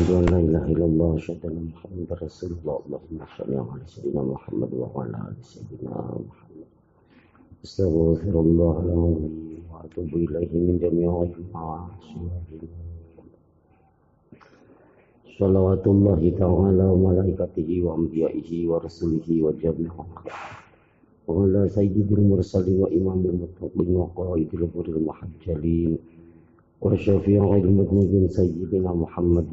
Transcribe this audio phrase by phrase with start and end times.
[0.00, 2.76] أشهد أن لا إله إلا الله أشهد أن محمدا رسول الله.
[2.86, 5.96] اللهم صل على سيدنا محمد وعلى آل سيدنا
[6.28, 6.68] محمد.
[7.64, 12.20] أستغفر الله العظيم وأتوب إليه من جميع المعاصي
[15.38, 19.92] صلوات الله تعالى وملائكته وأنبيائه ورسله وجميع
[21.28, 25.92] وعلى سيد المرسلين وإمام المتقين وقائد الغر المحجلين.
[26.82, 29.50] وشفيع المذنبين سيدنا محمد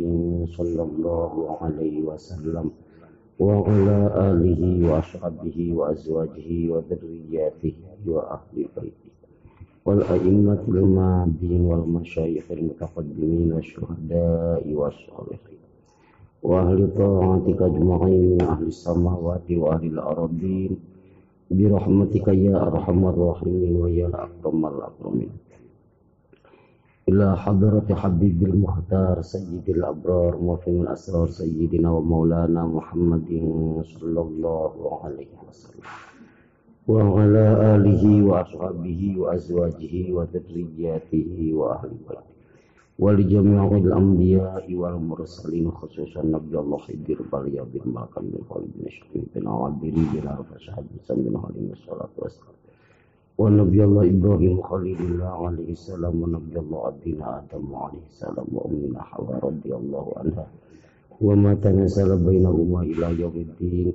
[0.58, 2.72] صلى الله عليه وسلم
[3.40, 3.98] وعلى
[4.32, 7.74] آله وأصحابه وأزواجه وذرياته
[8.08, 9.12] وأهل بيته
[9.86, 15.62] والأئمة المعدين والمشايخ المتقدمين والشهداء والصالحين
[16.44, 20.78] وأهل طاعتك أجمعين من أهل السماوات وأهل الأرضين
[21.52, 25.30] برحمتك يا أرحم الراحمين ويا أكرم الأكرمين
[27.09, 33.29] إلى حضرة حبيب المختار سيد الأبرار وفي الأسرار سيدنا ومولانا محمد
[33.85, 35.83] صلى الله عليه وسلم
[36.89, 42.33] وعلى آله وأصحابه وأزواجه وذرياته وأهل بيته
[42.99, 49.49] ولجميع الأنبياء والمرسلين خصوصا نبي الله خير بليا بن ماكم من خالد بن شقيق بن
[49.49, 52.55] عبدري بن عرفة صاحب بن عليه الصلاة والسلام
[53.38, 59.38] ونبي الله إبراهيم خليل الله عليه السلام ونبي الله أبينا آدم عليه السلام وأمنا حواء
[59.50, 60.46] رضي الله عنها
[61.22, 63.94] وما تنزل بينهما إلى يوم الدين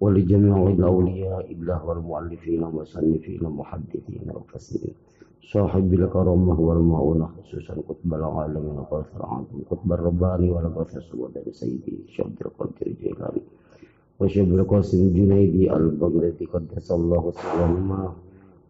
[0.00, 4.94] ولجميع الأولياء الله والمؤلفين والمصنفين المحدثين والفسرين
[5.52, 12.86] صاحب الكرامة والمعونة خصوصا قطب العالمين وغفر عنهم قطب الرباني والغفر سود سيدي شعب القدر
[12.86, 13.42] الجيلاني
[14.20, 18.12] وشعب القاسم الجنيدي البغدادي قدس الله سلامه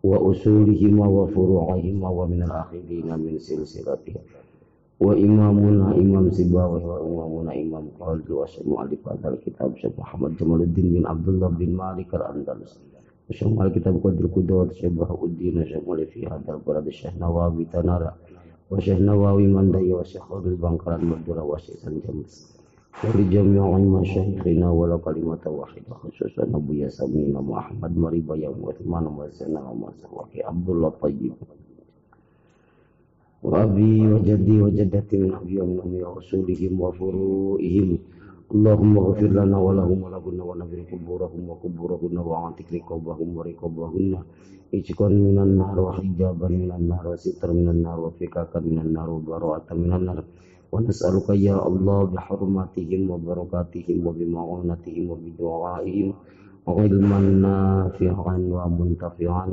[0.04, 4.20] وأصولهما وفروعهما ومن الآخرين من سلسلتها
[5.00, 11.28] وإمامنا إمام سباوي وإمامنا إمام قلب وسمع هذا الكتاب شيخ محمد جمال الدين بن عبد
[11.28, 12.80] الله بن مالك الأندلس.
[13.30, 18.12] وسمع الكتاب قدر القدوة شيخ بهاء الدين شمال في هذا البلد الشيخ نواوي تنارا
[18.70, 22.53] وشيخ نواوي مندي وشيخ خالد البنكران مدرة وشيخ سنجمس.
[23.03, 30.67] ولجميع مشايخنا ولا كلمة واحدة خصوصا أبو ياسمين محمد مريبا يوم عثمان وسنة ومسواك عبد
[30.69, 31.33] الله طيب
[33.43, 37.89] وأبي وجدي وجدتي من أبي ومن أمي ورسولهم وفروئهم
[38.53, 44.11] اللهم اغفر لنا ولهم ولهن ونبر قبورهم وقبورهن وعاتق رقابهم ورقابهن
[44.77, 50.19] اجكن من النار وحجابا من النار وستر من النار وفكاكا من النار وبراءة من النار
[50.73, 56.13] ونسألك يا الله بحرماتهم وبركاتهم وبمعونتهم وبدعائهم
[56.67, 59.47] علما نافعا ومنتفعا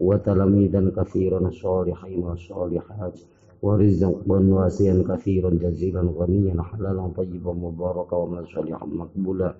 [0.00, 3.16] وتلاميذا كثيرا صالحين وصالحات
[3.62, 9.54] ورزقا واسعا كثيرا جزيلا غنيا حلالا طيبا مباركا ومن صالحا مقبولا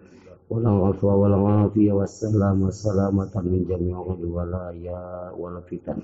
[0.51, 5.99] ولا عفو ولا عافية والسلام والسلامة من جميع الولايا والفتن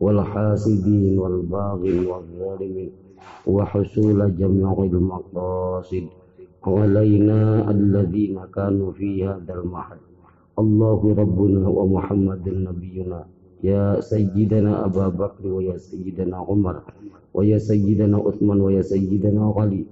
[0.00, 2.90] والحاسدين والباغين والظالمين
[3.47, 6.05] وحصول جميع المقاصد.
[6.63, 10.01] علينا الذين كانوا في هذا المحل.
[10.59, 13.25] الله ربنا ومحمد نبينا.
[13.63, 16.75] يا سيدنا أبا بكر ويا سيدنا عمر
[17.33, 19.83] ويا سيدنا عثمان ويا سيدنا علي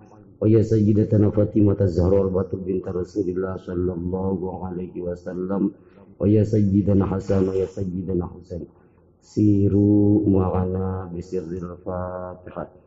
[0.42, 5.72] ويا سيدتنا فاطمة الزهراء بنت رسول الله صلى الله عليه وسلم
[6.20, 8.64] ويا سيدنا حسن ويا سيدنا حسين.
[9.22, 12.87] سيروا معنا بسر الفاتحة.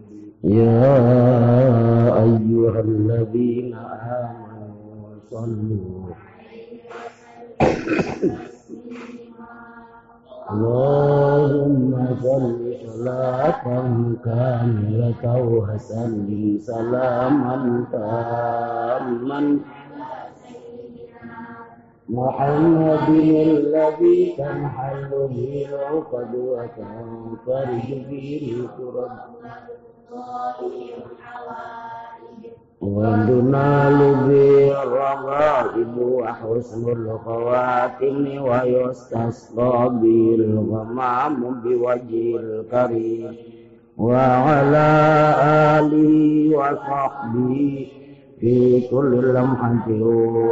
[0.43, 0.97] يا
[2.23, 6.13] أيها الذين آمنوا صلوا
[10.51, 11.91] اللهم
[12.21, 13.63] صل صلاة
[14.25, 19.59] كاملة وسلم سلاما تاما.
[22.09, 28.27] محمد الذي تنحل به العقد وتنفرج به
[28.57, 29.11] الكرب
[32.80, 33.98] وتنال
[34.28, 43.36] به الرغائب وحسن الخواتم ويستسقى به الغمام بوجه الكريم
[43.98, 44.88] وعلى
[45.78, 47.88] آله وصحبه
[48.40, 49.88] في كل لمحة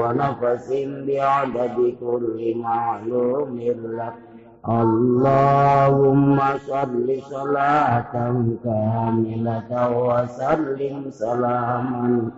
[0.01, 0.73] ونفس
[1.09, 3.59] بعدد كل معلوم
[3.99, 4.28] لك
[4.69, 8.15] اللهم صل صلاة
[8.65, 9.71] كاملة
[10.01, 12.31] وسلم سلاما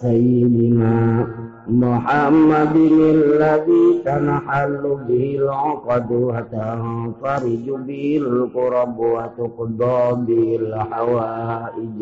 [0.00, 1.26] سيدنا
[1.68, 2.76] محمد
[3.16, 11.98] الذي تنحل به العقد وتنفرج به القرب وتقضى به الحوائج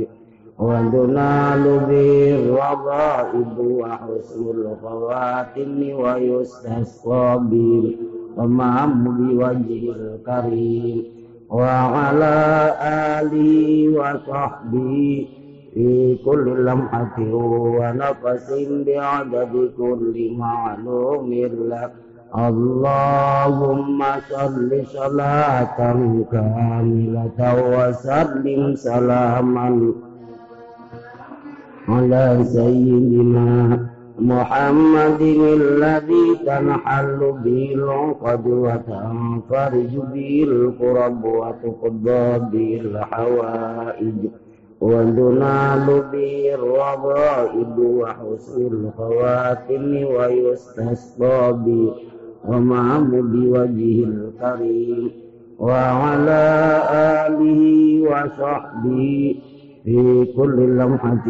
[0.63, 7.97] وتنال به الرغائب وحسن الخواتم ويستسقى به
[8.39, 11.05] الغمام بوجه الكريم
[11.51, 12.37] وعلى
[12.83, 15.27] آله وصحبه
[15.75, 17.19] في كل لمحة
[17.79, 18.49] ونفس
[18.87, 21.31] بعدد كل معلوم
[21.71, 21.93] لك
[22.39, 24.01] اللهم
[24.31, 25.79] صل صلاة
[26.33, 27.41] كاملة
[27.73, 29.93] وسلم سلاما
[31.90, 33.80] على سيدنا
[34.20, 35.22] محمد
[35.62, 44.14] الذي تنحل به العقد وتنفرج به القرب وتقضى به الحوائج
[44.82, 51.94] وتنال به الرغائب وحسن الخواتم ويستسقى به
[52.48, 55.12] ومعه بوجه الكريم
[55.60, 56.44] وعلى
[57.28, 57.62] آله
[58.02, 59.36] وصحبه
[59.84, 61.28] في كل لمحة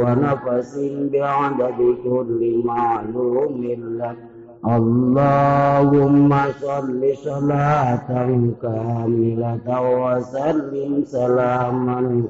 [0.00, 0.72] ونفس
[1.12, 3.60] بعدد كل معلوم
[4.00, 4.16] لك
[4.76, 6.30] اللهم
[6.60, 8.08] صل صلاة
[8.62, 9.68] كاملة
[10.02, 12.22] وسلم سلاما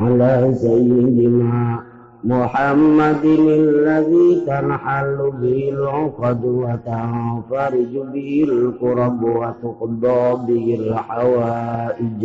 [0.00, 1.80] على سيدنا
[2.24, 12.20] محمد الذي تنحل به العقد وتنفرج به الكرب وتقضى به الحوائج.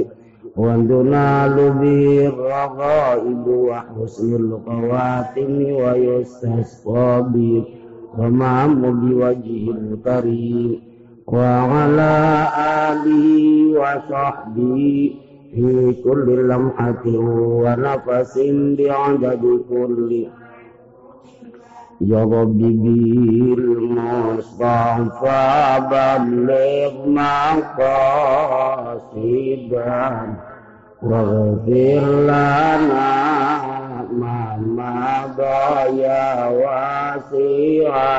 [0.56, 7.64] وتنال به الرغائب وحسن الخواتم ويستسقى به
[8.18, 10.80] ومعم بوجه الكريم
[11.26, 12.46] وعلى
[12.90, 13.26] آله
[13.80, 15.14] وصحبه
[15.54, 17.04] في كل لمحة
[17.62, 18.34] ونفس
[18.78, 20.26] بعدد كل
[22.00, 22.58] يا رب
[24.18, 24.70] بالمصطفى
[25.90, 26.92] بلغ
[29.20, 30.43] مقاصدنا
[31.02, 33.10] واغفر لنا
[34.12, 38.18] ما مضى يا واسع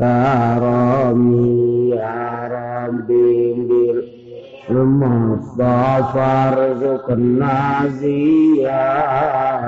[0.00, 1.22] الكرم
[1.92, 2.22] يا
[2.52, 3.42] ربي
[4.70, 7.86] المصطفى ارزقنا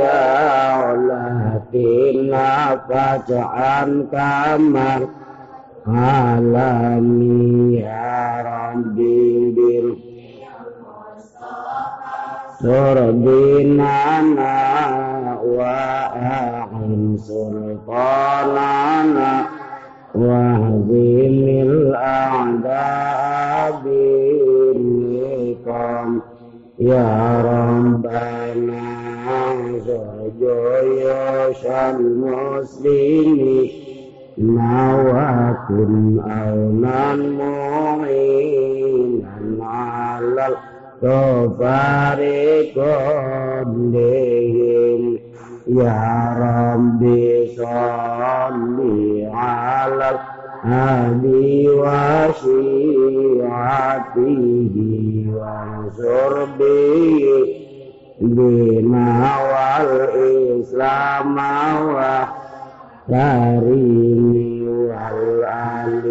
[1.76, 5.08] دولتنا فتحا كما
[5.88, 10.06] عالمي يا ربي بالمصطفى
[12.62, 14.58] سرديننا
[15.46, 19.32] وأعن سلطاننا
[20.16, 23.02] واهزم الأعداء
[25.16, 26.12] بالنقام
[26.80, 28.82] يا ربنا
[29.48, 33.70] انصر جيوش المسلمين
[34.38, 39.30] وكن أونا معينا
[39.66, 40.48] على
[42.66, 45.20] تفارقون بهم
[45.68, 48.78] يا ربي صل
[49.34, 50.20] على
[50.66, 52.46] الهدي وشيعته
[55.36, 57.26] وانصر به
[58.22, 61.38] بنا والإسلام
[63.10, 64.34] وكريم
[64.90, 66.06] والآل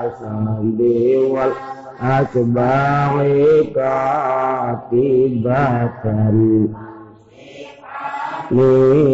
[0.00, 1.00] وصحبه
[1.32, 1.70] والآل
[2.02, 3.22] أتباع
[3.74, 5.50] كاتبة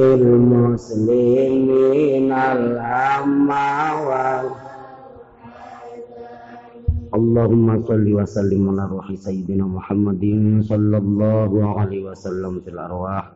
[0.01, 4.45] للمسلمين الأموال.
[7.11, 10.23] اللهم صل وسلم على روح سيدنا محمد
[10.63, 13.31] صلى الله عليه وسلم في الأرواح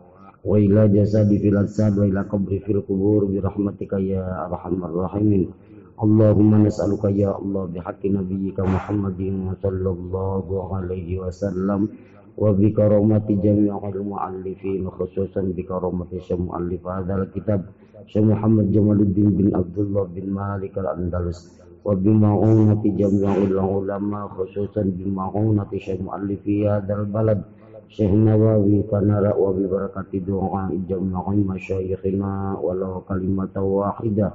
[0.45, 5.49] وإلى جسدي في الأجساد وإلى قبري في القبور برحمتك يا أرحم الراحمين.
[5.95, 9.21] اللهم نسألك يا الله بحق نبيك محمد
[9.63, 11.87] صلى الله عليه وسلم
[12.40, 17.60] وبكرامة جميع المؤلفين خصوصا بكرامة شيخ مؤلف هذا الكتاب
[18.06, 25.70] شيخ محمد جمال الدين بن عبد الله بن مالك الأندلس وبمعونة جميع العلماء خصوصا بمعونة
[25.76, 27.40] شيخ مؤلف هذا البلد
[27.90, 34.30] Syekh Nawawi tanara wa bi barakati doa jami'i masyayikhina walau kalimat wahidah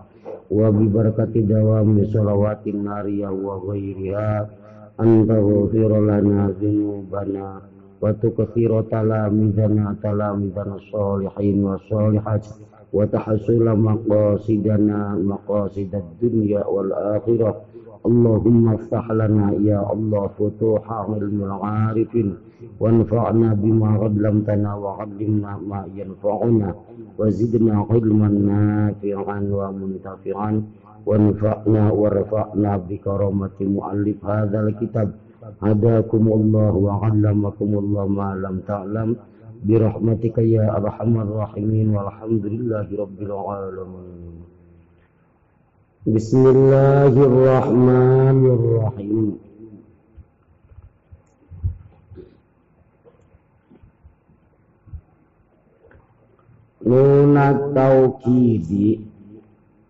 [0.52, 3.56] wa bi barakati dawami salawatin nariyah wa
[8.02, 12.44] ghairiha anta ghafir lana dzunubana wa tukthira talamidana talamidana sholihin wa sholihat
[12.94, 17.56] wa tahsula maqasidana maqasidad dunya wal akhirah
[18.06, 22.38] Allahumma ftah lana ya Allah futuha ilmul arifin
[22.80, 26.76] وانفعنا بما علمتنا وعلمنا ما ينفعنا
[27.20, 30.64] وزدنا علما نافعا ومنتفعا
[31.06, 35.12] وانفعنا ورفعنا بكرامة مؤلف هذا الكتاب
[35.63, 39.17] هداكم الله وعلمكم الله ما لم تعلم.
[39.65, 44.35] برحمتك يا أرحم الراحمين والحمد لله رب العالمين.
[46.07, 49.51] بسم الله الرحمن الرحيم.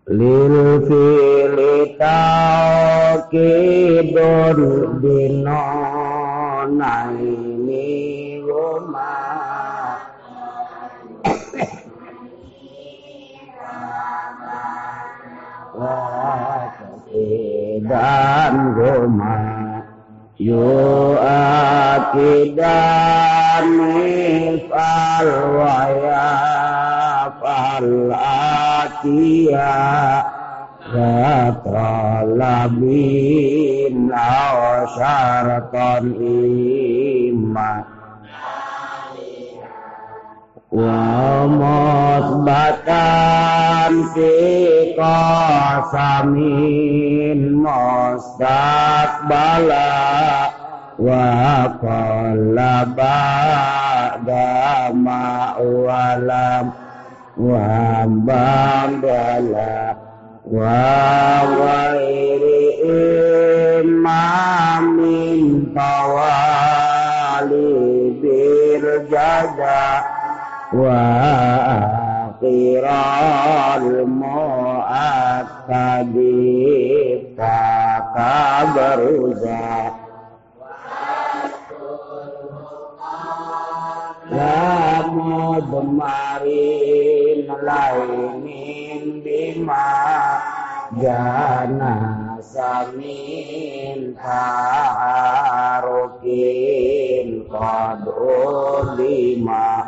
[0.09, 3.37] lilfili taqidun
[4.97, 5.61] dino
[6.73, 9.13] naini wama
[17.89, 19.37] dan goma
[20.41, 21.13] yo
[22.17, 22.85] akidan
[25.53, 26.29] wa ya
[27.37, 28.70] falah
[29.01, 30.21] kia
[30.91, 37.87] Rata labin Awasyaratan iman.
[40.67, 42.83] Wa musbatan
[44.11, 44.35] fi
[44.99, 46.35] qasamin
[47.61, 49.95] mustaqbala
[50.97, 56.90] wa qalla ba'da ma'walam
[57.41, 59.97] iman Wa Wa wa
[60.45, 62.85] wa ghairi
[63.81, 67.65] imamin tawali
[68.21, 70.05] bil jada
[70.69, 71.01] wa
[72.37, 76.13] akhiral mu'akkadi
[77.33, 79.65] takabaruza.
[84.31, 87.10] La mudmarin
[87.59, 87.99] lai
[88.39, 89.91] min bima
[91.01, 91.93] jana
[92.39, 95.09] samin harukin
[97.51, 99.87] kadul lima.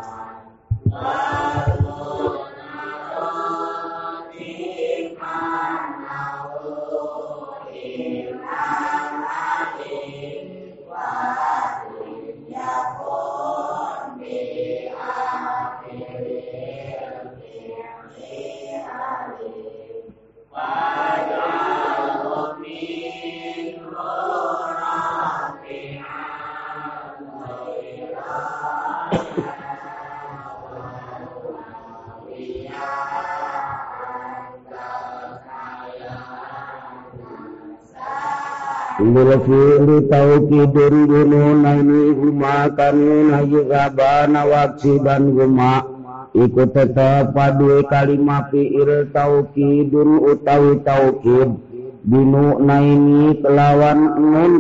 [39.03, 45.83] Bilfili taukidun ini huma kanuna yugabana waksidan huma
[46.33, 51.49] Iku tetap padue kalimat fi'il taukidun utawi taukid
[52.03, 54.51] Binu naini kelawan nun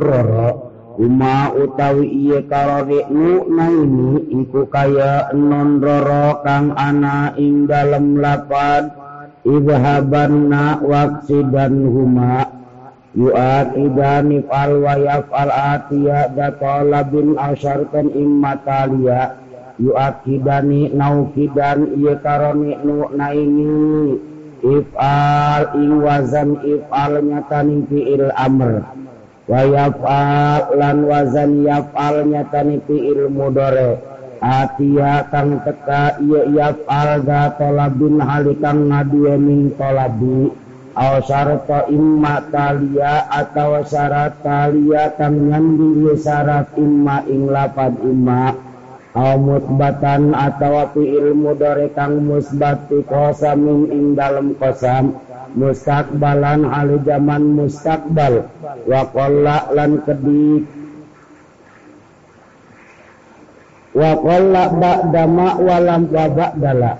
[0.93, 8.93] Uma utawi iye karori nu naini iku kaya nonroro kang ana ing dalem lapad.
[9.41, 12.45] Idhabanna waksidan huma.
[13.17, 19.37] Yu'at idani fal wa yaf'al atiya datalabin asyarkan immataliya
[19.81, 23.73] yu'at kidani naukidan iye karoni nu naini.
[24.61, 29.02] If'al ing wazan if'al nyatani fi'il amr.
[29.47, 39.71] wayaplan wazan niti fiil mudore atia kang teka iya yafal za tolabin halikang ngadue min
[39.79, 40.51] tolabi.
[40.93, 48.53] Aw syarata imma talia atawa syarat talia kang nyandi syarat imma ing lapad imma.
[49.15, 55.17] Aw musbatan atawa fiil dore kang musbat fi qasamin ing dalem qasam
[55.53, 58.49] mustakbalan ali zaman mustakbal
[58.89, 60.65] wa qalla lan kedik.
[63.93, 66.93] Wa qalla ba'da ma walam wa ba'dala.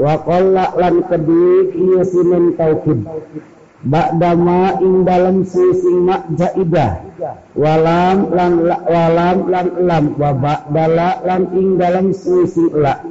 [0.00, 3.04] Wa qalla lan kedik ieu sinin taukid
[3.82, 7.02] ba'dama ing dalam sising mak jaidah
[7.58, 13.02] walam lan walam lan lam wa ba'dala lan ing dalam sising la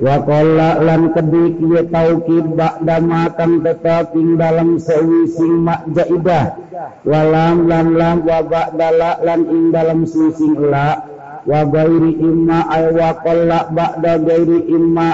[0.00, 6.56] wa qalla lan kedik ye taukid ba'dama kang tetap ing dalam sewising mak jaidah.
[7.04, 11.04] Walam lan lam wa ba'dala lan ing dalam sising la.
[11.44, 15.10] Wa gairi imma ay wa qalla ba'da gairi imma.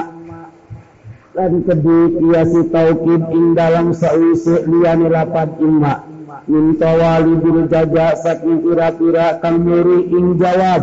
[1.37, 6.16] Dan kedua kiasi taukid ing dalam sawise liyane lapat imma
[6.49, 10.83] min tawali bil jaja saking kira-kira kang muri ing jawab.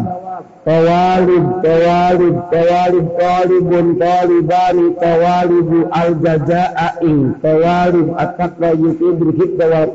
[0.63, 9.88] Tawalib tawalib tawalib talibun talibani tawalibu al jaza'a ing tawalib atakra yutibul hidda wal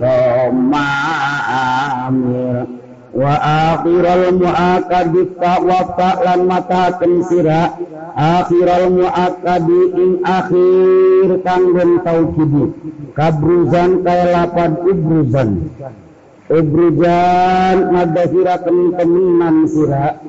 [0.00, 0.88] qamha
[3.72, 6.84] akhiral muakadi wa lan mata
[7.28, 7.62] sira.
[8.12, 12.64] Akhiral muakadi ing akhir kanggon taukidi
[13.16, 15.50] kabruzan kaya lapan ubruzan
[16.52, 20.20] ubruzan ngadahirakan temenan sira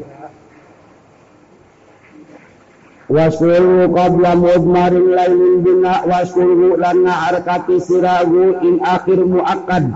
[3.11, 9.91] Wasulhu qabla mudmarin lailin bina wasulhu lan nga'arkati siragu in akhir mu'akad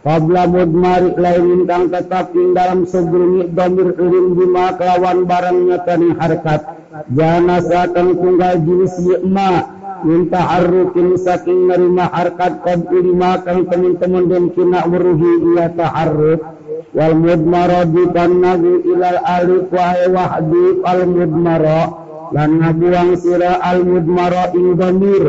[0.00, 6.64] Qabla mudmarik lain kang tetap ing dalam sebelum domir urin bima kelawan barangnya tani harkat.
[7.12, 7.60] Jana
[7.92, 9.68] kang tunggal jenis yikma
[10.00, 16.48] minta harukin saking nerima harkat kod lima kang teman-teman dan kina meruhi ia taharruk.
[16.96, 21.99] Wal mudmaro di nagu ilal alif wahai wahdi al mudmaro
[22.30, 25.24] lan ngabuang sira al-mudmara ing dhamir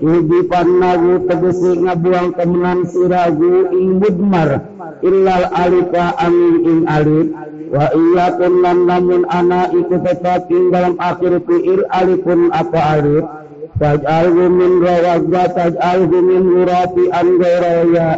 [0.00, 4.64] Ibi panagu tegesi ngabuang temenan siragu ing mudmar.
[5.04, 7.28] Illal alifa amin ing alif.
[7.68, 13.24] Wa iyakun lan lamun ana iku tetap ing dalam akhir fi'il alifun apa alif.
[13.76, 18.08] Faj'alhu min rawajja taj'alhu min hurafi an gairaya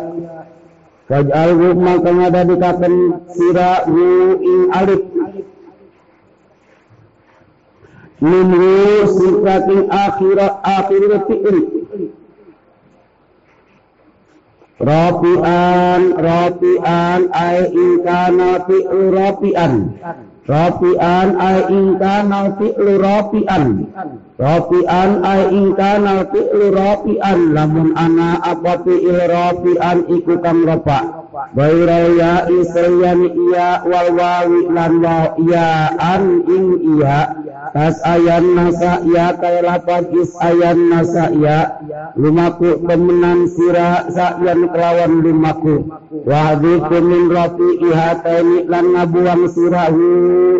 [1.10, 2.94] Faj'alhu maka ngadadikakan
[3.34, 5.02] siragu ing alif.
[8.22, 11.58] Minhu sifatin akhirat akhirat fi'il.
[14.82, 19.74] Rafi'an Rafi'an ay ingkana fi'lu Rafi'an.
[20.46, 23.66] Rafi'an ay ingkana fi'lu Rafi'an.
[24.38, 26.74] Rafi'an ay ingkana fi'lu
[27.54, 35.00] lamun ana apa fi'il Rafi'an iku kang rafa' Baira ya isriyan iya wal wawi lan
[35.00, 36.66] wa iya an ing
[36.96, 37.32] iya.
[37.72, 41.80] Tas ayan nasa iya kaya lapan is ayan nasa iya.
[42.20, 45.88] Lumaku temenan sira sa'yan kelawan lumaku.
[46.28, 50.08] Wahdiku min rafi ihataini lan ngabuang sirahu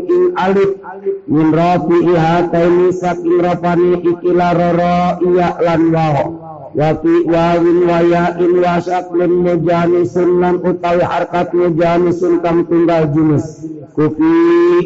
[0.09, 0.81] ing alif.
[1.29, 6.42] Min rafi ihataini saking rafani ikila roro iya lan waho
[6.73, 13.69] Wapi wawin wayain wasaklin mujanisun lan utawi harkat mujanisun kang tunggal jenis.
[13.93, 14.33] Kufi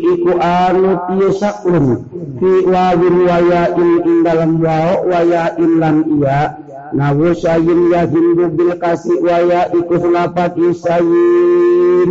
[0.03, 2.11] iku anu piye saklun.
[2.43, 6.59] Fi wawin wayain ing dalam wao wayain lan iya.
[6.91, 12.11] Nawu sayin yahin bil kasih waya iku selapat isayin.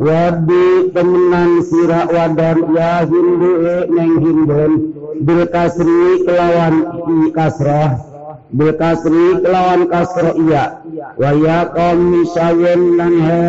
[0.00, 3.52] Wabi temenan sira wadon ya hindu
[3.92, 4.72] neng hindun
[5.20, 6.88] bil kasri kelawan
[7.36, 8.09] kasroh
[8.50, 10.82] bil kasri kelawan kasro iya.
[11.14, 13.46] Wa ya kaum misawun lan he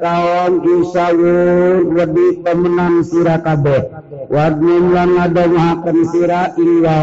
[0.00, 3.88] kaum isawun wedi temenan sira kabeh.
[4.28, 7.00] Wadnum lan ngadawaken sira ilwa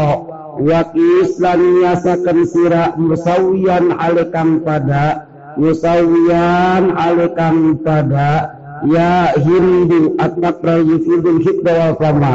[0.60, 11.72] wa kislan yasaken sira musawiyan alikang pada musawiyan alikang pada ya hindu at-taqra yufidul hidda
[11.72, 12.34] wa fama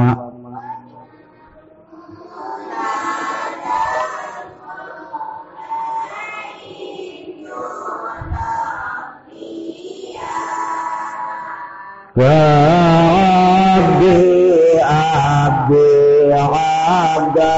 [13.79, 15.89] وعبدي عبدي
[16.84, 17.56] abda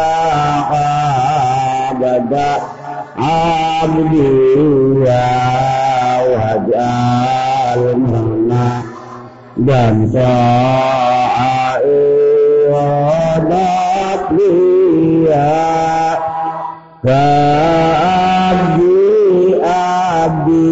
[1.90, 2.50] abda
[3.18, 4.30] abdi
[5.06, 5.30] ya
[6.30, 8.86] wajal mana
[9.66, 10.30] dan sa'i
[12.70, 15.58] wadat liya
[17.02, 17.26] ka
[18.54, 20.70] abdi abdi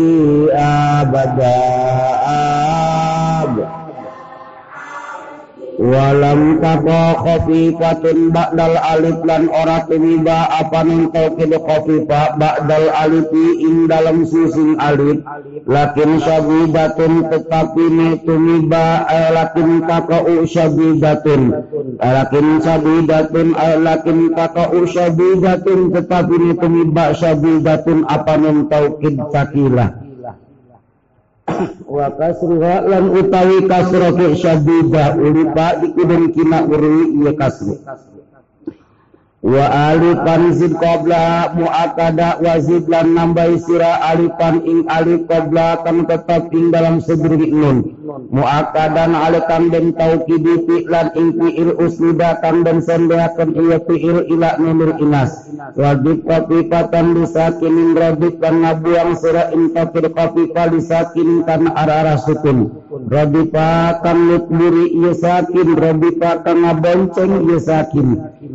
[0.54, 1.63] abada.
[5.94, 13.86] Walam tako khafifatan ba'dal alif lan ora tumiba apa nun tauhid khafifa ba'dal alifi ing
[13.86, 15.22] dalam susun alif.
[15.70, 21.42] Lakin sabidatun tetapi ne tumiba ay lakin tako sabidatun
[22.02, 30.13] lakin sabidatun ay lakin tako sabidatun tetapi ne tumiba sabidatun apa nun tauhid sakilah
[31.88, 35.16] wa kasruha lan utawi kasra fi syadida.
[35.16, 37.78] Ulipa dikudun kina urwi iya kasru
[39.44, 46.08] wa alifan zid qabla muakada wa zid lan nambahi sira alifan ing alif qabla kan
[46.08, 47.92] tetap ing dalam sedri nun.
[48.32, 54.96] Muakadan alikan den taukidi fi'lan ing fi'il usnida kan den sendeaken iya fi'il ila nunur
[55.04, 55.52] inas.
[55.76, 64.00] Wajib kafifatan disakinin radit kan ngabuang sira ing kafir kafifa disakinin karena arah-arah sukun radifa
[64.04, 68.08] kan nutburi iya sakin radifa kan ngabonceng iya sakin.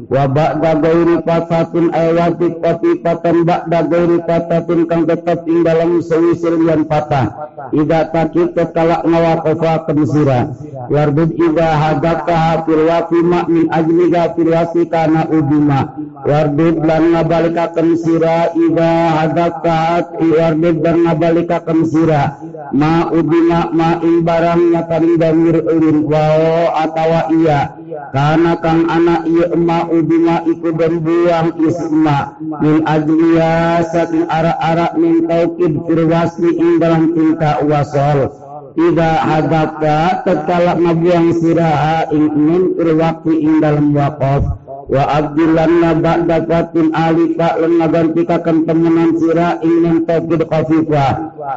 [0.08, 6.88] Wa ba'da gairi fatatin ayati katifatan ba'da gairi fatatin kang tetap ing dalam sewisil yang
[6.88, 7.52] patah.
[7.76, 10.52] Ida takit kekala ngawaqafa kemsira
[10.88, 14.52] wardud ida hadaka fil wafima min ajliga fil
[14.88, 15.92] kana udima.
[16.24, 22.40] Wardud lan ngabalika kemsira ida hadaka wardud dan ngabalika kemsira
[22.72, 27.74] ma udima ma ing barang nyatari damir ulin wao atawa iya.
[28.14, 32.38] Karena kang anak iya emak ubima iku dan buang isma.
[32.38, 38.30] Min ajliya saking arak-arak min taukid firwasli ing dalam tingkah wasol.
[38.78, 46.88] Ida hadapka tetala ngabuang siraha ing min irwakti ing dalam wakaf wa abdillan nabak dapatin
[46.96, 51.08] alika lan ngagantikakan temenan sira ing ning tauhid khafifa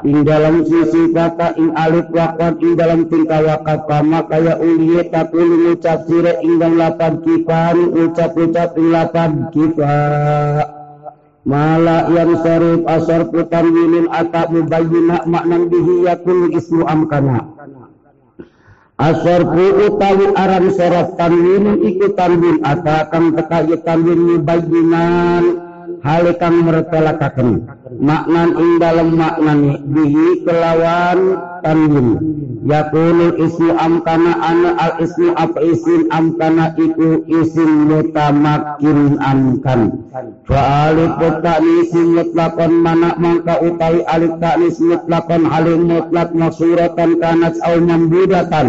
[0.04, 5.48] ing dalam sisi kata ing alif wakat ing dalam tingkah wakat kama kaya uliye takul
[5.48, 9.96] ngucap sira ing dalam lapan kifan ucap-ucap ing lapan kifa
[11.48, 17.48] mala yang sarif asar putan wilin atak mubayyina maknan bihi yakul ismu amkana
[19.02, 25.44] Asarfu utawi aran sorot tanwin iku tanwin ata kang teka tanwin mubayyinan
[26.06, 27.66] hale kang mertelakaken
[28.00, 31.20] maknan ing dalem maknani bihi kelawan
[31.60, 32.08] tanwin
[32.66, 39.82] yakunu ismu amkana ana al ismu apa isim amkana iku isim mutamakin amkan.
[40.46, 41.18] Fa alif
[41.90, 48.68] isim mutlakon mana mangka utawi alif ta'nis mutlakon alim mutlak masuratan kanat au mambudatan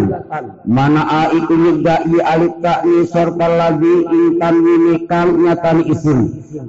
[0.65, 6.19] mana a iku nyegdai alif ta'nis sorta lagi ing tanwini kang nyatani isim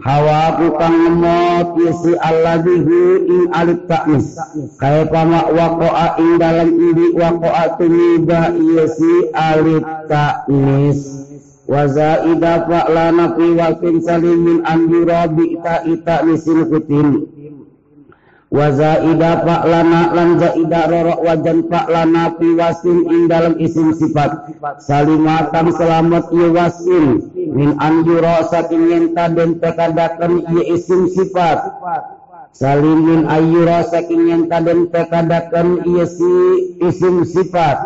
[0.05, 4.38] hawa kang ngemot isi alladhi hu ing alif ta'nis
[4.79, 10.99] kaya pama waqa'a ing dalam ini waqa'atu niba iya si alif ta'nis
[11.64, 17.09] wa zaida fa'lana fi waqtin salimin an yurabi ita ita nisin kutin
[18.55, 24.31] wa zaida fa'lana lan zaida rorok wajan fa'lana fi wasin ing dalam isim sifat.
[24.79, 27.05] Salimatan selamat iya wasin
[27.51, 31.59] min an yura saking yenta den tekadakan iya isim sifat
[32.55, 36.33] salimin ayyura saking yang kadang tekadakan iya si
[36.81, 37.79] isim sifat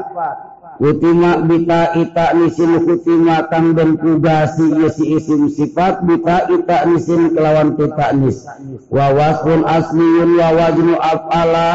[0.78, 7.74] Kutima bita ita nisin kutima kang dan pugasi yesi isim sifat bita ita nisin kelawan
[7.74, 8.46] tuta nis.
[8.86, 11.70] Wawaspun asliun wawajnu af'ala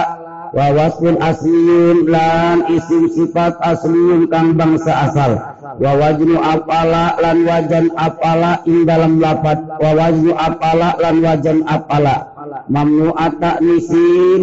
[0.55, 5.35] wawaspun asliun lan isim sifat asliun kang bangsa asal.
[5.83, 9.67] Wawajnu af'ala lan wajan af'ala ing dalam lapat.
[9.83, 12.32] Wawajnu af'ala lan wajan af'ala.
[12.69, 14.41] mamnu taknisin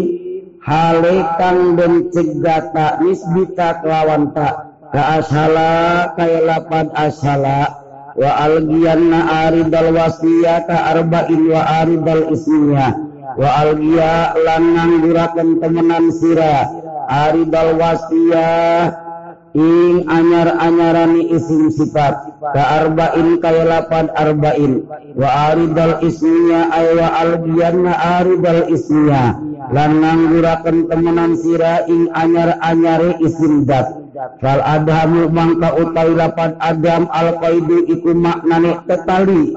[0.61, 4.71] halekang bencegah taknisbita kelawan tak.
[4.91, 7.79] Keashala kailapan ashala.
[8.19, 12.99] Wa algiyanna aridal wasiyata arba'in wa aridal ismiya.
[13.39, 16.67] Wa algiya lan nganggurakan temenan sira
[17.07, 19.10] aridal wasiyah
[19.55, 24.87] ing anyar-anyarani isim sifat ka arba'in kaya lapan arba'in.
[25.19, 29.35] Wa aridal ismiya ay wa algiyanna aridal ismiya
[29.71, 34.01] lan ngangguraken temenan sira ing anyar-anyare isim dat
[34.43, 39.55] fal adhamu mangka utawi lapan adam al qaidu iku maknane tetali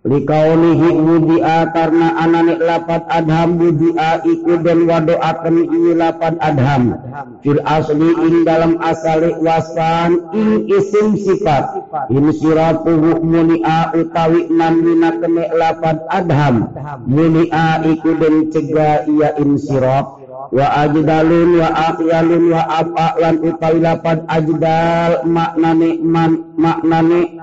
[0.00, 6.96] likaunihi wudi'a karena anane lapat adham wudi'a iku den wadoaken ini lapat adham.
[7.44, 11.84] Fil asli ing dalam asali wasfan ing isim sifat.
[12.08, 16.72] In sirapuhu muni'a utawi namina kene lapat adham.
[17.04, 20.16] Muni'a iku den cegah iya insirap
[20.48, 27.36] wa ajdalun wa aqyalun wa apa lan utawi lapat ajdal maknane man maknane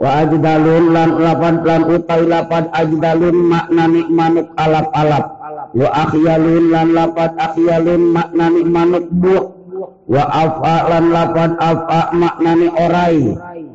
[0.00, 5.24] wa ajdalun lan lapan lan utai lapan ajdalun maknani manuk alap-alap.
[5.76, 9.46] Wa akhyalun lan lapan akhyalun maknani manuk buah.
[10.10, 13.20] Wa afa lan lapan afa maknani orai.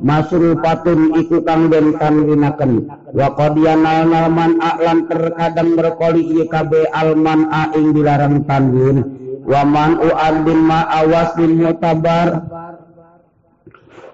[0.05, 2.85] Patun iku kang den tanwinaken
[3.15, 9.01] wa qadiyana nalman a'lan terkadang berkoli ieu kabeh alman a ing dilarang tanwin
[9.47, 12.43] wa man u'adin ma awas bin mutabar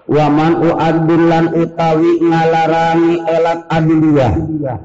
[0.08, 4.32] waman uadillan utawi ngalarangi elat adiliyah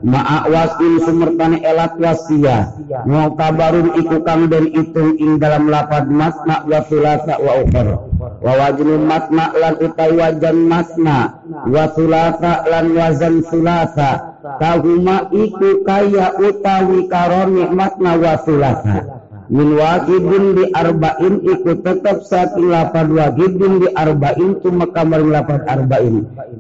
[0.05, 2.77] ma'awas in sumertani elat wasiyah.
[3.09, 7.95] Mu'tabarun iku kang den itung ing dalam lapad masna wa sulasa wa ukhra.
[8.41, 11.41] Wa wajnu masna lan utawi wajan masna.
[11.65, 19.16] Wa sulasa lan wazan sulasa kahuma iku kaya utawi karoni masna wa sulasa
[19.47, 26.15] min wajibin di arba'in ikut tetap satu lapan wajibin di arba'in cuma kamar lapan arba'in.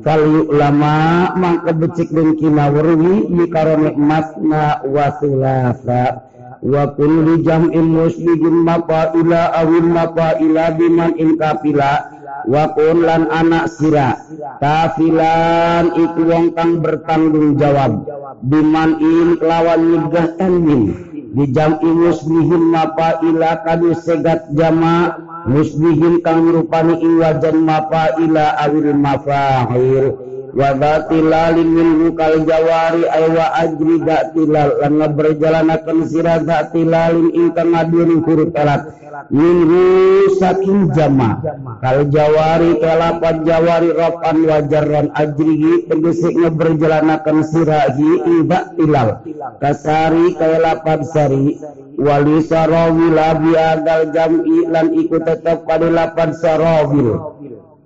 [0.07, 6.27] Kalau ulama mangka becik dan kina warwi karone masna wasulasa
[6.63, 9.87] wa kulli jam'in muslimin ila awil
[10.41, 14.17] ila biman in kapila wa lan anak sira
[14.63, 18.07] kafilan iku wong kang bertanggung jawab
[18.41, 26.99] biman in lawan nyegah tanwin dijam'i muslihin mapa ila kadu segat jama muslihin kang rupani
[27.03, 30.15] ing wajan mapa ila awil mafahir
[30.57, 38.97] wabatilalinkal Jawari aywa ajridatlan berjalanakan sirazatillalin ingkang ngadiri huruf elat
[39.29, 39.81] minhu
[40.41, 41.41] saking jama.
[41.81, 49.21] Kal jawari telapan jawari ropan wajaron ajrihi tegesiknya berjalanakan sirahi ibak tilal
[49.61, 51.47] kasari kalapan sari.
[51.97, 53.57] Wali sarawil abi
[54.13, 57.17] jam'i lan ikut tetap pada lapan sarawil.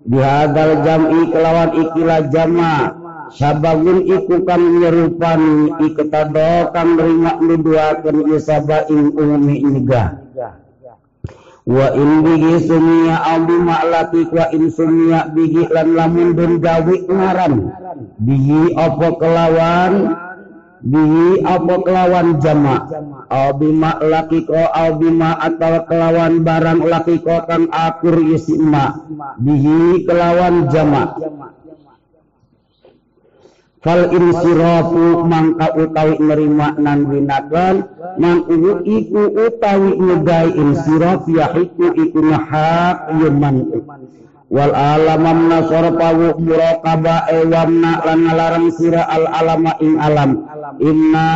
[0.05, 2.75] Bihadal jam'i kelawan ikilah jama.
[3.31, 10.19] Sababun iku kang nyerupani iketado kang ringak nuduakan isaba ing umumi nigah.
[11.63, 16.95] Wa in bihi sumia au bima latik wa in sumia bihi lan lamun den gawe
[17.07, 17.71] ngaran.
[18.19, 19.93] Bihi apa kelawan
[20.81, 22.89] bihi apa kelawan jama?
[23.29, 28.93] Au bima lakiko au bima atau kelawan barang lakiko kang akur isi ma.
[29.37, 31.15] Bihi kelawan jama.
[33.81, 37.89] Fal insirafu mangka utawi nerima nan winakan
[38.21, 43.73] man uwu iku utawi ngegai insiraf yahiku iku nahak yuman
[44.51, 50.43] wal alamam nasor pawu muraqaba ewamna lan ngalarang sira al alama ing alam.
[50.83, 51.27] Inna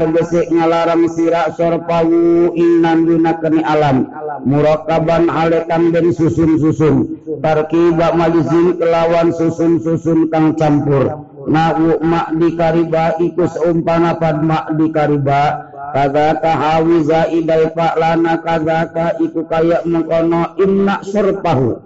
[0.00, 4.08] tegese ngalarang sira sor pawu ing nandunakani alam.
[4.48, 11.20] Muraqaban alekan den susun-susun tarkiba malizin kelawan susun-susun kang campur.
[11.44, 15.68] Nawu mak dikariba iku seumpana pad mak dikariba.
[15.94, 21.78] Kadzaka hawi zaidai lana kadzaka iku kaya mengkono inna surpahu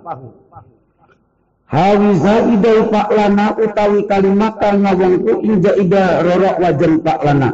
[1.68, 2.80] hawi zaidai
[3.12, 7.48] lana utawi kalimat kang ngawongku inja ida rorok wajan lana.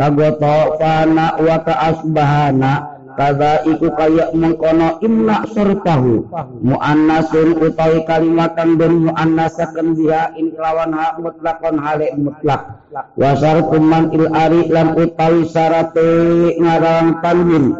[0.00, 2.72] Kagoto fana wa asbahana
[3.20, 6.30] kada iku kaya mengkono imna surtahu
[6.64, 12.80] muannasun utawi kalimatan dan muannasaken dia in kelawan ha mutlakon hale mutlak.
[13.20, 16.08] Wasar kuman il ari lan utawi syarate
[16.56, 17.76] ngarang tanwin.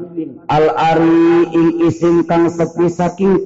[0.50, 3.40] Al ari ing isim kang sepi saking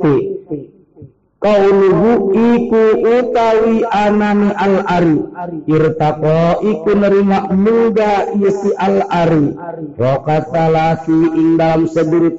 [1.44, 5.20] Kauluhu iku utawi anani al ari
[5.68, 9.52] irtaqo iku nerima muda isi al ari
[10.00, 11.84] rokat salasi ing dalam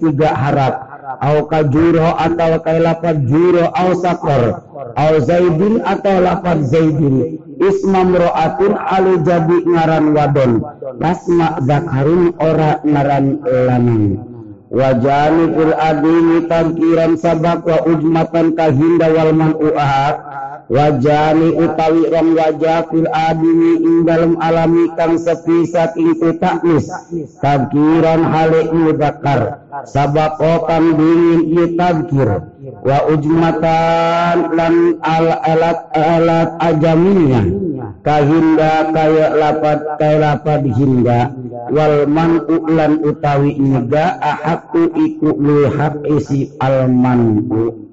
[0.02, 0.74] tiga harap.
[1.22, 4.66] Au kajuro atau kai lapat juro au sakor.
[4.98, 7.38] Au zaidin atau lapat zaidin.
[7.62, 10.66] Isma mro'atun alu jadi ngaran wadon.
[10.98, 14.34] Lasma zakarun ora ngaran lanang
[14.76, 20.16] wajani fil adini tangkiran sabak wa ujmatan kahinda wal man uahat
[20.68, 26.92] wajani utawi ram wajah fil adini ing dalam alami kang sepi saking taknis
[27.40, 32.30] tangkiran halik mudakar sabak kang dingin tangkir
[32.84, 34.76] wa ujmatan lan
[35.08, 37.65] al alat alat ajaminya
[38.06, 41.34] kahinda kaya lapat kaya lapat hinda.
[41.74, 47.85] Wal man'u lan utawi nyega ahakku iku lil haq isi al man'u.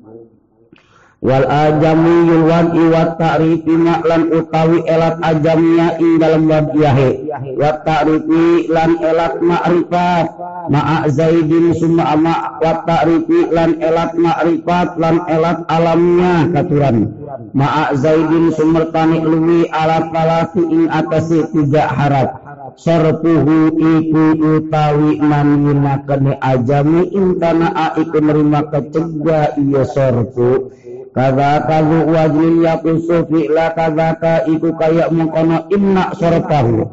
[1.23, 7.31] Wal ajami yuwan iwat ta'rifi lan utawi elat ajamnya ing dalam wadiyahe.
[7.55, 10.27] Wa ta'rifi lan elat ma'rifat.
[10.67, 17.15] Ma'a zaidin summa ama wa ta'rifi lan elat ma'rifat lan elat alamnya katuran.
[17.55, 22.43] Ma'a zaidin sumertani luwi alat palasi ing atasi tiga harap.
[22.75, 24.25] Sarpuhu iku
[24.59, 30.73] utawi maninaken ajami intana iku nerima kecegah iya sarpu
[31.12, 36.88] kada kazu wajlin yakusu fi'la kada ka iku kaya mengkono inna sarpahu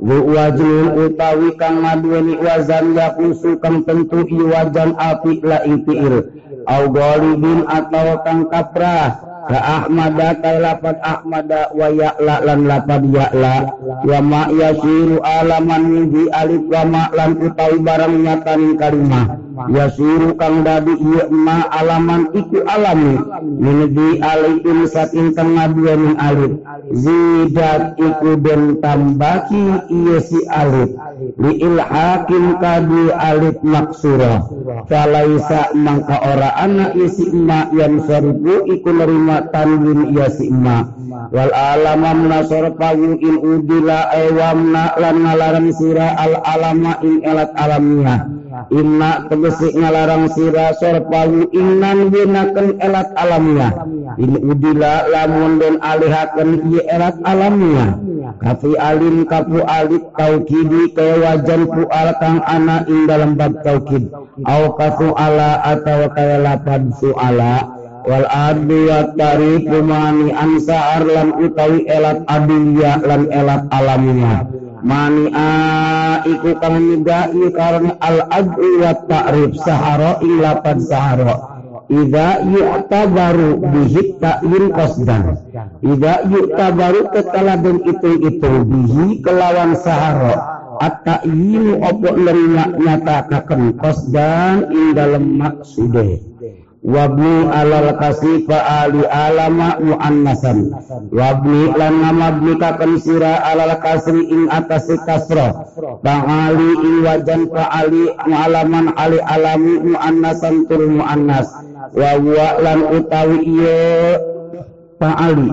[0.00, 6.16] zu wajlin utawi kang maduweni wazan yakusu kang tentu i wajan api la ing fi'il.
[6.68, 9.24] Au golibin atau kang kaprah.
[9.48, 13.72] Ka ahmada kay lapat ahmada wa ya'la lan lapad ya'la
[14.04, 20.62] wa ma yasiru alaman min alif wa ma lan utawi barang nyatanin kalimah yasiru kang
[20.62, 23.16] dadi iya ma alaman iku alami.
[23.88, 26.62] Di alifin saking tengah dua min alif
[26.94, 30.94] zidat iku den tambaki iya si alif
[31.40, 34.46] li ilhakin kadi alif maksura.
[34.86, 40.94] Falaisa mangka ora anak isi ma yang sarifu iku nerima tanwin ya si emak.
[41.34, 48.37] Wal alama nasor payu in udila ewamna lan ngalarang sira al alama in elat alamnya
[48.70, 53.68] inna tegesi ngalarang sira sor payu inan winaken elat alamnya
[54.18, 57.98] in udila lamun den alihaken ye elat alamnya
[58.42, 64.10] kafi alim kafu alik taukidi kaya wajan fual kang ana ing dalam bab taukid
[64.44, 71.84] au kafu ala atau kaya lapad suala wal adu wa tarifu mani ansa'ar lan utawi
[71.84, 74.48] elat adiyya lan elat alamiya
[74.82, 75.50] mani a
[76.26, 81.36] iku kang nidai karena al adu wa ta'rif sahara lapan sahara.
[81.88, 85.40] Ida yu'tabaru bihi ta'yin qasdan.
[85.80, 90.36] Ida yu'tabaru tetala dan itu-itu bihi kelawan sahara.
[90.78, 96.27] At-ta'yin opo nerima nyatakaken qasdan ing dalam maksude
[96.84, 100.70] wabni alal kasifa ali alama muannasan.
[101.10, 105.66] Wabni lan nama kakan sira alal kasri ing atas kasra
[106.04, 111.50] ta'ali ing wajan fa'ali mu'alaman ali alami muannasan tur muannas.
[111.94, 112.14] Wa
[112.62, 114.37] lan utawi iya
[114.98, 115.48] fa'ali.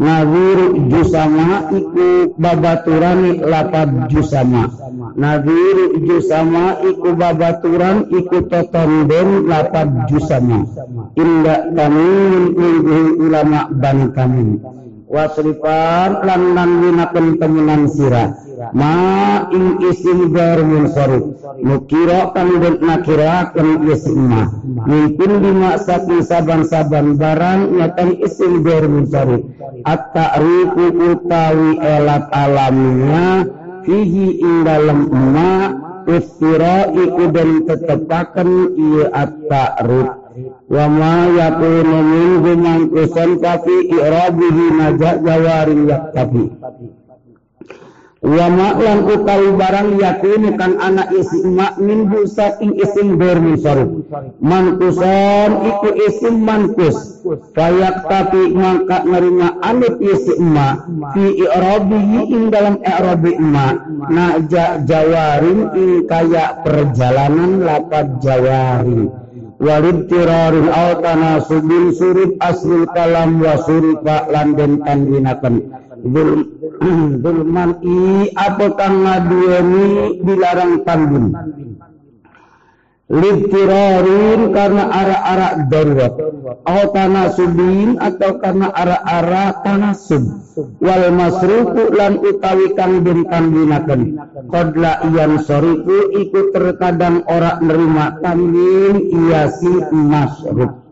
[0.00, 4.72] Naziru jusama iku babaturani lapad jusama.
[5.16, 10.64] Nadhiru jusama iku babaturan iku totonden lapat jusama.
[11.14, 12.98] Inda tamin minggu
[13.28, 14.58] ulama ban kami
[15.08, 18.94] wasrifan lan nan winaken temenan sira ma
[19.54, 21.24] ing isim gar munsarif
[21.62, 24.42] nukira den nakira kan isim ma.
[24.86, 29.46] Mungkin lima saking saban-saban barang nyatang isim gar munsarif
[29.86, 30.84] at-ta'rifu
[31.14, 33.46] utawi elat alamnya
[33.86, 35.52] fihi ing dalem ma
[36.08, 40.08] ustira iku den tetepaken ieu at-ta'ruf
[40.68, 46.44] wa ma yakunu minhu mangkusan kafi i'rabihi najak jawarin yaktafi
[48.18, 53.86] wa ma'lan utawi barang yakunu kang anak isi mak min saking isim ber musarif
[54.42, 57.22] mankusan iku isim mankus.
[57.54, 63.76] Kayak tapi mangka nerima alif isi emak fi i'rabihi ing dalam i'rabi emak.
[64.10, 64.42] Na
[64.82, 69.14] jawarin ing kaya perjalanan lapat jawarin.
[69.58, 75.74] Walid tirarin au tanasubin surip asli kalam wa surifa lan den tanwinaken
[77.22, 79.86] Zulman i apakah ngadueni
[80.22, 81.34] dilarang tanggung
[83.08, 86.12] Litirarin karena arah-arah darurat.
[86.68, 90.44] Atau tanasubin atau karena arah-arah tanasub.
[90.76, 94.20] Wal masruku lan utawi kang den tangginaken
[94.52, 100.84] Kodla iyan soriku ikut terkadang orang nerima tanggin iya si masruk.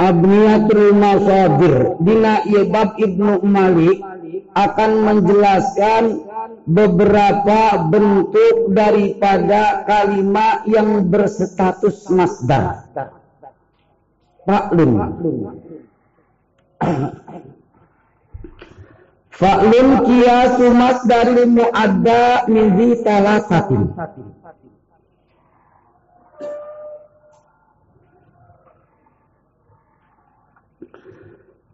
[0.00, 4.00] Abniyatul Masadir Dina Ibab Ibnu Malik
[4.56, 6.04] akan menjelaskan
[6.64, 12.88] beberapa bentuk daripada kalimat yang berstatus masdar.
[14.48, 14.92] Faklun.
[19.30, 23.82] Faklun kiasu masdaril mu'adda min zi talasatin.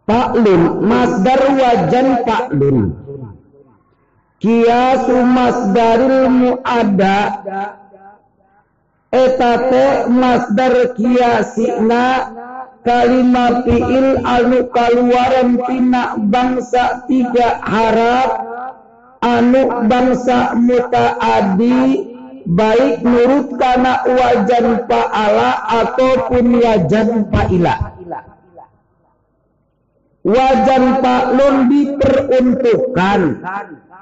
[0.07, 2.95] Paklun masdar wajan paklun
[4.39, 7.19] Kiasu masdaril muada
[9.11, 12.05] etate masdar kiasina.
[12.87, 18.31] Kalimah fiil anu kaluaran tina bangsa tiga harap.
[19.19, 22.15] Anu bangsa mutaadi.
[22.47, 27.96] Baik nurut kana wajan paala ataupun wajan paila
[30.27, 33.21] wajan paklon diperuntukkan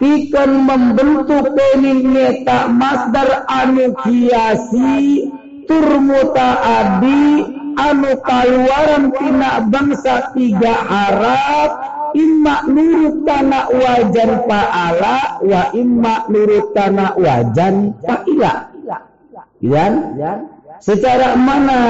[0.02, 5.30] tikan membentuk kening tak masdar anu kiasi
[5.70, 7.46] turmuta adi
[7.78, 11.72] anu kaluaran tina bangsa tiga harap
[12.18, 18.74] imma nurut tanah wajan paala wa imma nurut tanah wajan paila
[19.64, 19.94] Yan?
[20.82, 21.82] Secara mana?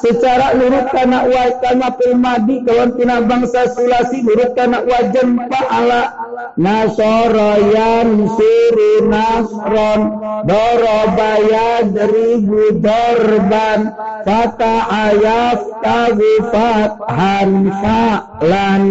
[0.00, 6.12] Secara nurut kana wa kana pilmadi kawan tina bangsa sulasi nurut kana wajan paala.
[6.58, 10.00] Nasara yan suru nasron
[10.46, 13.94] daraba yadribu darban
[14.26, 18.82] fata ayaf tagufat hanfa'lan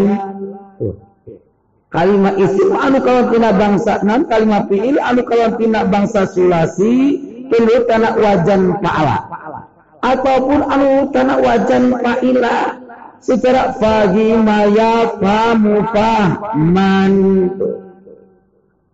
[1.87, 7.75] kalimat isim anu kawan tina bangsa nan kalimat fi'il anu kawan tina bangsa sulasi tulu
[7.87, 9.17] tanah wajan paala
[10.03, 12.79] ataupun anu tanah wajan paila
[13.19, 17.13] secara fagi maya famu fahman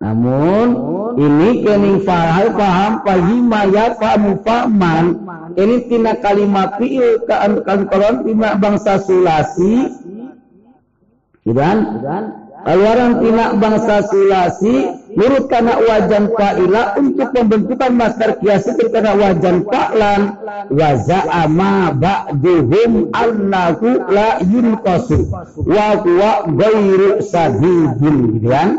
[0.03, 0.67] namun
[1.15, 5.23] ini kening fahal paham pagi maya famu fahman
[5.53, 10.01] ini tina kalimat fi'il kan kalau lima bangsa sulasi.
[11.43, 11.77] Dan
[12.63, 20.21] Aluaran tina bangsa sulasi nurut karena wajan fa'ila untuk pembentukan master kiasi karena wajan fa'lan
[20.73, 25.29] wa za'ama ba'duhum annahu la yunqasu
[25.63, 28.69] wa huwa ghairu sadidin gitu kan?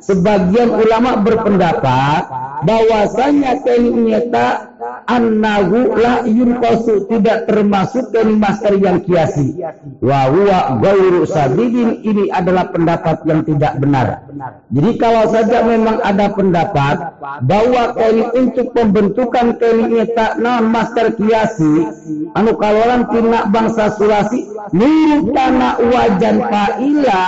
[0.00, 2.22] Sebagian ulama berpendapat
[2.64, 4.72] bahwasanya ternyata
[5.04, 9.60] annahu la yunqasu tidak termasuk dari master yang kiasi
[10.00, 12.00] wa huwa ghairu sadidin.
[12.02, 14.26] Ini adalah pendapat yang tidak benar.
[14.72, 16.96] Jadi kalau saja memang memang ada pendapat
[17.42, 21.90] bahwa kali untuk pembentukan kali tak non master kiasi
[22.38, 27.22] anu kaloran tina bangsa sulasi mirip tanah wajan fa'ila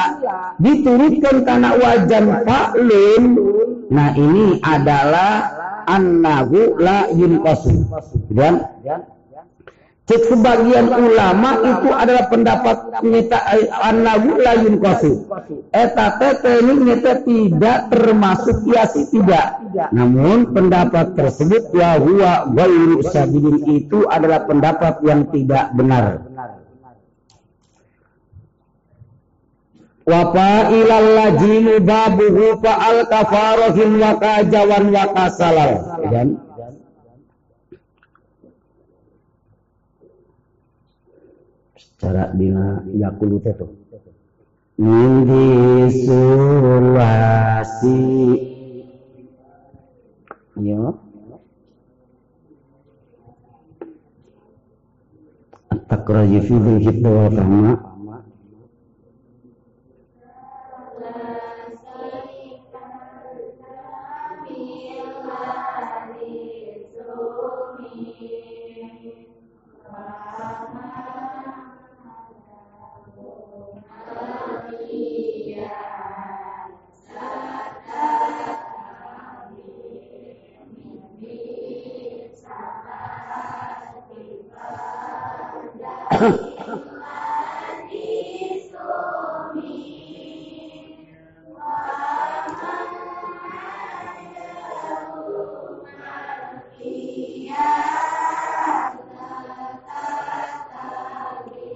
[0.62, 3.24] diturutkan tanah wajan fa'lun
[3.90, 7.84] nah ini adalah annahu la yunqasu.
[8.32, 8.64] Dan
[10.04, 13.40] sebagian ulama itu adalah pendapat nyata
[13.80, 15.24] anawu layun kosu.
[15.72, 16.20] Eta
[16.60, 19.64] ini nyata tidak termasuk kiasi tidak.
[19.96, 26.20] Namun pendapat tersebut ya huwa ghairu sabilin itu adalah pendapat yang tidak benar.
[30.04, 35.72] Wapa ilal lajimu babuhu fa'al kafarohin wa kajawan wa kasalal.
[36.12, 36.43] Dan
[42.04, 43.64] secara dina yakulu itu
[44.76, 47.96] Mindi sulasi
[50.60, 50.84] Ya
[55.72, 57.72] At-takraji fi dhul wal kama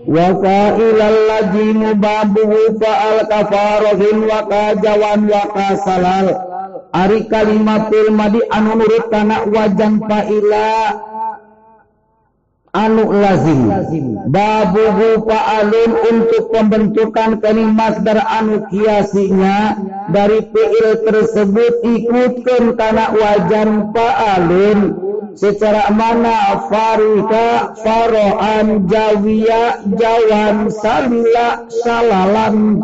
[0.08, 6.26] wa fa'ilal lajimu babuhu fa'al kafarohin wa kajawan wa kasalal
[6.96, 10.68] ari kalimatul madi anu nurut kana wajan fa'ila
[12.78, 13.66] anu lazim.
[14.30, 19.74] Babuhu fa'alun untuk pembentukan kening masdar anu kiasinya
[20.14, 24.80] dari fi'il tersebut ikutkan kana wajan fa'alun.
[25.38, 32.82] Secara mana farika faroan jawiya jawan salila salalan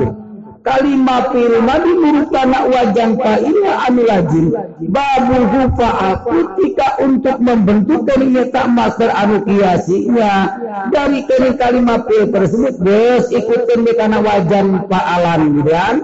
[0.65, 4.47] kalimat firman menurut anak wajan fa'ilnya anu lajim
[4.89, 8.09] babu hufa ketika untuk membentuk
[8.51, 10.57] tak master anu kiasinya.
[10.89, 15.95] Dari kini kalimat fil tersebut bos ikutin di karena wajan fa'alan dan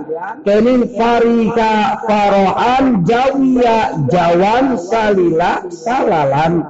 [0.45, 6.69] kini farika faro'an jawiya jawan salila salalan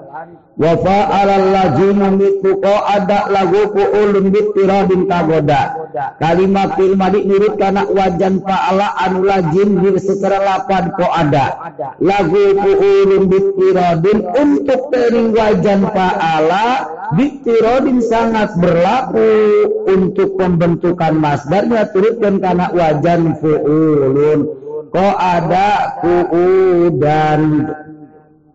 [0.60, 5.88] wa fa'alal lazimu mitu ada lagu ulun bitirabin kagoda.
[6.20, 11.72] Kalimat fil madi nurut kana wajan fa'ala anu lazim di secara lapan ko ada.
[12.04, 19.32] Lagu ulun bitirabin untuk tering wajan fa'ala bitirabin sangat berlaku
[19.88, 24.60] untuk pembentukan masdarnya turutkan kana wajan fu'ulun.
[24.90, 26.02] Ko ada
[26.98, 27.40] dan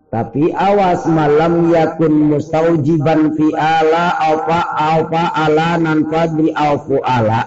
[0.06, 7.42] tapi awas malam yakun mustaujiban fi ala alfa alfa ala nan fadri alfu ala.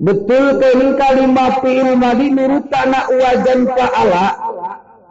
[0.00, 4.26] Betul ini kalimat fi'il madi nurut kana wajan fa'ala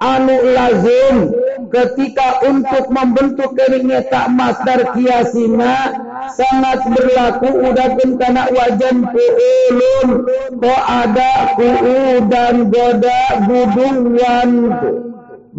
[0.02, 1.30] anu lazim
[1.70, 5.94] ketika untuk membentuk keringnya tak masdar kiasina
[6.34, 10.08] sangat berlaku udah kana wajan fu'ulun
[10.58, 14.50] ko ada fu'u dan goda guduwan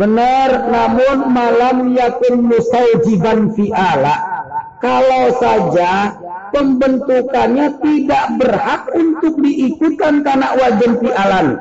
[0.00, 4.16] benar namun malam yakun musaujiban fi'ala
[4.80, 6.16] kalau saja
[6.56, 11.60] pembentukannya tidak berhak untuk diikutkan karena wajan fi'alan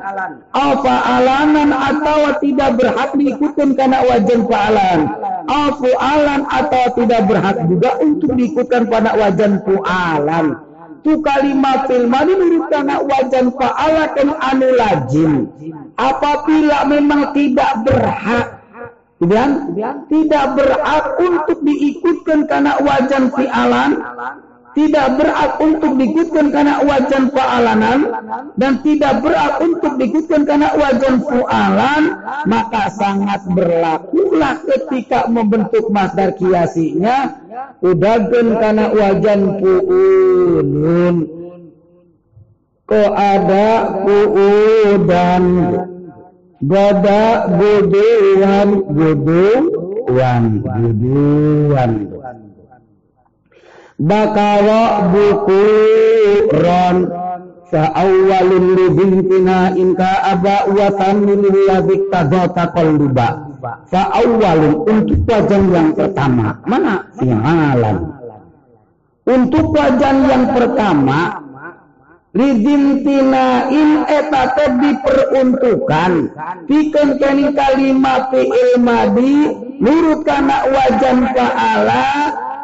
[0.56, 5.00] apa alanan atau tidak berhak diikutkan karena wajan fi'alan
[5.44, 10.69] apa alan atau tidak berhak juga untuk diikutkan pada wajan fi'alan
[11.00, 12.34] tu kalimat fil madi
[12.68, 14.70] karena wajan fa'ala kan anu
[15.96, 18.46] apabila memang tidak berhak
[19.20, 19.76] dan
[20.08, 24.00] tidak berhak untuk diikutkan karena wajan fi'alan
[24.70, 28.00] tidak berhak untuk diikutkan karena wajan fa'alanan
[28.54, 32.02] dan tidak berhak untuk diikutkan karena wajan fu'alan.
[32.46, 37.42] Maka sangat berlakulah ketika membentuk masdar kiasinya.
[37.82, 41.16] Udagen karena wajan fu'ulun
[42.86, 43.68] ko ada
[44.06, 45.44] fu'udan.
[46.60, 52.09] Goda guduan guduan guduan
[54.00, 55.64] bakawa buku
[56.56, 56.96] ron
[57.70, 63.46] awalin libintina inka aba wa thamin ladzik tadzata qalluba
[63.92, 66.58] awalin untuk wajan yang pertama.
[66.64, 67.06] Mana?
[67.20, 67.98] Fi'alan
[69.28, 71.44] untuk wajan yang pertama
[73.70, 76.12] in etate diperuntukkan.
[76.66, 79.50] Tiken kani kalimat fi'il madi
[79.82, 82.06] nurut kana wajan fa'ala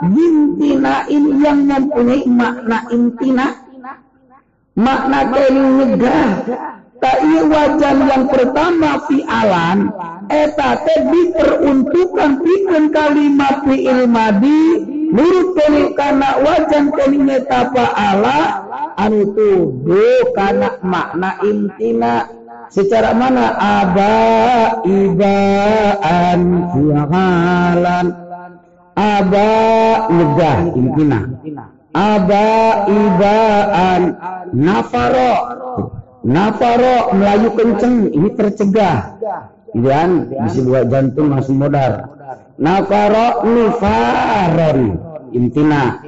[0.04, 3.46] Bintinain yang mempunyai makna intina.
[4.76, 6.28] Makna kening nyegah
[7.00, 9.92] tak wajan yang pertama fi'alan
[10.32, 18.40] eta teh diperuntukkan pikeun kalimat fi'il madi nurut kening kana wajan kening nyata paala
[19.00, 22.28] anu tuduh kana makna intina.
[22.66, 23.54] Secara mana?
[23.56, 24.18] Aba
[24.82, 26.40] ibaan
[26.74, 28.25] fi'alan
[28.96, 29.48] aba
[30.08, 31.20] negah intina
[31.96, 32.46] aba
[32.88, 34.02] ibaan
[34.52, 35.34] nafaro.
[36.26, 39.14] Nafaro melayu kenceng ini tercegah.
[39.76, 42.18] Dan bisa buat jantung langsung modar.
[42.58, 44.98] Nafaro nifaron
[45.30, 46.00] intina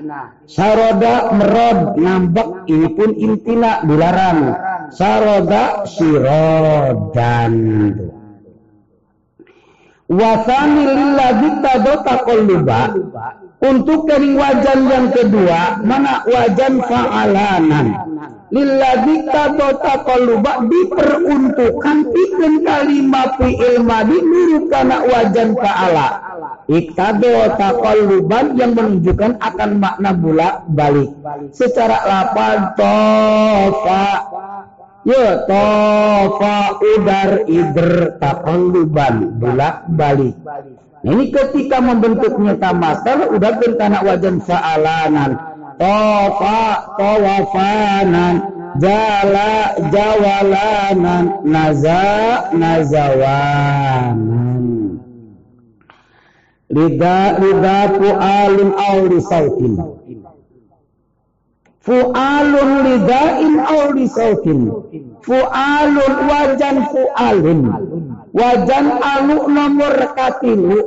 [0.48, 4.56] saroda merod ngambek ini pun intina dilarang.
[4.90, 7.54] Saroda sirodan
[10.08, 12.96] wasani lillahi tadota kolluba
[13.60, 17.86] untuk kering wajan yang kedua mana wajan fa'alanan.
[18.48, 26.08] Lillahi tadota kolluba diperuntukkan pikir kalimat fi'il madi nurut karena wajan fa'ala.
[26.68, 27.28] Iktado
[28.56, 31.12] yang menunjukkan akan makna bulak balik.
[31.52, 34.04] Secara lapar tofa
[35.08, 40.36] Ya tofa udar idr takolluban bulak balik.
[41.00, 45.40] Ini ketika membentuk nyata masal udah berkana wajan fa'alanan.
[45.80, 48.36] Tofa tawafanan
[48.76, 54.18] jala jawalanan naza nazawanan
[56.68, 59.72] Lida lida fu'alun aw li sautin.
[61.88, 64.68] Fu'alun lidain aw li sautin.
[65.24, 67.60] Fu'alun wajan fu'alun.
[68.36, 70.78] Wajan alu nomor katilu.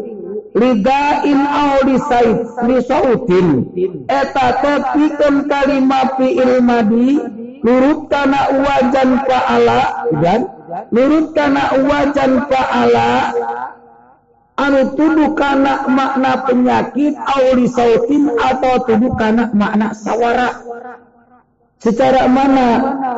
[0.53, 3.47] Lidain aw li sait li sautin.
[4.05, 7.17] Eta tepikeun kalima fi'il madi
[7.65, 9.81] nurut kana wajan fa'ala
[10.21, 10.49] dan
[10.93, 13.09] nurut kana wajan fa'ala
[14.61, 20.61] anu tuduh kana makna penyakit auli sautin atau tuduh kana makna sawara.
[21.81, 22.67] Secara mana?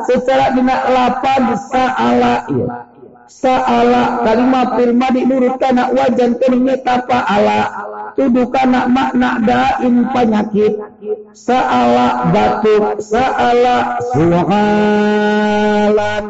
[0.08, 2.88] Secara dina lapad sa'ala ya
[3.28, 7.60] sa'ala kalimat firma dinurut kana wajan keningnya tapa ala.
[8.16, 10.80] Tuduh kana makna dain penyakit.
[11.36, 16.24] Sa'ala batuk sa'ala suhalan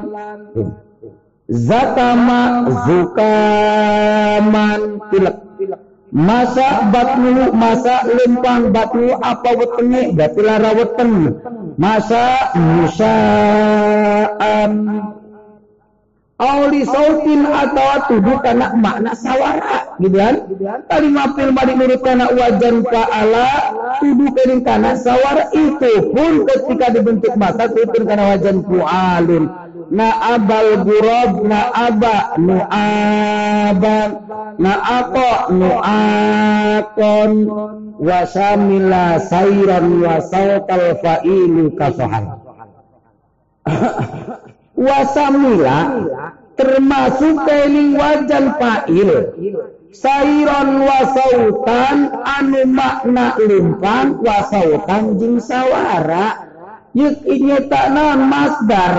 [1.49, 2.41] zakama
[2.89, 4.81] zukaman
[5.13, 5.45] pilek
[6.15, 10.15] masa batnu masa lempang batnu apa wetenge?
[10.15, 11.35] Gatilara weten
[11.75, 14.71] masa musaan
[16.35, 20.35] Auli sautin atau tuduh karena makna sawara gitu kan?
[20.91, 23.49] Kalimat film menurut karena wajan ta'ala
[24.03, 24.35] tuduh
[24.67, 29.47] karena sawara itu pun ketika dibentuk masa tuduh karena wajan fu'alun
[29.95, 34.11] na abal gurab na aba nu aban
[34.59, 37.33] na ako nu akon.
[37.95, 42.27] Wasamila sayran wa sautal fa'ilu kasohan
[44.75, 45.79] wasamila
[46.55, 49.11] termasuk keling wajan fa'il.
[49.95, 56.51] Sayron wasautan anu makna limpang wasautan jing sawara.
[56.95, 58.95] Yuk ini tanah masdar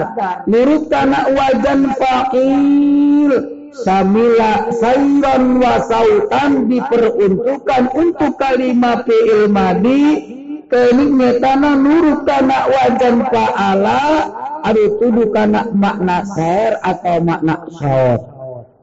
[0.51, 3.31] nurut tanah wajan fakir
[3.71, 10.03] samila sayran wa sautan diperuntukkan untuk kalimat fi'il madi
[10.67, 14.01] keliknya tanah nurut tanah wajan fa'ala
[14.65, 18.21] ada tuduh kana makna sair atau makna saut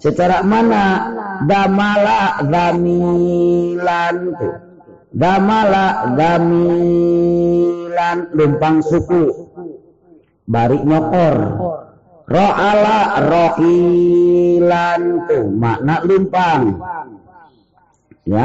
[0.02, 1.14] secara mana?
[1.42, 4.54] Damala damilan tuh
[5.10, 9.24] damala sembilan lumpang suku.
[10.46, 11.36] Bari nyokor.
[12.22, 16.78] Ro'ala rohilan tuh makna lumpang
[18.26, 18.44] ya.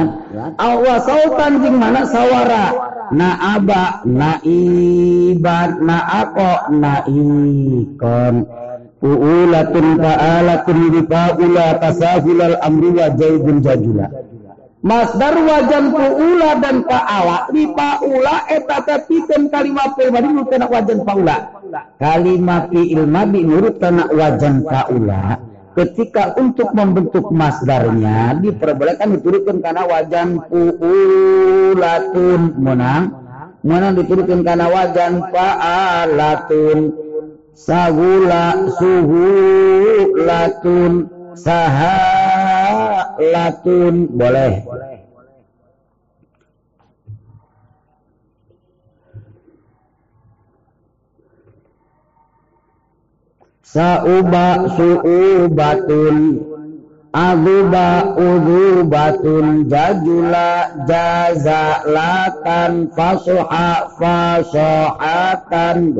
[0.58, 2.66] Awasautan jing mana sawara?
[3.14, 8.36] Na aba na iban na ako na ikon.
[8.98, 14.10] Uulatun ta'alatun bifaula tasahulal amri wa jaibun jajula.
[14.82, 21.38] Masdar wajan puula dan paala di paula eta tepikeun kalimat fi'il madi nurut wajan paula.
[22.02, 23.78] Kalimat fi'il madi nurut
[24.18, 25.22] wajan paula
[25.78, 32.42] ketika untuk membentuk masdarnya diperbolehkan diturutkan karena wajan puulatun.
[32.58, 33.14] Menang.
[33.62, 36.98] Menang diturutkan karena wajan fa'alatun.
[37.54, 39.26] Sagula suhu
[40.18, 42.34] latun sahalatun.
[44.14, 44.66] Boleh
[53.68, 56.48] Sauba su'ubatun
[57.18, 65.98] Aduba udubatun jajula jazalatan fasoha fasohatan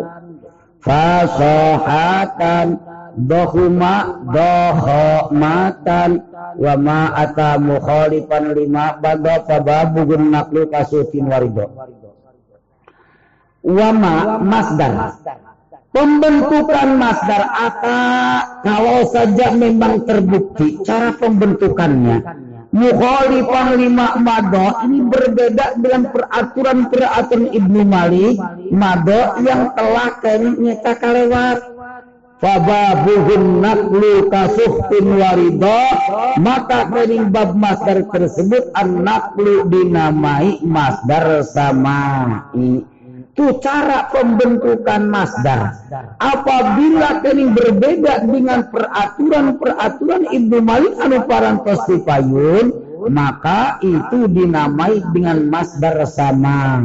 [0.78, 2.78] fasohatan
[3.18, 6.22] dohuma dohomatan
[6.62, 11.66] wa ma ata mukhalifan lima bada fababugun naklu kasutin warido.
[13.66, 15.18] Wa ma masdar
[15.98, 18.02] Pembentukan masdar ata
[18.62, 22.22] kalau saja memang terbukti cara pembentukannya.
[22.70, 28.38] Mukhalifan lima mado ini berbeda dengan peraturan-peraturan Ibnu Malik
[28.70, 31.66] mado yang telah kami nyata kalewat.
[32.38, 35.82] Fababuhun naklu kasuhtin warido
[36.38, 42.86] maka kening bab masdar tersebut an naklu dinamai masdar samai
[43.38, 45.78] itu cara pembentukan masdar.
[46.18, 52.74] Apabila kening berbeda dengan peraturan-peraturan Ibnu Malik anu parantos payun,
[53.14, 56.82] maka itu dinamai dengan masdar sama.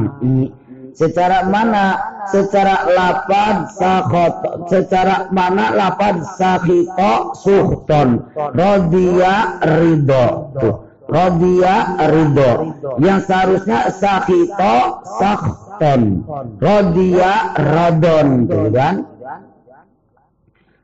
[0.92, 1.96] Secara mana?
[2.28, 4.68] Secara lapad sakhot.
[4.68, 8.28] Secara mana lapad sakhito suhton.
[8.52, 10.52] Rodia ridho.
[10.60, 10.91] Tuh.
[11.12, 11.74] Rodia
[12.08, 12.52] ridho.
[12.96, 14.76] Yang seharusnya sakhito
[15.20, 15.44] sakh
[15.76, 16.24] ten
[16.56, 18.94] rodia rodon gitu kan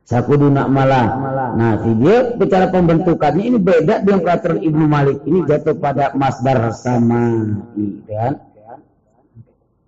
[0.09, 1.07] Sakuduna malah.
[1.53, 5.21] Nah, si dia bicara pembentukannya ini beda dengan peraturan Ibnu Malik.
[5.29, 7.29] Ini jatuh pada masdar sama,
[7.77, 8.41] gitu kan?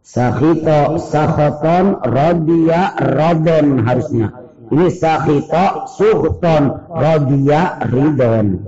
[0.04, 4.28] Sahito, sahoton, rodia, rodon harusnya.
[4.68, 8.60] Ini sahito, suhton, rodia, ridon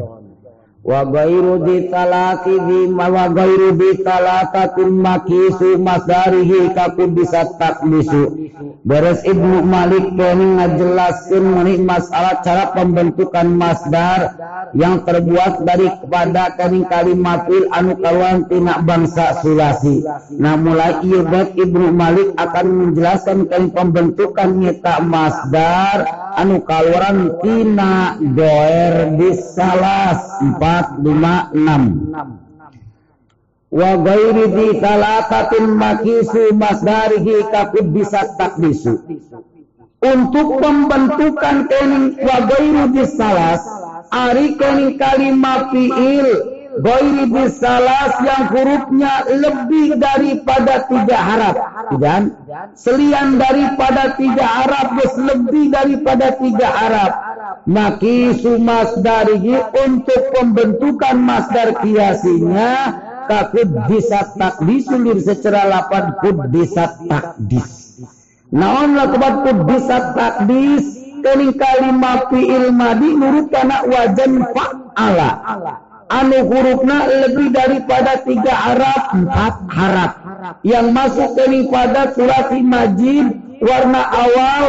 [0.83, 8.51] wa ghairu di talaki di wa ghairu di talakatin makisu masdarihi kaku bisa taklisu.
[8.83, 14.35] Beres Ibnu Malik kini ngajelaskan menit masalah cara pembentukan masdar
[14.75, 20.03] yang terbuat dari kepada kini kalimat il anu kawan tina bangsa sulasi
[20.35, 25.99] nah mulai ibat Ibnu Malik akan menjelaskan kini pembentukan nyata masdar
[26.37, 31.85] anu kaluaran tina doer disalas empat empat lima enam.
[33.73, 39.01] Wa ghairi di talatatin makisu masdarihi kakub bisa takdisu
[40.03, 43.63] untuk pembentukan kening wa ghairi di salas
[44.13, 51.57] ari kening kalimat fi'il Goiri bisalas yang hurufnya lebih daripada tiga harap.
[52.01, 52.33] Dan
[52.73, 57.13] selian daripada tiga harap, lebih daripada tiga harap.
[57.69, 62.97] Makisu masdarihi untuk pembentukan masdar kiasinya
[63.29, 68.01] kakud bisa takdisulir secara lapan kud bisa takdis.
[68.49, 75.31] Naon lakukan kud bisa takdis kening kalimat fi'il madi nurut kana wajan fa'ala
[76.13, 79.03] anu hurufna lebih daripada tiga harap.
[79.17, 80.13] Empat harap.
[80.63, 84.65] Yang masuk kening pada surat majid warna awal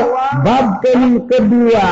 [0.45, 1.87] bab kening kedua.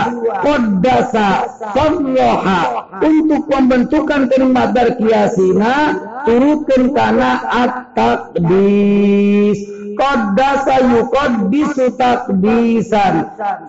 [0.45, 2.61] Kodasa samloha.
[3.01, 9.57] Untuk pembentukan kening madar kiasina turutkan karena at-takdis
[9.97, 13.15] qaddasa yuqaddisu takdisan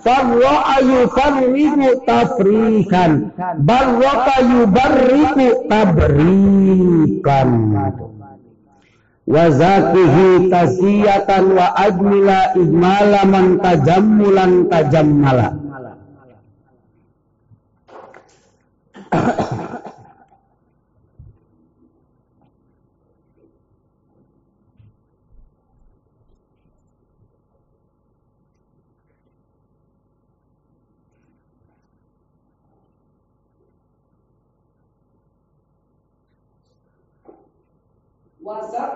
[0.01, 7.49] farra'a yufarriqu tafrikan barraka yubarriku tabrikan
[9.27, 15.47] wa zakihi tasiyatan wa ajmila ijmala man tajammulan tajammala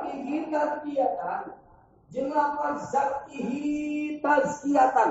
[0.06, 1.42] wazakihi tazkiyatan
[2.14, 5.10] jeung lapan zakihi tazkiyatan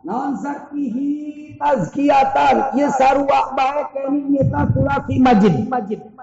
[0.00, 2.72] naon zakihi tazkiyatan.
[2.72, 5.54] Ieu sarua bae kini nyata sulasi majid.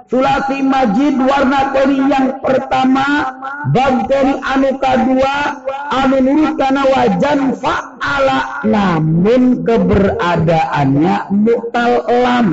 [0.09, 3.37] Sulasi majid warna kini yang pertama
[3.69, 5.61] bab kini anu kadua
[5.93, 8.65] anu nurut kana wajan fa'ala.
[8.65, 12.47] Namun keberadaannya mutal lam.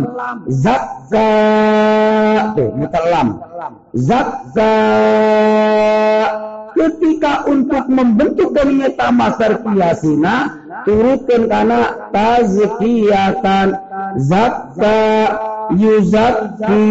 [0.52, 1.28] Zakka
[2.52, 3.28] tuh mutal lam.
[3.96, 4.76] Zakka
[6.74, 13.68] ketika untuk membentuk dari nyata masar kiasina turutkan karena tazkiyatan.
[14.14, 15.02] Zakka
[15.74, 16.86] yuzakki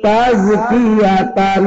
[0.00, 1.62] tazkiyatan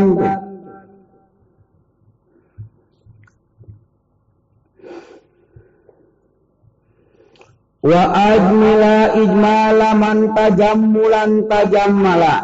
[7.80, 12.36] wa ajmila ijmala man tajammulan tajammala.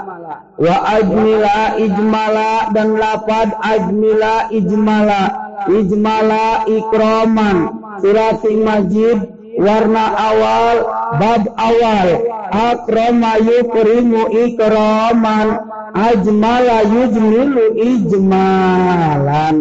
[0.56, 5.22] Wa ajmila ijmala dan lapad ajmila ijmala.
[5.68, 7.58] Ijmala ikroman.
[8.00, 9.20] Surati majid
[9.60, 10.78] warna awal
[11.20, 12.10] bab awal.
[12.56, 15.48] Akrama yukrimu ikroman.
[15.96, 19.60] Ajmala yujmilu ijmalan.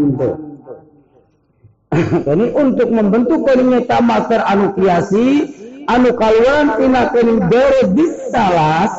[2.27, 5.47] Ini untuk membentuk kenyata master anu kiasi
[5.89, 7.13] anu kaluan tina
[7.49, 8.93] dere disalas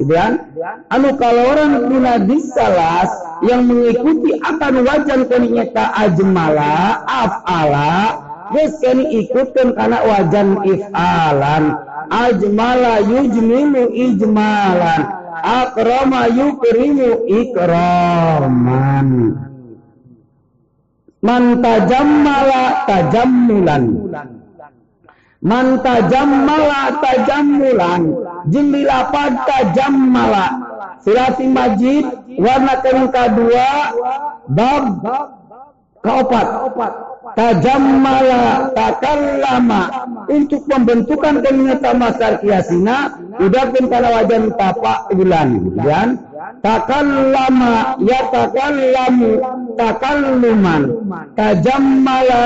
[0.00, 0.50] gitu kan?
[0.90, 3.10] Anu kaluan tina disalas
[3.46, 7.94] yang mengikuti akan wajan kenyata ajmala afala
[8.52, 11.64] geus kini ikutkan karena wajan ifalan.
[12.12, 15.02] Ajmala yujmilu ijmalan
[15.42, 19.08] akrama yukrimu ikraman.
[21.22, 23.84] Man tajammala tajammulan.
[25.42, 28.02] Man tajammala tajammulan.
[28.86, 30.46] Lapad tajammala.
[31.02, 32.06] Silati majid
[32.38, 33.70] warna yang kedua
[34.46, 34.84] bab
[35.98, 36.46] keopat
[37.34, 39.82] tajammala takallama.
[40.30, 45.74] Untuk pembentukan ternyata masar kiasina udah pun pada wajan tapak bulan
[46.62, 49.32] takallama yatakallamu
[49.82, 50.82] takalluman
[51.34, 52.44] tajammala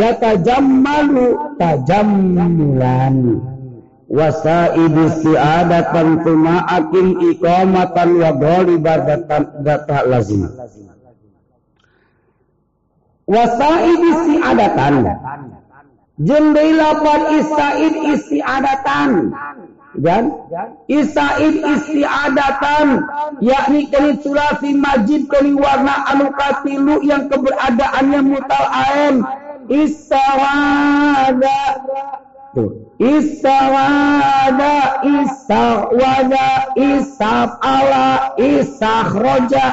[0.00, 1.26] yatajammalu
[1.60, 3.16] tajammulan.
[4.08, 10.48] Wasaidu si'adatan tuma'akin iqamatan wa ghalibatan data lazim.
[13.28, 14.94] Wasaidu si'adatan.
[16.18, 19.30] Jendela pan isaid istiadatan
[19.98, 20.30] dan
[20.86, 23.02] isaid istiadatan
[23.42, 28.66] yakni kali sulasi majid kali warna anu katilu yang keberadaannya mutal
[29.68, 31.60] isawada.
[32.98, 34.74] Isawada
[35.06, 39.66] isawada isaf ala isahroja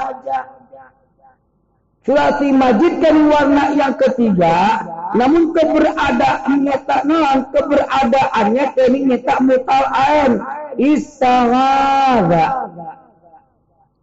[2.06, 10.44] Sulasi majid kan warna yang ketiga namun keberadaannya tak naon keberadaannya kini tak mutal ain.
[10.76, 12.68] Isawada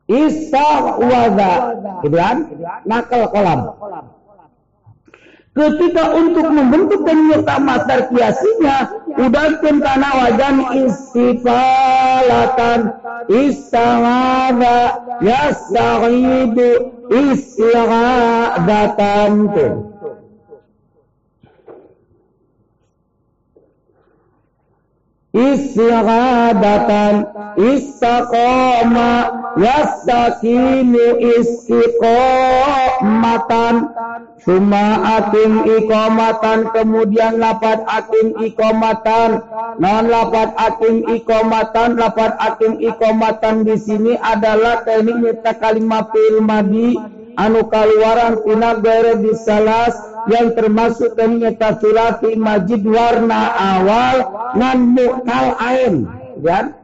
[0.09, 1.53] isawada
[2.03, 2.49] gitu kan?
[2.89, 3.61] Nakal kolam.
[5.53, 8.89] Ketika untuk membentuk kenyata masar kiasinya
[9.21, 12.97] udahkan tanah wajan istifalatan
[13.29, 19.92] isawada yasahidu isyaradatan tuh
[25.33, 27.25] istighadatan
[27.57, 32.37] istaqama yastakinu istiqomatan.
[34.45, 39.41] Suma atim ikomatan kemudian lapat atim ikomatan
[39.81, 46.99] non lapat atim ikomatan lapat atim ikomatan di sini adalah teknik kalimat fil madi.
[47.33, 54.17] Anu kaluaran tina gere disalas yang termasuk ternyata sulati majid warna awal
[54.55, 56.07] ngan mutal ain.
[56.43, 56.75] Kan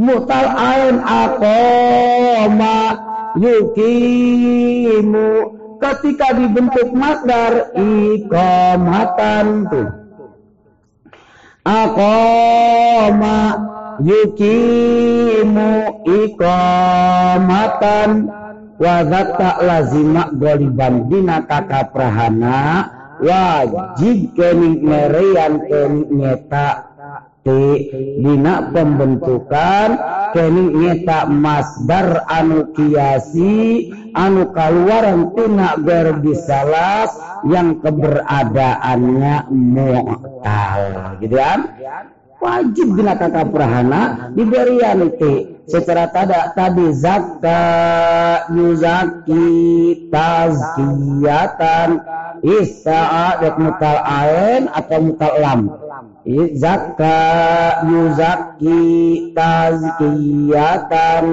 [0.00, 2.96] mutal ain akoma
[3.36, 5.28] yukimu.
[5.76, 10.06] Ketika dibentuk masdar ikomatan tuh
[11.66, 13.58] akoma
[14.00, 18.10] yukimu ikomatan
[18.76, 22.60] wazat tak lazima goliban dina kaka prahana
[23.20, 26.92] wajib kening mereyan kening nyeta
[27.40, 27.88] ti
[28.20, 29.88] dina pembentukan
[30.36, 37.16] kening nyeta masdar anu kiasi anu kaluaran tina berbisalas
[37.48, 40.82] yang keberadaannya mu'tal.
[41.22, 41.60] Gitu kan?
[42.36, 47.58] Wajib dina kaka prahana diberian ti secara tada tadi zakka
[48.54, 52.00] yuzaki tazkiyatan.
[52.46, 55.66] Isa'a dek mutal ain atau mutal lam.
[56.54, 57.18] Zakka
[57.90, 58.78] yuzaki
[59.34, 61.26] tazkiyatan.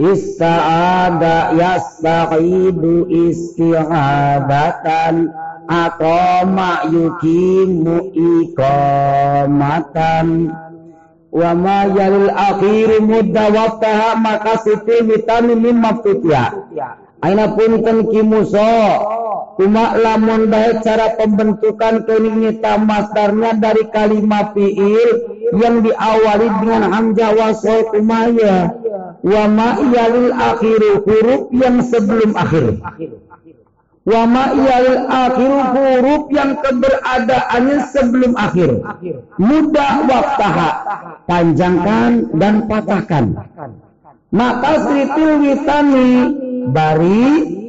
[0.00, 5.28] Ista'ada yasta'idu isti'adatan
[5.70, 10.50] Atoma yukimu ikomatan
[11.30, 16.66] wa ma yalil akhir mudda waqtaha maka siti mitani min maftutiya
[17.22, 18.74] aina punten kimuso.
[19.60, 25.10] Cuma lamun baik cara pembentukan keningnya masdarnya dari kalimat fiil
[25.52, 28.72] yang diawali dengan hamzah wasol kumaya
[29.20, 32.80] wa ma yalil akhir huruf yang sebelum akhir
[34.00, 38.80] Wa ma'yal akhir huruf yang keberadaannya sebelum akhir.
[39.36, 40.70] Mudah waktaha.
[41.28, 43.24] Panjangkan dan patahkan.
[44.30, 46.10] Maka sritil witani
[46.70, 47.24] bari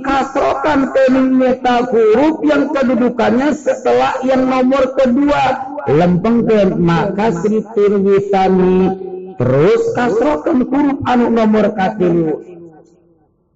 [0.06, 5.44] kasrokan kening meta huruf yang kedudukannya setelah yang nomor kedua
[5.90, 8.94] lempengkan maka sritil witani
[9.42, 12.61] terus kasrokan huruf anu nomor katilu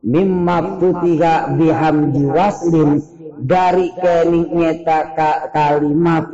[0.05, 3.01] mimma futiha bihamdi waslin
[3.41, 6.31] dari kening nyeta ka, kalimah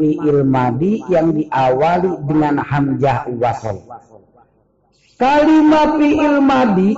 [1.09, 3.81] yang diawali dengan hamzah wasol.
[5.21, 6.41] Kalimat fi'il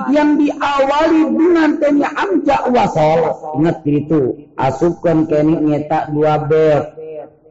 [0.07, 2.09] yang diawali dengan tanya
[2.71, 3.19] wasol.
[3.59, 4.47] Ingat itu?
[4.55, 6.92] Asupkan kini nyetak dua bet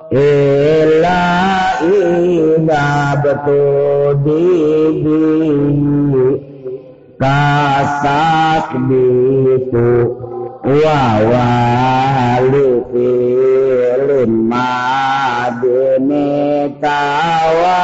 [0.08, 1.24] illa
[1.84, 3.84] ida betul
[7.20, 10.12] kasak bitu
[10.64, 11.02] wa
[14.24, 16.24] pun madune
[16.80, 17.76] tawala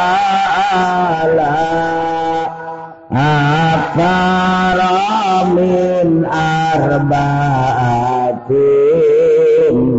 [3.13, 4.17] apa
[4.81, 7.37] ramin arbaatin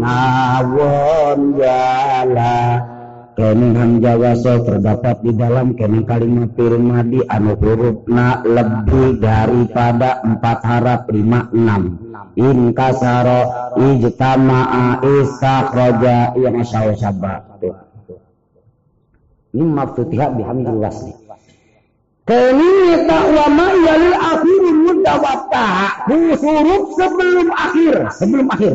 [0.02, 2.91] awon jalan
[3.50, 11.10] hamzah wasol terdapat di dalam kening kalimat fi'il madi anu hurufna lebih daripada empat harap
[11.10, 11.98] lima enam.
[12.38, 15.04] In kasaro ijtama'a
[16.38, 17.52] yang asyaw sabah
[19.52, 20.80] ini maftutiha bihamdil
[22.22, 25.18] Kening tak wama yalil akhir mudah
[26.40, 27.96] huruf sebelum akhir.
[28.16, 28.74] Sebelum akhir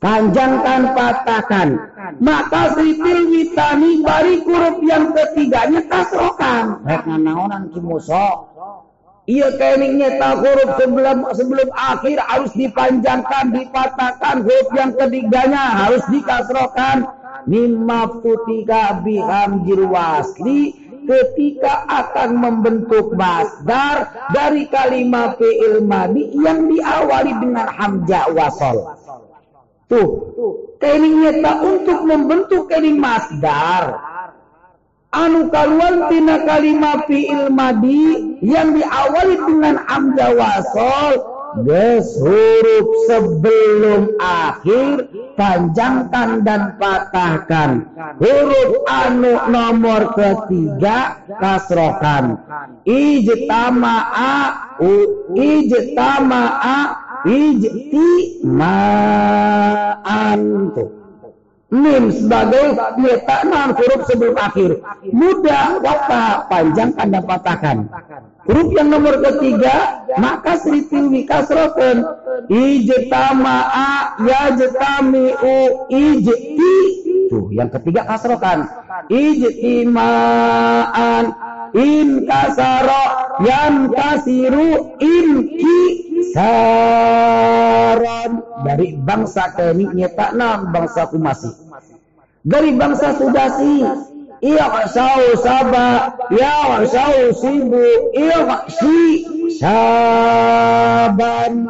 [0.00, 1.68] panjangkan patahkan
[2.24, 8.48] maka sipil witani bari huruf yang ketiganya kasrokan rek naonan kimuso
[9.28, 14.42] iya keningnya tak huruf sebelum sebelum akhir harus dipanjangkan dipatahkan.
[14.42, 17.06] Huruf yang ketiganya harus dikasrokan
[17.46, 20.74] mimma futika bihamjil wasli
[21.06, 28.94] ketika akan membentuk masdar dari kalimat fi'il madi yang diawali dengan hamzah wasol
[29.90, 30.08] Tuh,
[30.78, 33.98] kening tak untuk membentuk kening masdar.
[35.10, 45.10] Anu kaluan tina kalimat fi'il madi yang diawali dengan hamzah wasol Ges huruf sebelum akhir
[45.34, 47.90] panjangkan dan patahkan
[48.22, 52.38] huruf anu nomor ketiga kasrokan
[52.86, 54.34] ijtama'a
[55.34, 56.78] ijtama'a
[57.26, 58.30] ijtima'an
[60.70, 61.00] tuh
[61.70, 64.82] Mim sebagai letakkan huruf sebelum akhir.
[65.14, 67.86] Mudah waktu panjangkan dan patahkan.
[68.50, 72.02] Huruf yang nomor ketiga, maka seritil kasrokan.
[72.50, 76.74] Ijtama'a yajtami'u ijti.
[77.30, 78.66] Tuh, yang ketiga kasrokan.
[79.06, 80.50] Ijtima'an
[81.74, 85.78] in kasaro yan kasiru in ki
[86.34, 88.30] saran
[88.66, 91.50] dari bangsa kami nyetak nam bangsa kumasi
[92.42, 93.86] dari bangsa sudasi
[94.40, 97.84] iya sau saba ya sau sibu
[98.16, 99.28] iya si.
[99.60, 101.68] Saban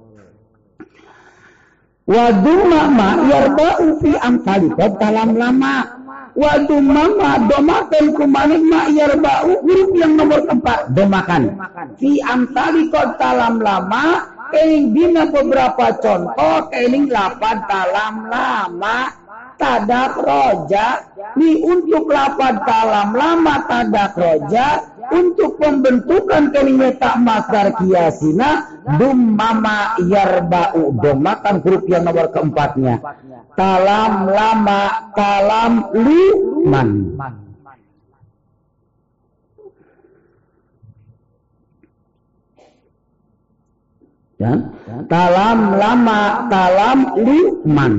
[2.09, 5.99] Wadumma ma yarba'u fi amsalika dalam lama
[6.39, 11.57] Waduh mama domakan kumanik ma yarba'u huruf yang nomor empat domakan.
[11.99, 12.87] Fi amsali
[13.19, 19.18] dalam lama kening dina beberapa contoh kening lapan dalam lama
[19.59, 21.03] tadak roja
[21.35, 29.99] ni untuk lapan dalam lama tadak roja untuk pembentukan kening tak masdar kiasina dum mama
[29.99, 33.03] yarba'u domakan huruf yang nomor keempatnya.
[33.59, 36.89] Talam lama talam liman
[44.39, 44.53] ya.
[45.11, 47.93] Talam lama talam liman.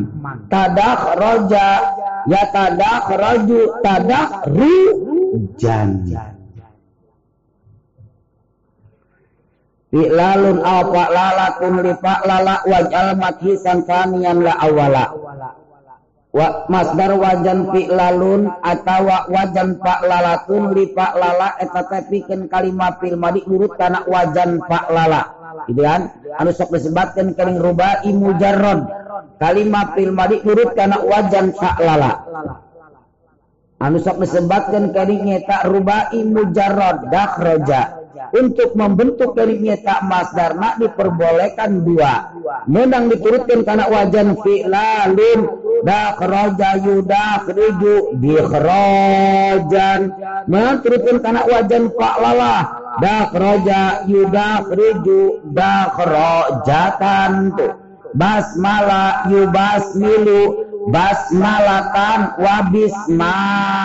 [0.49, 1.68] Tadak roja
[2.26, 5.91] ya tadak roju tadak rujan
[9.91, 15.05] fi'lalun aw fa'lalatun li fa'lala waj'al makisan faniyan la awala.
[16.30, 23.74] Wa masdar wajan fi'lalun atawa wajan fa'lalatun li fa'lala eta teh kalimat fil madi urut
[23.74, 26.15] kana wajan fa'lala gitu kan?
[26.39, 28.87] Anu sok disebutkeun kering rubai mujarrad
[29.37, 32.13] kalimat fil madi urut kana wajan fa'lala
[33.81, 38.01] anu sok disebutkeun kering nyata rubai mujarrad dakhraja.
[38.31, 42.31] Untuk membentuk dari nyata masdarna diperbolehkan dua.
[42.71, 45.41] Menang diturutkan karena wajan fi'lalin
[45.83, 50.01] dakhraja yudakhriju dikhrajan.
[50.47, 52.61] Menang turutkan karena wajan fa'lalah
[53.01, 57.72] dakhraja yudakhriju dakhrajatan tuh
[58.14, 63.82] basmala yubasmilu basmalatan wabismalan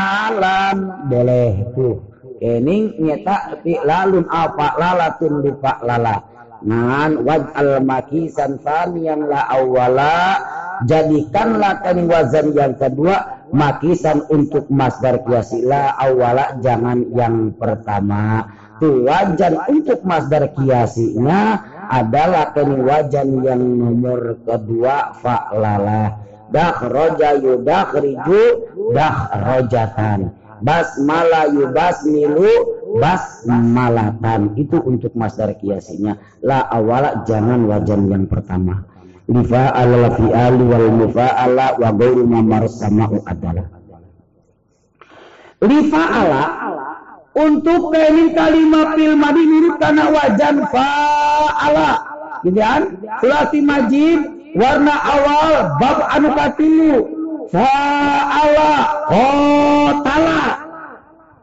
[1.07, 4.75] boleh tuh kening nyata lalun apa?
[4.77, 6.21] Lalatun pak lala.
[6.65, 8.57] Ngan waj'al makisan
[9.01, 10.39] yang la awala.
[10.83, 15.63] Jadikanlah kening wazan yang kedua makisan untuk masdar kiasi.
[15.63, 18.43] La awala jangan yang pertama
[18.81, 26.19] wajan untuk masdar kiasinya adalah kening wajan yang nomor kedua fa'lala
[26.51, 28.43] dah roja yudah riju
[28.91, 34.55] dah rojatan basmala yubasmilu basmalatan.
[34.55, 36.15] Itu untuk masdar kiasinya.
[36.43, 38.87] La awala jangan wajan yang pertama.
[39.25, 42.41] Lifa ala fi'ali wal mufa'ala wa ghairu ma
[43.25, 43.67] adalah.
[45.65, 46.41] Lifa ala
[47.35, 51.91] untuk keling kalimat fil madi mirip karena wajan fa'ala
[52.47, 52.81] gitu kan?
[53.19, 54.19] Sulasi majid
[54.55, 56.97] warna awal bab anu katilu.
[57.51, 58.73] Fa'ala
[59.11, 60.43] qatala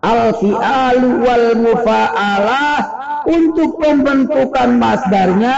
[0.02, 2.78] al fi'alu wal mufa'alah
[3.28, 5.56] untuk pembentukan masdarnya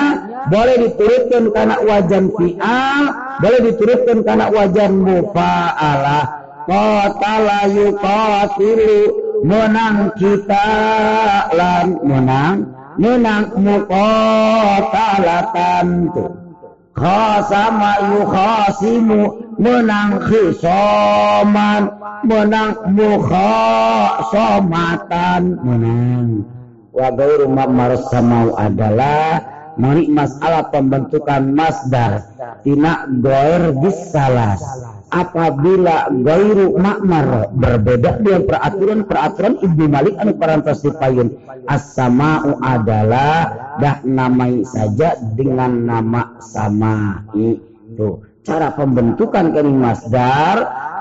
[0.52, 3.04] boleh diturutkan karena wajan fi'al
[3.40, 6.24] boleh diturutkan karena wajan mufa'alah
[6.68, 10.64] qatala yuqatilu menang kita
[11.52, 12.64] lan menang
[12.96, 16.08] menang muqatalatan
[16.96, 21.92] khasama yukhasimu menang khisaman
[22.24, 26.48] menang mukhasomatan menang
[26.96, 27.52] wa ghairu
[28.08, 29.44] samau adalah
[29.76, 32.32] mari masalah pembentukan masdar
[32.64, 34.64] tina goir bisalas
[35.14, 41.38] apabila gairu makmar berbeda dengan peraturan-peraturan Ibnu Malik anu parantos dipayun
[41.70, 50.56] as-sama'u adalah dah namai saja dengan nama sama itu cara pembentukan kening masdar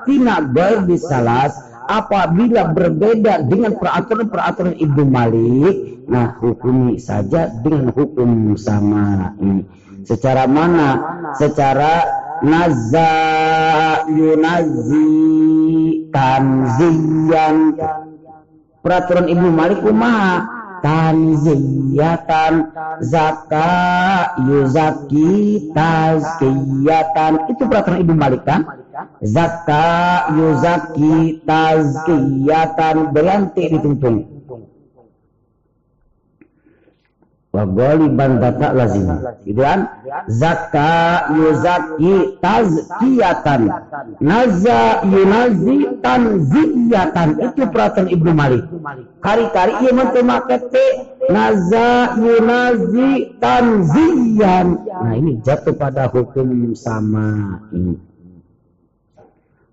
[0.05, 1.57] tina gair disalas
[1.89, 9.66] apabila berbeda dengan peraturan-peraturan Ibnu Malik nah hukumi saja dengan hukum sama ini
[10.03, 10.99] secara mana?
[11.39, 13.10] Secara nazza
[14.12, 15.08] yunazi
[16.12, 17.80] tanziyan.
[18.84, 20.44] Peraturan Ibnu Malik kumaha
[20.84, 22.68] tanziyatan.
[23.00, 23.72] Zaka
[24.44, 27.48] yuzaki tazkiyatan.
[27.48, 28.68] Itu peraturan Ibnu Malik kan?
[29.24, 33.16] Zaka yuzaki tazkiyatan.
[33.16, 34.33] Berlantik dituntun
[37.54, 39.06] wa ghaliban bata lazim.
[39.45, 39.86] Gitu kan
[40.26, 43.70] zakka yuzaki tazkiyatan.
[44.18, 47.30] Naza yunazi tanziyatan.
[47.38, 48.66] Itu peraturan Ibnu Malik.
[49.22, 50.58] Kari-kari ieu mah teu make
[51.30, 54.68] naza yunazi tanziyan.
[54.89, 58.01] Nah ini jatuh pada hukum sama ini.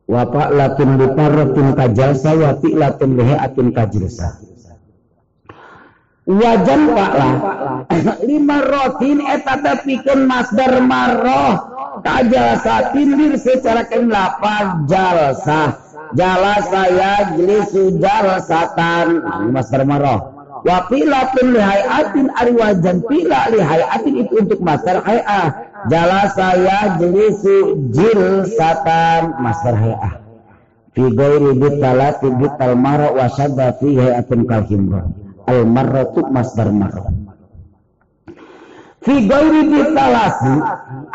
[0.04, 4.49] Wa latun liparratin kajalsa wa latun lihatin kajilsa
[6.38, 7.10] wajan lah
[8.28, 11.54] lima rotin eta tepikeun masdar maroh.
[12.00, 15.74] Kajalsatin dir secara kenlapan jalsa.
[16.14, 19.20] Jala saya jelisu jalsatan
[19.50, 20.38] masdar maroh.
[20.62, 23.02] Wa pilatun lihayatin ari wajan.
[23.04, 25.02] Pila lihayatin itu untuk masdar
[25.88, 30.20] jala saya jelisu jilsatan masdar hayah
[30.92, 34.66] fi ghairi bitalati bital mara wa sadda fi hayatin kal
[35.46, 37.08] al marratu masdar marrah
[39.00, 40.54] fi ghairi bitalasi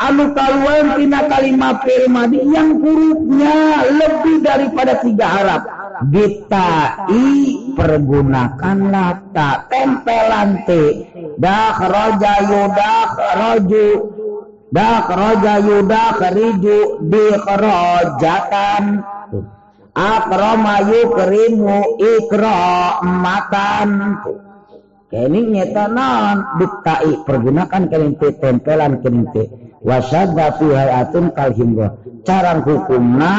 [0.02, 5.62] anu kaluan tina kalimat fi'il madi yang hurufnya lebih daripada tiga harap.
[5.96, 11.08] Bitai pergunakanlah tak tempelan te
[11.40, 13.08] dah roja yudah
[13.40, 13.88] roju
[14.68, 15.08] dah
[19.96, 23.88] akrama yukrimu ikramatan
[25.08, 29.48] kening nyata naon diktai pergunakan kening teh tempelan kening teh
[29.80, 31.32] wasyadda fi hayatun
[32.28, 33.34] carang hukumna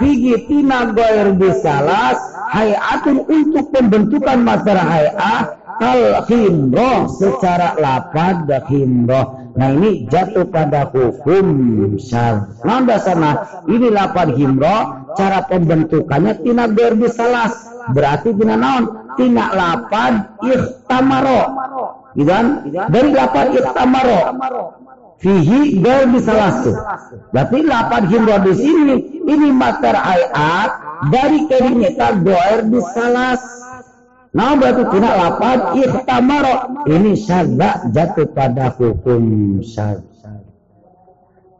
[0.00, 2.16] figi tina goer bisalas
[2.56, 11.46] hayatun untuk pembentukan materi hayat kal himro secara lapad himro nah ini jatuh pada hukum.
[11.98, 18.84] Syar nah dasarnya ini lapad himro cara pembentukannya tina goer bisalas berarti tina naon?
[19.18, 21.42] Tina lapan ikhtamaro.
[22.14, 22.30] Gitu
[22.86, 24.20] dari lapan ikhtamaro.
[25.18, 26.78] Fihi bisalasu
[27.34, 28.96] berarti lapan himro di sini.
[29.26, 30.70] Ini mater ayat
[31.10, 33.57] dari keringnya goer bisalas
[34.28, 39.22] nah berarti tina lapan ikhtamaro ini syadda jatuh pada hukum
[39.64, 40.04] syadda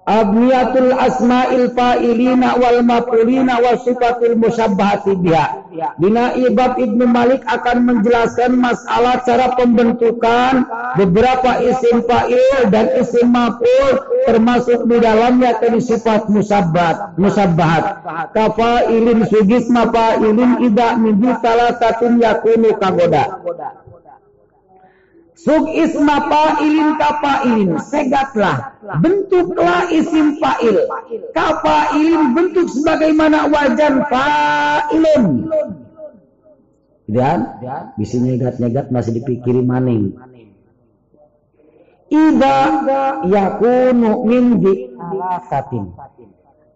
[0.09, 5.69] abniyatul asma'il fa'ilina wal maf'ulina wa sifatil musyabbahati biha.
[6.01, 10.65] Dina Ibab Ibnu Malik akan menjelaskan masalah cara pembentukan
[10.97, 18.01] beberapa isim fa'il dan isim maf'ul termasuk di dalamnya tadi sifat musabbat, musabbahat.
[18.33, 23.45] Kafa'ilin sugis mafa'ilin ida min salah satu yakunu kagoda.
[25.39, 27.71] Sub isma fa'ilin kafa'ilin.
[27.79, 28.75] Segatlah.
[28.99, 30.83] Bentuklah isim fa'il.
[31.31, 35.25] Kafa'ilin bentuk sebagaimana wajan fa'ilun.
[37.09, 37.39] Dan
[37.95, 40.19] bisa nyegat-nyegat masih dipikiri maning.
[42.09, 42.59] Ida
[43.29, 45.93] yakunu min di alasatin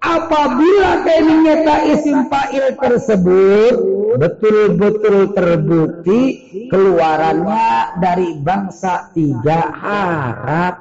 [0.03, 3.75] apabila nyata isim fa'il tersebut
[4.19, 6.21] betul-betul terbukti
[6.69, 10.77] keluarannya dari bangsa tiga harap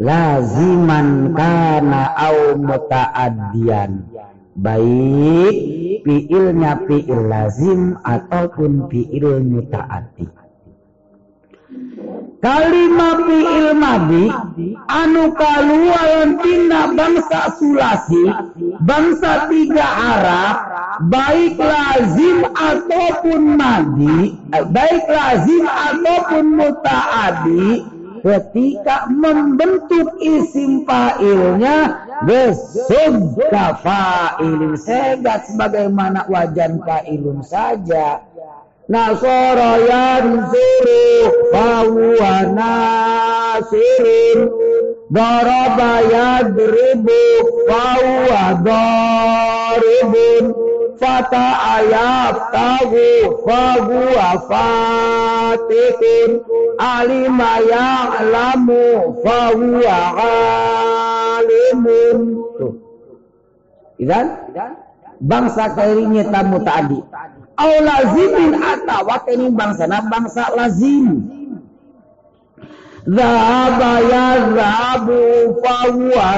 [0.00, 4.06] laziman kana au muta'addian.
[4.60, 5.54] Baik
[6.06, 10.39] fiilnya fiil lazim ataupun fiil muta'addi
[12.40, 14.24] Kalimat fi'il madi
[14.88, 18.24] anu kaluaran tina bangsa sulasi
[18.80, 20.56] bangsa tiga Arab
[21.12, 27.84] baik lazim ataupun madi eh, baik lazim ataupun mutaadi
[28.24, 33.36] ketika membentuk isim fa'ilnya besub
[33.84, 34.76] fa'ilin.
[34.80, 38.24] Segat sebagaimana wajan fa'ilun saja
[38.90, 41.02] Nasara yansuru
[41.52, 44.38] fahuwa nasirun
[45.10, 47.22] Daraba yadribu
[47.70, 50.44] fahuwa daribun
[50.98, 53.06] Fata ayaftahu
[53.46, 56.30] fahuwa fatihun
[56.78, 58.82] Alima ya'lamu
[59.22, 59.96] fahuwa
[61.38, 62.18] alimun.
[62.58, 62.74] Tuh.
[64.02, 64.26] Idan?
[65.20, 66.98] Bangsa kairinya tamu tadi
[67.60, 70.48] au lazimin atawa kening bangsana bangsa.
[70.56, 71.28] Lazim.
[73.06, 74.26] Zahaba ya
[74.56, 75.20] zahabu
[75.64, 76.28] fahuwa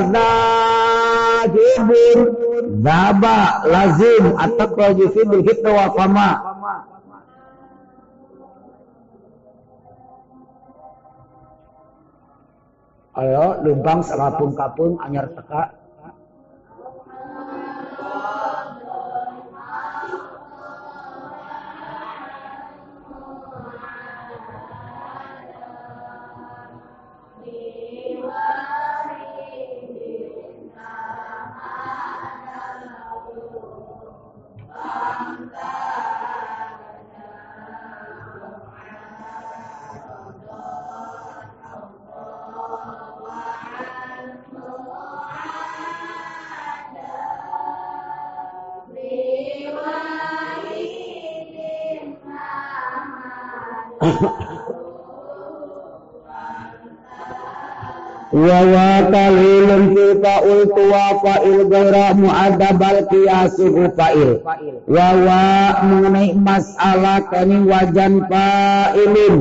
[1.44, 2.18] zahibun.
[2.82, 6.30] Zahaba lazim ataqwa yufidul hibda wa fama.
[13.12, 15.81] Ayo lumbang serapung kapung anyar teka
[58.32, 64.40] wa wa qalilun fi fa'ul tuwa fa'il gaira mu'adabal qiyasuhu fa'il.
[64.88, 65.44] Wa wa
[65.84, 69.36] mengenai masalah kani wajan fa'ilun.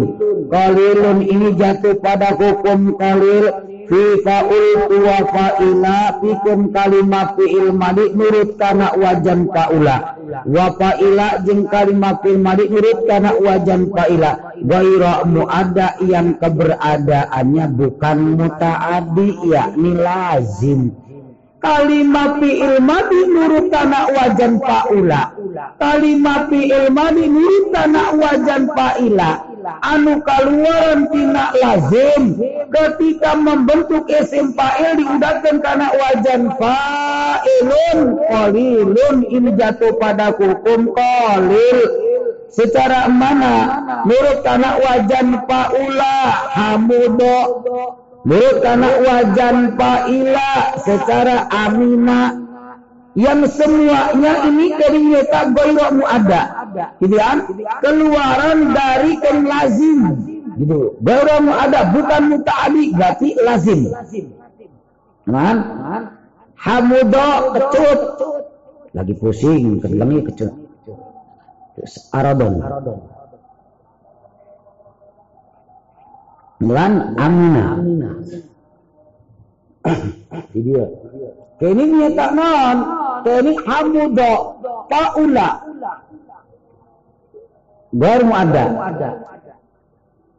[0.52, 3.48] Qalilun ini jatuh pada hukum qalil
[3.88, 10.20] fi fa'ul wa fa'ila fikum kalimat fi'il madi nurut kana wajan fa'ula.
[10.44, 18.18] Wa fa'ila jeung kalimat fi'il madi nurut kana wajan fa'ila gaira muada yang keberadaannya bukan
[18.38, 20.82] mutaaddi yakni lazim.
[21.62, 25.38] Kalimat fi'il madi nurut kana wajan fa'ula.
[25.78, 29.46] Kalimat fi'il madi nurut kana wajan fa'ila.
[29.86, 32.34] Anu kaluaran tina lazim.
[32.74, 39.16] Ketika membentuk isim fa'il diudahkan karena wajan fa'ilun qalilun.
[39.30, 41.78] Ini jatuh pada hukum qalil
[42.52, 43.54] secara mana?
[44.06, 46.16] Nurut kana wajan paula
[46.52, 47.40] hamudo.
[48.28, 52.38] Nurut kana wajan paila secara amina.
[53.12, 56.72] Yang semuanya ini ternyata goyromu ada.
[57.04, 57.44] Gitu kan?
[57.84, 60.00] Keluaran dari kan lazim.
[60.56, 60.96] Gitu.
[61.04, 63.92] Goyromu ada bukan muta'adi berarti lazim.
[65.28, 65.58] Kan?
[66.56, 68.00] Hamudo kecut.
[68.92, 70.61] Lagi pusing kedelangnya kecut
[72.12, 72.54] aradon.
[76.62, 77.66] Mulan amina.
[80.54, 80.86] Dia.
[81.58, 82.78] Kini nyata non.
[83.22, 84.34] Kini hamudo
[84.90, 85.62] Paula
[87.92, 88.66] Baru ada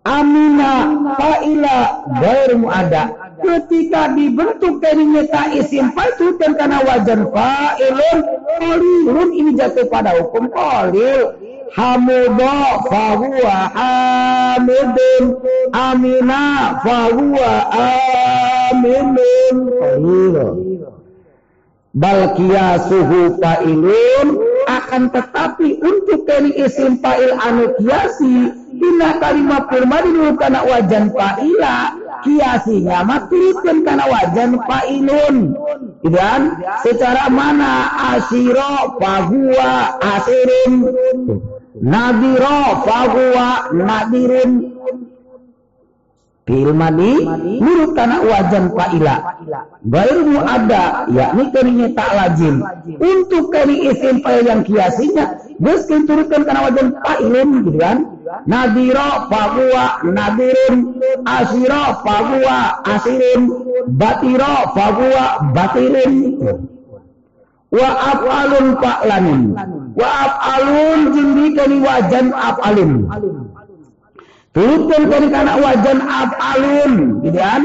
[0.03, 1.79] Amina Faila
[2.19, 8.19] Baru ada ketika dibentuk dari nyata isim itu dan karena wajan fa'ilun
[8.59, 11.39] qalilun ini jatuh pada hukum qalil.
[11.73, 15.41] Hamudo fahuwa hamidun
[15.73, 20.37] amina fahuwa aminun qalil
[21.97, 30.35] bal qiyasuhu fa'ilun akan tetapi untuk dari isim fa'il anu kiasi Dina kalimat firma dulu
[30.35, 31.77] karena wajan fa'ila.
[32.27, 35.37] Kiasinya maklipkan karena wajan fa'ilun.
[36.03, 36.41] Dan
[36.83, 37.95] secara mana?
[38.19, 40.75] Asiro fahuwa asirin
[41.79, 44.72] nadiro fahuwa nadirun
[46.43, 47.23] Fil madi
[47.95, 49.17] karena wajan fa'ila.
[49.87, 52.59] Baru ada yakni kerinya tak lazim.
[52.99, 57.99] Untuk keri isim fa'il yang kiasinya Gus turutkan karena wajan fa'ilun gitu kan?
[58.51, 62.59] Nadiro fahuwa nadirun Asiro fahuwa
[62.91, 63.43] asirin.
[63.95, 65.25] Batiro fahuwa
[65.55, 66.43] batirin.
[67.71, 67.89] Wa
[68.19, 69.43] af'alun fa'lanin.
[69.95, 72.93] Wa af'alun jindikani wajan af'alun
[74.53, 77.63] Turutkan dari karena wajan af'alun, gitu kan?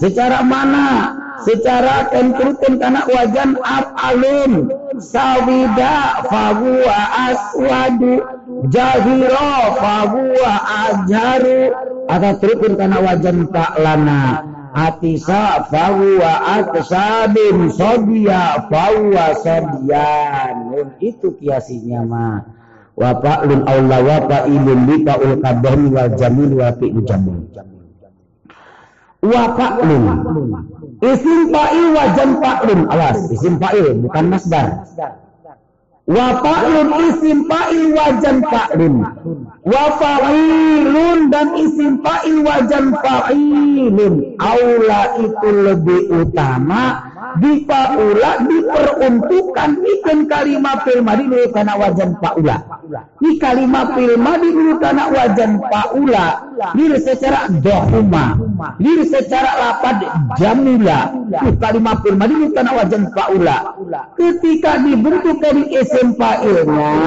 [0.00, 1.12] Secara mana?
[1.44, 4.72] Secara kan turutkan karena wajan af'alun.
[4.96, 6.98] Sawida fahuwa
[7.28, 8.24] aswadu.
[8.72, 10.52] Jahiro fahuwa
[10.88, 11.76] ajharu.
[12.08, 14.24] Atau turutkan karena wajan fa'lana.
[14.72, 17.68] Atisa fahuwa atsabin.
[17.68, 20.56] Sodia fahuwa sodian.
[21.04, 22.59] Itu kiasinya mah
[23.00, 25.40] wa fa'lun aula wa fa'ilun li fa'ul
[25.88, 27.48] wal jamil wa fi'l jamil.
[29.20, 29.56] Wa
[31.00, 32.80] isim fa'il wa jam fa'lun.
[32.92, 34.84] Awas isim fa'il bukan masdar.
[36.04, 36.44] Wa
[37.08, 38.94] isim fa'il wa jam fa'lun.
[39.64, 39.84] Wa
[41.32, 44.14] dan isim fa'il wa jam fa'ilun.
[44.40, 52.56] Aula itu lebih utama di paula diperuntukkan ikan kalimat fil madi dulu karena wajan paula.
[53.22, 56.26] Di kalimat fil madi dulu karena wajan paula.
[56.74, 58.36] Diri secara dohuma
[58.76, 60.02] diri secara lapad
[60.36, 61.14] jamila.
[61.30, 63.58] Di kalimat fil madi dulu karena wajan paula.
[64.18, 66.98] Ketika dibentuk dari isim fa'ilnya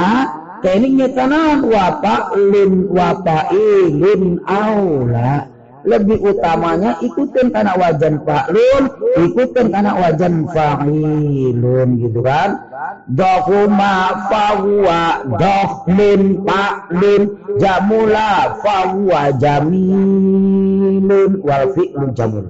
[0.64, 5.53] keningnya tanan wa fa'lin wa fa'ilun aula
[5.84, 8.84] lebih utamanya ikutin karena wajan fa'lun,
[9.20, 12.72] ikutin karena wajan fa'ilun gitu kan.
[13.12, 17.22] Dohuma fahuwa dohlun fa'lun
[17.60, 22.48] jamula fahuwa jamilun wal fi'lun jamul.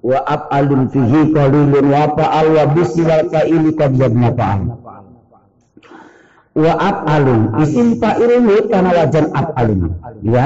[0.00, 4.60] Wa af'alun fihi qalilun wa fa'al wa bisi wal fa'ili qad yabna fa'al.
[6.56, 9.80] Wa af'alun isim fa'ilun karena wajan af'alun.
[10.24, 10.40] Gitu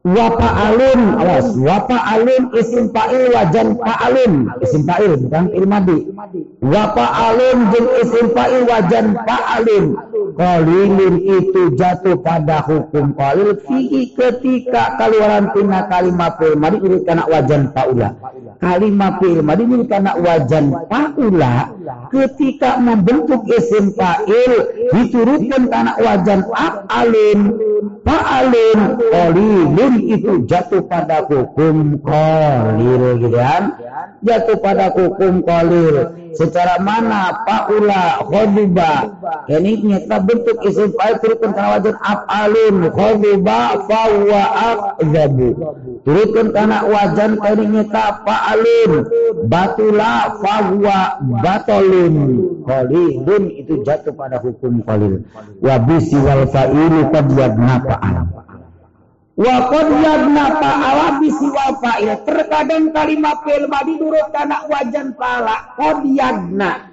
[0.00, 1.52] Wapa alun, awas.
[1.60, 4.48] Wapa alun isim fa'il wajan fa'alun.
[4.64, 5.68] Isim fa'il bukan fi'il.
[6.64, 9.86] Wapa alun jeng isim fa'il wajan fa'alun.
[10.40, 17.28] Qalilun itu jatuh pada hukum qalil fihi ketika keluaran tina kalimat fi'il madi ini kana
[17.28, 18.16] wajan fa'ula.
[18.56, 21.76] Kalimat fi'il madi ini kana wajan fa'ula
[22.08, 24.52] ketika membentuk isim fa'il
[24.96, 27.68] diturutkan kana wajan fa'alun.
[28.00, 28.80] Fa'alun
[29.12, 33.76] qalilun itu jatuh pada hukum kolil gitu kan?
[34.24, 38.92] Jatuh pada hukum kolil secara mana paula khodiba
[39.50, 42.76] ini nyata bentuk isim fa'il turutkan karena wajan af'alun.
[42.94, 45.48] Khodiba fawa akzabu.
[46.06, 48.92] Turutkan karena wajan ini nyata fa'alun.
[49.50, 51.00] Batula fawa
[51.42, 52.14] batolun.
[52.62, 55.24] Kolilun itu jatuh pada hukum kolil
[55.58, 58.16] wabisi wal fa'ilu qad fa'al
[59.40, 62.12] Wa qad yadna fa'ala bisiwa fa'il.
[62.28, 66.92] Terkadang kalimat fi'il madi durut kana wajan fa'ala qad yadna.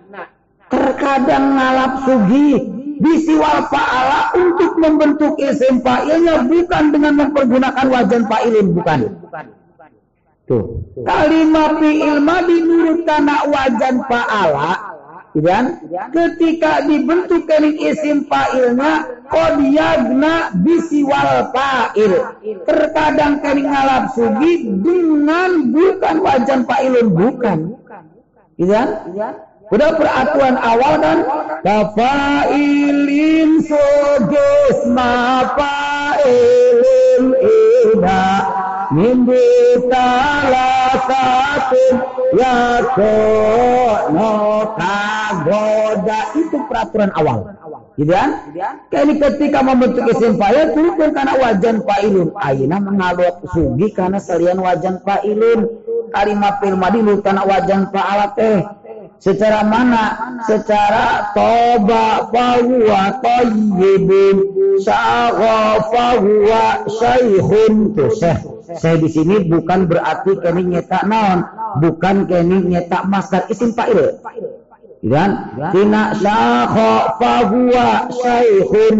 [0.72, 2.56] Terkadang ngalap sugi
[3.03, 8.99] bisiwal fa'ala untuk membentuk isim fa'ilnya bukan dengan mempergunakan wajan fa'ilin bukan.
[10.48, 10.88] Tuh.
[11.03, 14.86] Kalimat fi'il madi nurut karena wajan fa'ala
[15.38, 22.41] dan ketika dibentuk kening isim fa'ilnya kodiyagna bisiwal fa'il.
[22.65, 27.77] Terkadang kening ngalap sugi dengan bukan wajan fa'ilun bukan.
[28.57, 28.89] Kan
[29.68, 31.27] udah peraturan awal dan
[31.61, 36.26] kafailin soges mafailin
[37.38, 38.56] ida
[38.91, 39.27] min
[41.07, 41.85] satu
[42.35, 42.84] ya
[44.11, 44.31] no
[44.77, 46.19] kagoda.
[46.38, 47.57] Itu peraturan awal.
[47.97, 48.53] Gitu kan?
[48.93, 52.30] Ini ketika membentuk isim fa'il turun karena wajan fa'ilun.
[52.38, 55.65] Aina mengalut sugi karena salian wajan fa'ilun.
[56.14, 58.61] Kalimat fil madi karena wajan fa'alat eh
[59.18, 60.38] Secara mana?
[60.45, 64.35] Secara toba fahuwa tayyibun.
[64.85, 68.56] Syagha fahuwa syaikhun tuh.
[68.76, 71.48] Saya di sini bukan berarti kini nyetak naon,
[71.80, 74.19] bukan kini nyetak masdar isim fa'il.
[74.99, 78.95] Dan tina syakha fahuwa syaikhun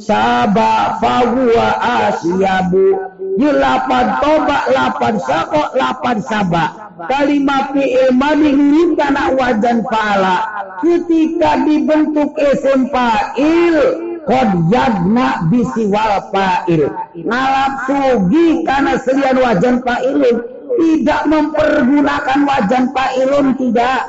[0.00, 1.68] saba fahuwa
[2.08, 2.88] asyabu.
[3.36, 6.64] Ye lapan toba, lapan syakha, lapan saba
[7.08, 8.52] kalimat fi'il madi
[8.98, 10.36] karena wajan fa'ala
[10.84, 16.86] ketika dibentuk isim fa'il kod yadna bisiwal fa'il.
[17.18, 20.36] Ngalap sugi karena selian wajan fa'ilun.
[20.70, 24.00] Tidak mempergunakan wajan fa'ilun tidak.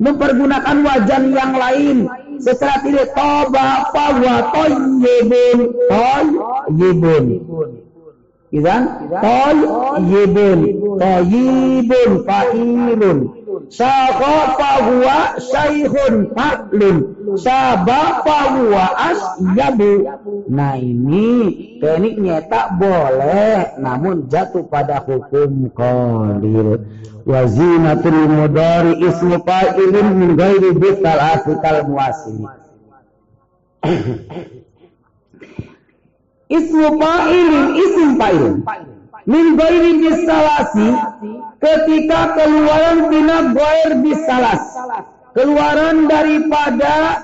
[0.00, 2.08] Mempergunakan wajan yang lain.
[2.40, 5.58] Secara tidak toba fawa toyibun
[5.92, 7.24] toyibun
[8.50, 8.82] Idan?
[9.22, 10.58] Tayyibun.
[10.98, 12.10] Tayyibun.
[12.26, 16.96] Fa'ilun Syaqa fahuwa syaikhun fa'lun
[17.36, 20.08] Saba fahuwa asyabu
[20.48, 21.28] Nah ini
[21.82, 26.88] tekniknya tak boleh Namun jatuh pada hukum qadir.
[27.28, 32.48] Wazinatul mudari ismu fa'ilun min gairi bital asikal muasili
[36.56, 38.54] ismu fa'ilin isim fa'il
[39.30, 40.90] min ghairi bisalasi
[41.62, 44.62] ketika keluaran tina ghair bisalas
[45.30, 47.22] keluaran daripada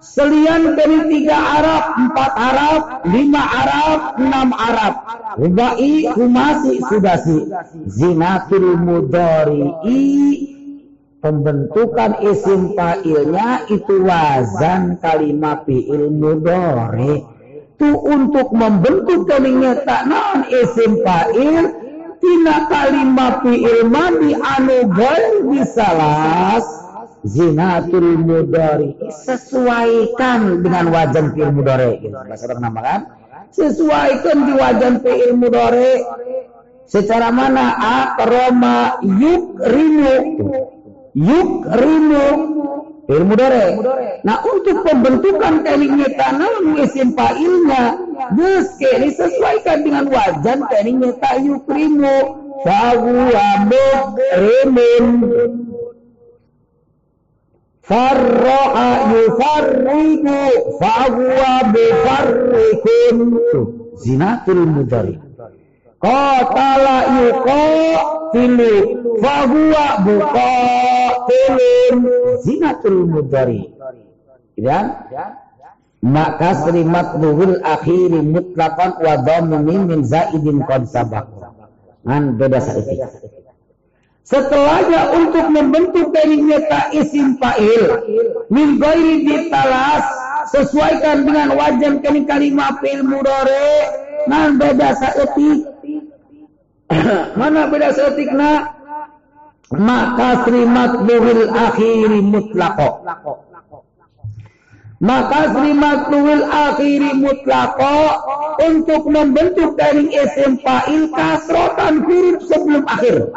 [0.00, 2.80] selian dari tiga Arab, empat Arab,
[3.10, 4.94] lima Arab, enam Arab.
[5.36, 7.50] Rubai, humasi, sudasi.
[7.90, 10.04] Zinatul mudari'i
[11.20, 17.35] pembentukan isim fa'ilnya itu wazan kalimat fi'il mudari
[17.76, 21.76] itu untuk membentuk tak naon isim fa'il
[22.24, 25.44] tina kalimat fi'il madi anu gair
[27.28, 33.00] zinatul mudari sesuaikan dengan wajan fi'il mudari bahasa nama kan?
[33.52, 36.00] Sesuaikan di wajan fi'il mudari
[36.88, 37.76] secara mana?
[37.76, 40.12] Akroma yuk rimu
[43.06, 43.64] ilmu dore.
[44.26, 47.84] Nah untuk pembentukan tekniknya tanah isim fa'ilnya
[48.34, 52.16] Gus ini sesuaikan dengan wajan tekniknya tak yukrimu
[52.66, 55.06] Fahuwa mukrimun
[57.86, 60.38] Farroha yufarriku
[60.82, 63.16] Fahuwa bifarrikun
[64.02, 65.25] Zinatul mudari
[65.96, 68.72] Qatala yuqatilu
[69.22, 71.96] fahuwa buqatilun
[72.44, 73.72] zinatul mudari.
[74.56, 74.92] Dan
[76.04, 81.26] maka serimat duhul akhiri mutlaqan wa dhammin min zaidin qad sabaq.
[82.04, 83.00] Kan beda saiki.
[84.26, 87.84] Setelahnya untuk membentuk dari nyata isim fa'il
[88.50, 90.02] min ghairi ditalas
[90.50, 93.70] sesuaikan dengan wajan kini kalimat fi'il mudhari
[94.26, 95.75] nan beda saeutik
[97.40, 98.76] Mana beda setikna?
[99.74, 103.02] Maka srimat buhil akhiri mutlako.
[105.02, 107.98] Maka srimat buhil akhiri mutlako
[108.62, 113.34] untuk membentuk dari isim fa'il kasrotan huruf sebelum akhir.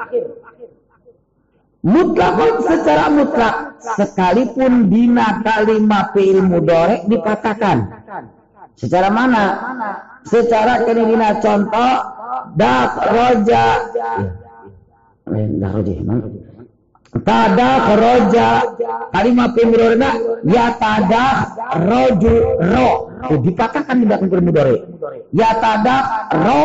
[1.81, 3.55] Mutlakon secara mutlak
[3.97, 7.89] sekalipun dina kalimat fi'il mudorek dikatakan.
[8.77, 9.45] Secara mana?
[10.29, 12.18] Secara kini dina contoh
[12.55, 13.65] dak roja.
[15.29, 15.95] Dah roja
[17.25, 18.49] tadah roja.
[19.09, 20.09] Kalimat pemudorena
[20.45, 21.33] ya tadah
[21.89, 22.89] roju ro.
[23.41, 24.75] Dipatahkan tidak pemudore
[25.33, 26.01] ya tadah
[26.37, 26.63] ro.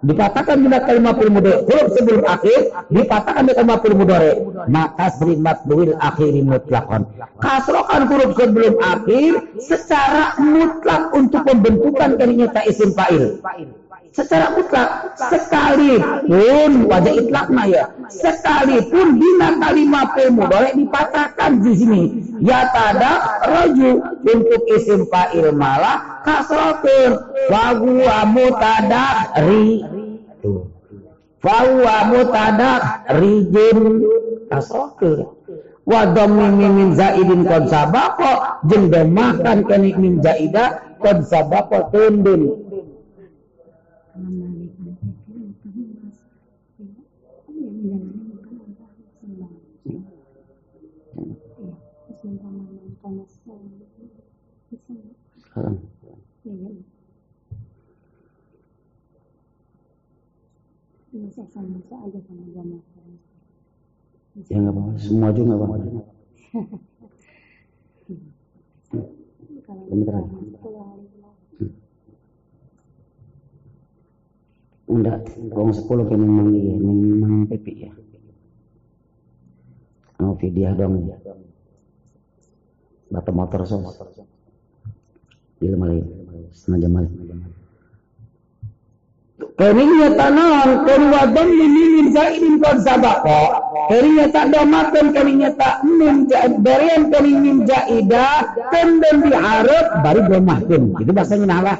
[0.00, 4.32] Dipatahkan tidak kalimat pemudore huruf sebelum akhir dipatahkan dengan kalimat pemudore
[4.68, 7.04] maka serimat buil akhiri mutlakon.
[7.40, 13.40] Kasrokan huruf sebelum akhir secara mutlak untuk pembentukan kalimat isim fa'il
[14.10, 17.84] secara mutlak sekalipun wajah itlakna ya.
[18.10, 22.02] Sekalipun bina kalimat boleh dipatahkan di sini.
[22.42, 29.84] Ya tada roju untuk isim fa'il malah kasrotur fahuwa mutadak ri
[31.40, 32.82] fahuwa mutadak
[33.16, 34.04] rijun
[34.48, 35.36] kasrotur
[35.88, 42.69] wa dhammi min zaidin qad sabaqa jeung makan kenik min zaida qad sabaqa tundun
[64.50, 65.76] Ya nggak apa-apa, semua juga nggak apa-apa.
[69.86, 70.14] Bentar.
[74.90, 75.22] Enggak,
[75.54, 77.94] kurang sepuluh kayak memang iya, memang pipi ya.
[80.18, 81.14] Mau video dong ya.
[83.14, 84.02] Bapak motor sos.
[85.62, 86.02] Bila malih,
[86.50, 87.12] setengah jam malih.
[89.60, 93.60] Keringnya tanon, kerwadon lilimin zaidin kon sabako.
[93.92, 96.24] Keringnya tak domakan, keringnya tak min
[96.64, 100.96] berian keringin jaida, kendem diharap, baru domahkan.
[100.96, 101.76] Itu bahasanya nalah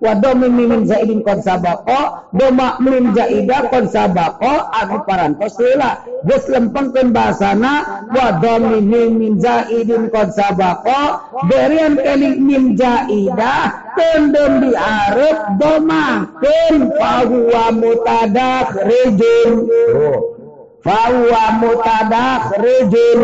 [0.00, 2.00] wa domin min zaidin kon sabako
[2.32, 5.90] doma min zaida kon sabako anu parantos heula
[6.26, 7.72] geus lempengkeun bahasana
[8.16, 8.88] wa domin
[9.20, 11.00] min zaidin kon sabako
[11.48, 13.54] berian keling min zaida
[13.96, 14.72] tendem
[15.60, 19.52] domakeun fahuwa mutadak rijun
[20.84, 23.20] fahuwa mutadak rijun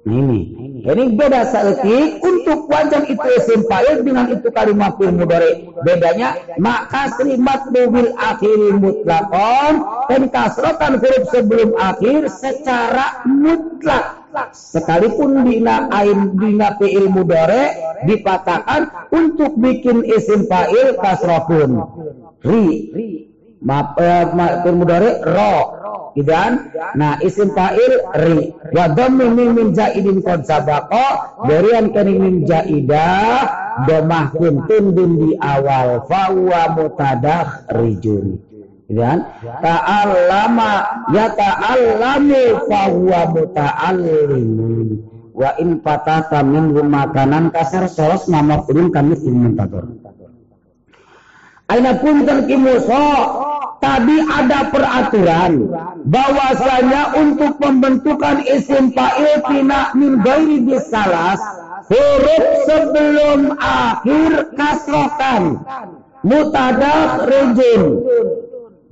[0.00, 0.40] Nah ini,
[0.80, 5.68] ini beda seetik untuk wajan itu isim fa'il dengan itu kalimat fil mudhari.
[5.84, 9.74] Bedanya maka serimat bil akhiri mutlakon
[10.08, 14.24] dan kasrotan huruf sebelum akhir secara mutlak.
[14.54, 17.76] Sekalipun dina ain dina fi'il mudhari
[18.08, 21.70] dipatahkan untuk bikin isim fa'il kasrofun.
[22.40, 22.66] Ri.
[23.60, 24.64] Ma, eh, ma,
[25.20, 25.79] ro
[26.16, 26.32] gitu
[26.96, 28.50] Nah, isim fa'il ri.
[28.74, 33.46] Wa dhammi min zaidin qad sabaqa, berian kening min zaidah
[33.86, 38.42] domahkeun tundun di awal fa huwa mutadah rijun.
[38.90, 39.22] Kan?
[39.62, 44.88] Ta'allama ya ta'allamu fa huwa muta'allimun.
[45.30, 49.86] Wa in patata min makanan kasar soros nama kami ilmuntator.
[51.70, 52.98] Aina pun kimuso
[53.80, 55.72] tadi ada peraturan
[56.04, 61.40] bahwasanya untuk pembentukan isim fa'il tina min ghairi bisalas
[61.88, 65.64] huruf sebelum akhir kasrokan
[66.22, 67.82] mutadak rejim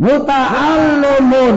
[0.00, 1.56] muta'allumun.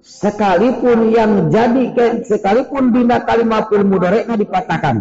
[0.00, 1.92] Sekalipun yang jadi
[2.24, 4.96] sekalipun bina kalimat fil mudhari'na dipatahkan.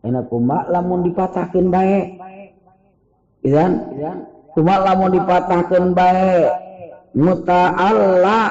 [0.00, 2.06] Enak kumak lamun dipatahkan baik
[3.40, 3.72] Idan,
[4.52, 6.48] cuma lamun dipatahkan baik
[7.16, 8.42] muta'alla.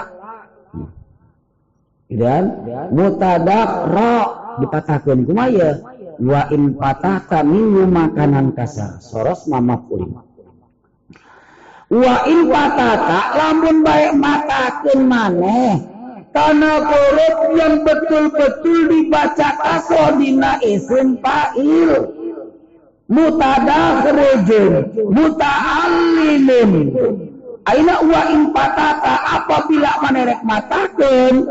[2.09, 2.43] Idan,
[2.89, 4.13] mutadak ro
[4.65, 5.77] dipatahkan kuma ya
[6.19, 10.19] wa in patahta minggu makanan kasar soros mama kulim
[11.89, 12.51] wa in
[13.39, 15.79] lamun baik matakeun maneh
[16.35, 22.18] karena huruf yang betul-betul dibaca kasro dina isim fa'il
[23.09, 24.73] mutadakhrujun
[25.09, 26.71] muta'allimun
[27.69, 31.45] Aina wa in patata apabila menerek matakan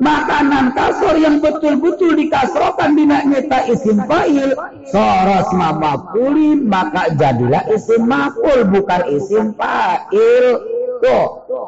[0.00, 4.56] makanan kasor yang betul-betul dikasrokan dina nyeta isim fa'il
[4.88, 10.44] soros mamapuli maka jadilah isim maful bukan isim fa'il.
[11.04, 11.26] Tuh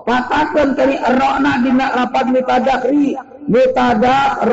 [0.08, 3.20] katakan kali rokna dina rapat mutadakri
[3.52, 4.48] mutadak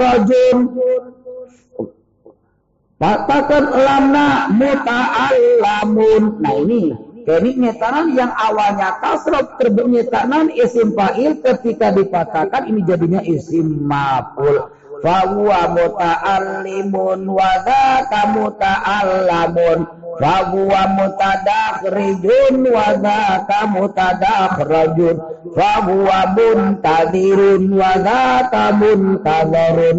[2.97, 6.41] Katakan lamna muta'allamun.
[6.41, 6.97] Nah ini
[7.29, 14.73] jadi nyetanan yang awalnya kasroh terbenyetanan isim fa'il ketika dipatahkan ini jadinya isim maf'ul.
[15.05, 19.97] Fahuwa muta'allimun wa dzaka muta'allamun.
[20.17, 25.17] fahuwa mutadakhrijun wa dzaka mutadakhrajun
[25.53, 29.97] fahuwa muntadirun wa dzaka muntadharun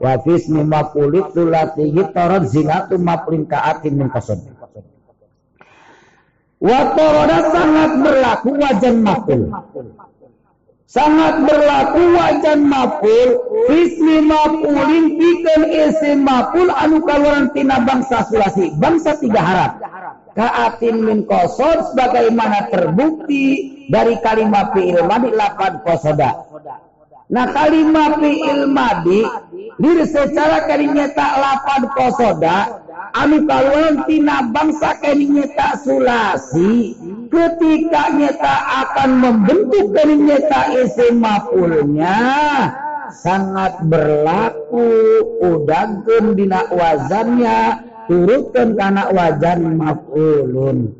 [0.00, 4.40] wa fismi mafulit tulatihi tarat zinatu maflin ka'atin min kasab
[6.60, 6.80] wa
[7.24, 9.48] sangat berlaku wajan maful.
[10.84, 13.28] Sangat berlaku wajan maful.
[13.70, 18.76] Fismi mafulin pikeun isim maful anu kaluaran tina bangsa sulasi.
[18.76, 19.72] Bangsa tiga harap.
[20.36, 23.46] Kaatin min kosod sebagaimana terbukti
[23.90, 26.44] dari kalimat fi'il madi lapan kosoda.
[27.30, 29.24] Nah kalimat fi'il madi
[29.80, 32.84] diri secara kalinyata lapan kosoda
[33.16, 36.94] anu kaluaran tina bangsa kalinyata sulasi
[37.32, 38.54] ketika nyata
[38.84, 42.18] akan membentuk dari nyata isim mafulnya.
[43.10, 44.86] Sangat berlaku
[45.42, 50.94] udagkeun dina wazannya turutkan kana wazan mafulun.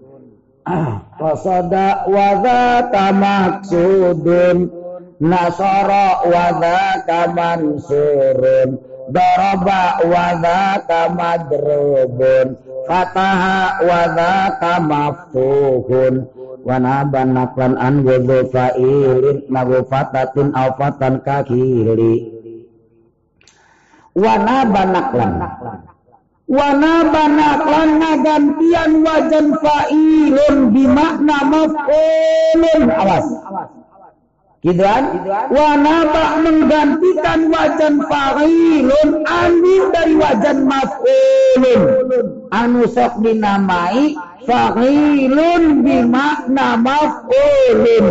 [0.66, 4.79] Ah qasada wa dzaka maksudun
[5.20, 8.80] nasara wa dzaka mansurun
[9.12, 12.56] daraba wa dzaka madrubun
[12.88, 16.14] fataha wa dzaka maftuhun.
[16.60, 22.28] Wa naban naklan an wadhu fa'ilin nagu fatatin aw fatan kakili
[24.12, 25.32] wa naban naklan.
[26.50, 33.26] Wa naban naklan nagantian wajan fa'ilun bimakna maf'ulun awas
[34.60, 41.80] Kiduan, wanaba menggantikan wajan fa'ilun anu dari wajan maf'ulun.
[42.52, 48.06] Anu sok dinamai fa'ilun bimakna maf'ulun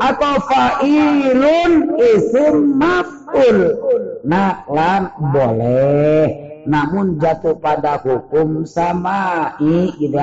[0.00, 3.76] atau fa'ilun isim maf'ul.
[4.24, 10.16] Naklan boleh namun jatuh pada hukum samai gitu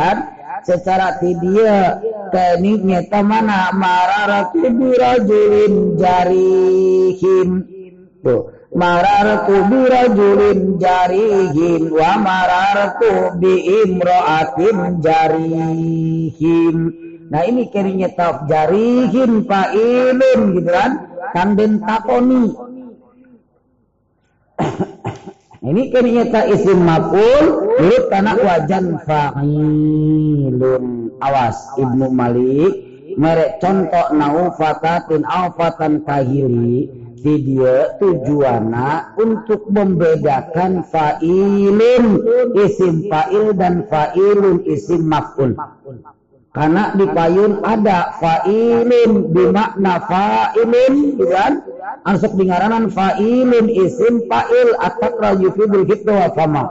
[0.57, 2.01] kan secara tidia
[2.33, 7.49] kini nyata mana mararatu birajulin jarihin
[8.25, 13.53] tuh marartu birajulin jarihin wa marartu bi
[13.85, 16.77] imra'atin jarihin
[17.29, 20.91] nah ini kini nyata jarihin fa'ilun gitu kan?
[21.35, 22.55] Kanden takoni
[25.67, 30.85] ini ternyata isim maf'ul menurut karena wajan fa'ilun.
[31.19, 32.73] Awas Ibnu Malik
[33.17, 42.23] merek contoh nau fatatin au fatan kahili dia tujuana untuk membedakan fa'ilun
[42.55, 45.51] isim fa'il dan fa'ilun isim maf'ul.
[46.57, 51.61] Karena di payun ada fa'ilun bimakna fa'ilun, kan?
[52.01, 56.63] Ansuk dingaranan fa'ilun isim fa'il atakra yufidul hibdu wa fama.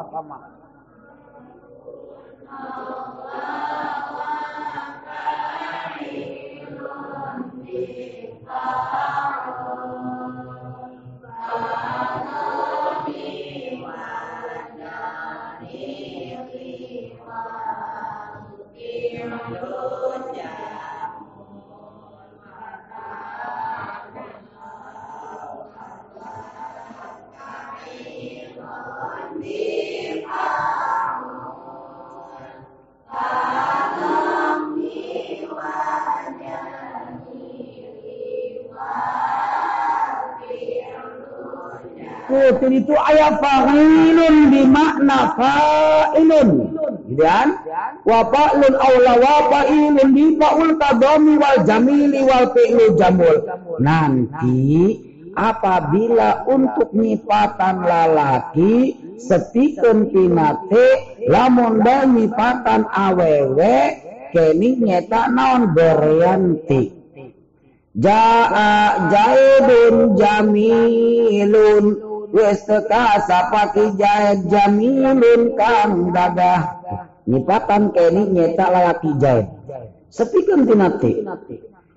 [42.37, 46.49] Kutul itu ayat fa'ilun bimakna fa'ilun.
[47.09, 47.49] Gitu kan?
[48.05, 53.37] Wa fa'lun awla wa fa'ilun di fa'ul kadomi wal jamili wal fi'lu jamul.
[53.81, 55.01] Nanti
[55.33, 60.87] apabila untuk nyipatan lalaki setikeun tinate
[61.29, 63.77] lamun da nyipatan awewe
[64.37, 66.93] keni nyeta naon beryanti.
[67.97, 71.85] Ja'a jaidun jamilun
[72.37, 76.85] wis teka sapati jaid jamilun kang dadah
[77.25, 79.49] nyipatan keni nyeta lalaki jaid
[80.13, 81.25] sepikeun tinati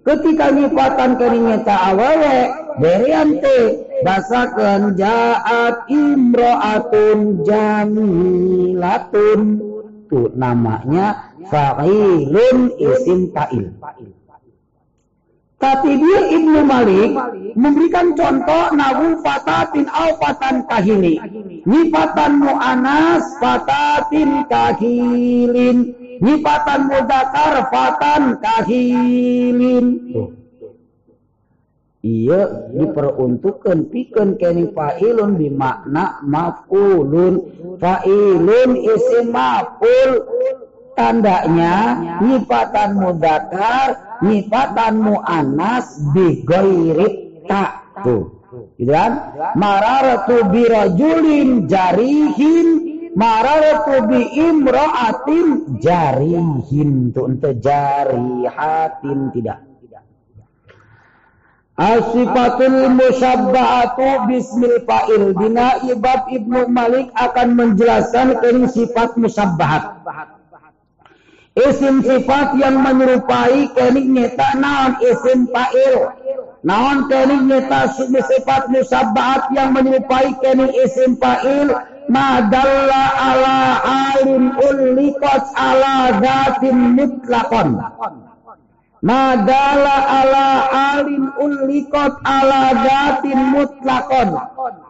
[0.07, 9.41] ketika nyipatan keni nyeta awewe berian teh basakeun jaat imro'atun jamilatun.
[10.09, 13.69] Tuh namanya fa'ilun isim fa'il
[15.59, 17.11] tapi dia Ibnu Malik
[17.59, 21.19] memberikan contoh nawu fatatin au fatan kahili.
[21.67, 25.91] Nifatan mu'anas fatatin kahilin.
[26.23, 29.85] Nifatan mudakar fatan kahilin.
[31.99, 37.35] Iya diperuntukkan piken kini fa'ilun di makna maf'ulun.
[37.75, 40.23] Fa'ilun isim maf'ul
[40.95, 48.39] tandanya nyipatan mudakar nyipatan muannas bigoirik tak tuh
[48.75, 52.67] gitu kan mararatu birajulin jarihin
[53.13, 59.69] mararatu bi imra'atin jarihin tuh ente jarihatin tidak
[61.79, 65.31] Asifatul musyabbahatu bismil fa'il.
[65.31, 70.03] Dina ibab Ibnu Malik akan menjelaskan ini sifat musabbahat.
[71.59, 76.07] Isim sifat yang menyerupai kening nyata naon isim fa'il.
[76.63, 81.75] Naon kening nyata sifat musabbahat yang menyerupai kening isim fa'il.
[82.07, 83.59] Madalla ala
[84.15, 87.69] alim ulikot ala zatin mutlakon.
[88.99, 90.47] Madala ala
[90.95, 94.29] alim ulikot ala datin mutlakon.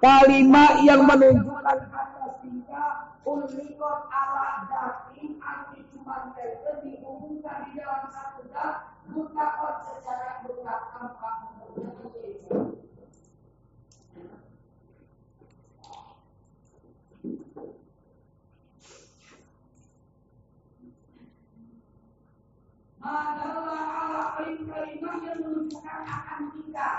[0.01, 2.33] Kalimat yang menunjukkan atas
[3.25, 5.08] ulikot ala datin
[6.09, 6.33] cuma
[6.81, 11.29] dihubungkan di dalam satu dat mutlakon secara mutlak tanpa
[23.05, 26.91] adalah ala kalimah yang menunjukkan akan kita.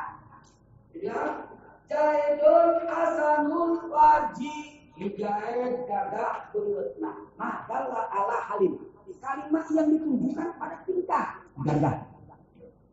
[0.95, 1.51] Ya,
[1.91, 7.13] Jaidun asanul waji Hijaid gagah berletna.
[7.41, 8.90] Adalah ala halim.
[9.19, 11.27] Kalimat yang ditunjukkan pada tingkah.
[11.67, 11.97] Gagah.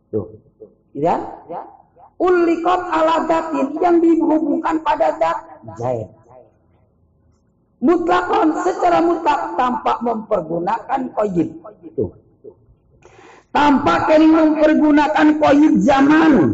[0.10, 0.26] Tuh.
[0.98, 1.16] Ya?
[1.46, 1.62] Ya.
[2.18, 5.38] Ulikot ala datin yang dihubungkan pada dat.
[5.78, 6.10] Jaid.
[7.78, 11.62] Mutlakon secara mutlak tanpa mempergunakan koyib.
[11.94, 12.10] Tuh
[13.58, 16.54] tanpa kini mempergunakan koyib zaman.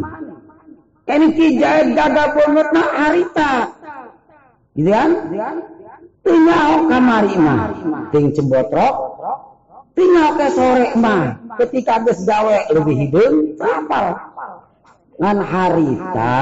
[1.04, 3.52] Kini kijahit gagal banget na harita.
[4.72, 5.12] Gitu kan?
[6.24, 7.60] Tinggal kamari mah.
[8.16, 9.13] Ting cebotrok.
[9.94, 11.38] Tinggal ke sore mah.
[11.62, 13.36] Ketika ges gawe lebih hidung.
[13.62, 14.18] Rapal.
[15.22, 16.42] Ngan harita.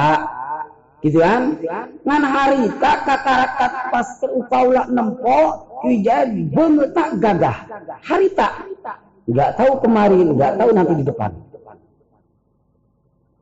[1.04, 1.60] Gitu kan?
[2.06, 5.68] Ngan harita kakarakat pas keupaula nempo.
[5.82, 7.58] Kijahit banget gagah.
[8.06, 8.48] Harita
[9.28, 11.30] nggak tahu kemarin, nggak tahu nanti di depan.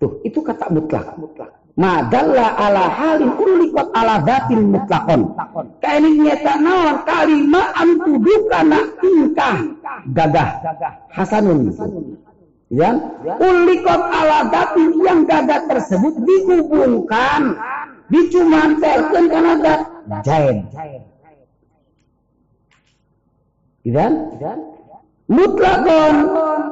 [0.01, 1.07] Tuh, itu kata mutlak.
[1.81, 5.32] Madalla ala halin ulikat ala datin mutlakon.
[5.81, 9.57] Kaini nyata naon kalimah antudukana tingkah
[10.12, 10.61] gagah.
[11.09, 11.73] Hasanun.
[12.69, 12.93] Ya,
[13.40, 17.57] ulikot ala datin yang gagah tersebut dihubungkan,
[18.12, 19.81] dicumantelkan karena dat
[20.20, 20.69] jain.
[23.89, 24.12] Dan,
[25.31, 26.15] mutlaqan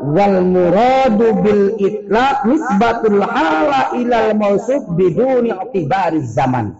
[0.03, 6.75] wal muradu bil itlaq nisbatul hala ilal mausuf biduni i'tibari zaman.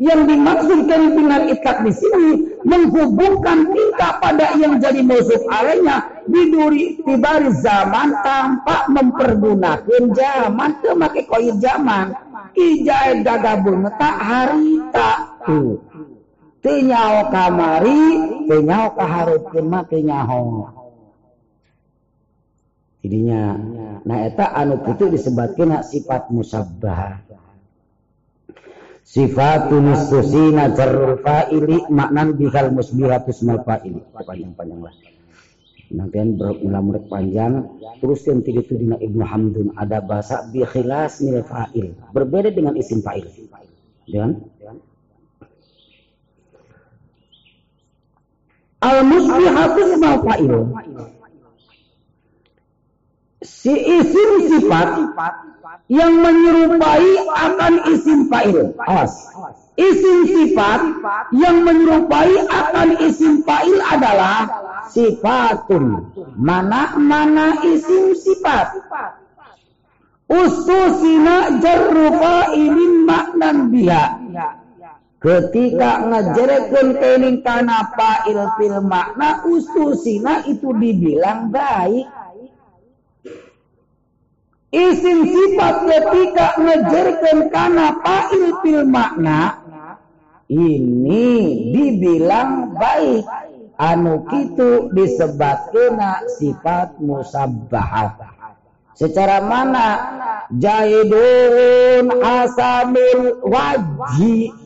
[0.00, 2.30] Yang dimaksudkan dengan itlaq di sini
[2.64, 10.70] menghubungkan tingkah pada yang jadi mausuf alainya biduri tibari zaman tanpa mempergunakan zaman.
[10.80, 12.16] Ke make koyit zaman.
[12.56, 15.78] Ijai gagabun tak hari tak tuh
[16.60, 18.00] Tinyawa kamari,
[18.44, 20.68] tinyawa kaharutkeun mah tinyaho.
[23.00, 23.56] Jadinya,
[24.04, 27.24] nah eta anu itu disebutkan sifat musabbah.
[29.00, 34.04] Sifatun susina jarrul fa'ili maknan bihal musbihatus mal fa'ili.
[34.12, 34.94] Panjang-panjang lah.
[35.90, 37.66] Nantian mulah panjang
[37.98, 42.78] terus yang tidak itu dina Ibnu Hamdun ada bahasa bi khilas mil fa'il berbeda dengan
[42.78, 43.26] isim fa'il.
[44.06, 44.49] Dan
[48.80, 50.52] Al-musbihatu ismal fa'il.
[53.40, 54.88] Si isim sifat
[55.92, 58.72] yang menyerupai akan isim fa'il.
[58.84, 59.12] Awas.
[59.80, 60.80] Isim sifat
[61.32, 64.48] yang menyerupai akan isim fa'il adalah
[64.92, 66.12] sifatun.
[66.40, 68.80] Mana-mana isim sifat.
[70.30, 74.19] Ususina jarru fa'ilin maknan biha
[75.20, 82.08] Ketika ngejerekeun kening kana fa'il fil makna ustusina itu dibilang baik.
[84.72, 89.60] Isim sifat ketika ngejerekeun kana fa'il fil makna
[90.48, 91.28] ini
[91.68, 93.28] dibilang baik.
[93.76, 98.24] Anu kitu disebutkeuna sifat musabbahat.
[98.96, 99.88] Secara mana?
[100.48, 104.56] Jahidun asamil wajib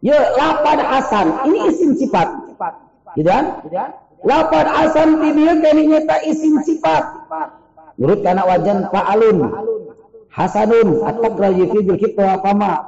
[0.00, 1.26] Ya, lapan hasan.
[1.44, 2.28] Ini isim sifat.
[3.16, 3.60] Gitu kan?
[4.24, 7.04] Lapan hasan tibil kami nyata isim sifat.
[8.00, 9.38] Menurut anak wajan Alun,
[10.32, 11.04] Hasanun.
[11.04, 12.80] Atak rayu fidul kipto apama.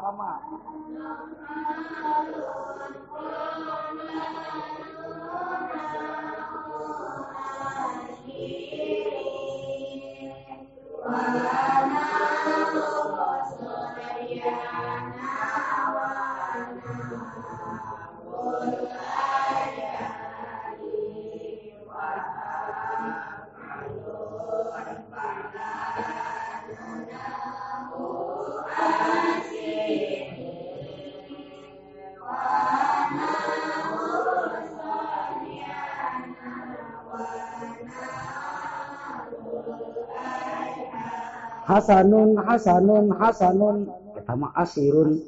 [41.66, 43.76] Hasanun hasanun hasanun
[44.14, 45.22] pertama asirun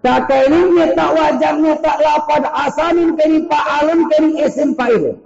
[0.00, 5.20] Tak kalinya tak wajarnya tak lapad asanin kini fa'alun kini isim fa'il.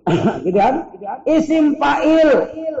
[0.42, 0.90] gitu kan?
[1.30, 2.30] Isim fa'il.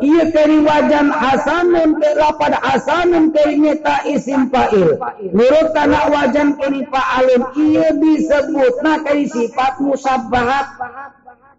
[0.02, 4.98] Ia kini wajan asanun ke lapad asanun kini tak isim fa'il.
[5.30, 7.42] Menurut tanah wajan kini fa'alun.
[7.54, 10.66] Ia disebut nak kini sifat musabbahat.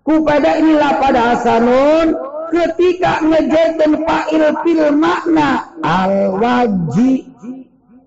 [0.03, 2.11] Kupada ini lapad asanun.
[2.51, 7.30] Ketika ngejadikan fa'il fil makna al-wajib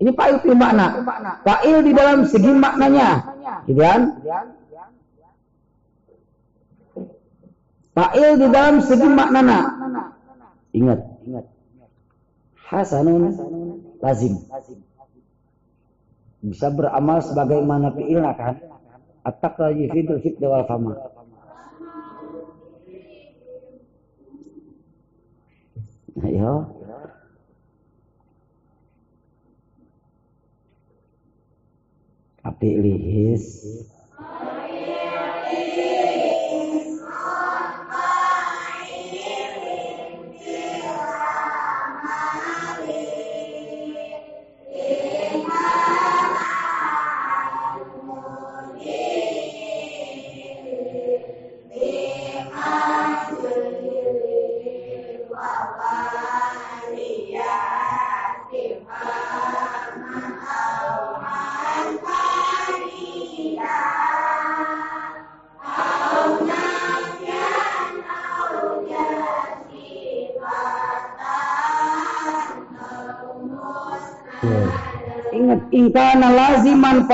[0.05, 1.01] ini fa'il makna.
[1.41, 3.25] Fa'il di dalam segi maknanya.
[3.65, 4.01] Gitu kan?
[7.97, 9.65] Fa'il di dalam segi maknanya.
[10.77, 11.45] Ingat, ingat.
[12.69, 13.33] Hasanun
[13.97, 14.45] lazim.
[16.45, 18.61] Bisa beramal sebagaimana fi'ilna kan?
[19.25, 20.93] At-taqwa yufidul fitna wal fama.
[26.21, 26.84] Ayo.
[32.45, 33.45] Api lihis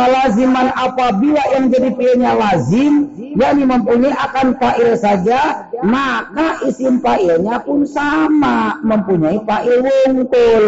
[0.02, 2.94] falaziman apabila yang jadi fiilnya lazim
[3.38, 10.66] yakni mempunyai akan fa'il saja maka isim fa'ilnya pun sama mempunyai fa'il wungkul.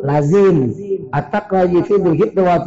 [0.00, 0.72] Lazim.
[1.12, 2.62] Atak lagi hiddu wa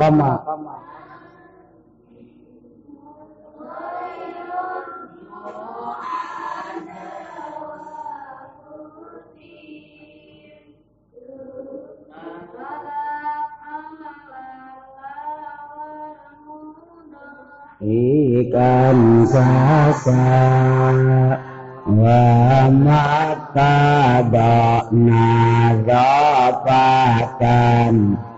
[19.34, 20.22] fama ikan sasa
[21.90, 28.33] wa mata da'na dhafatan Tuh,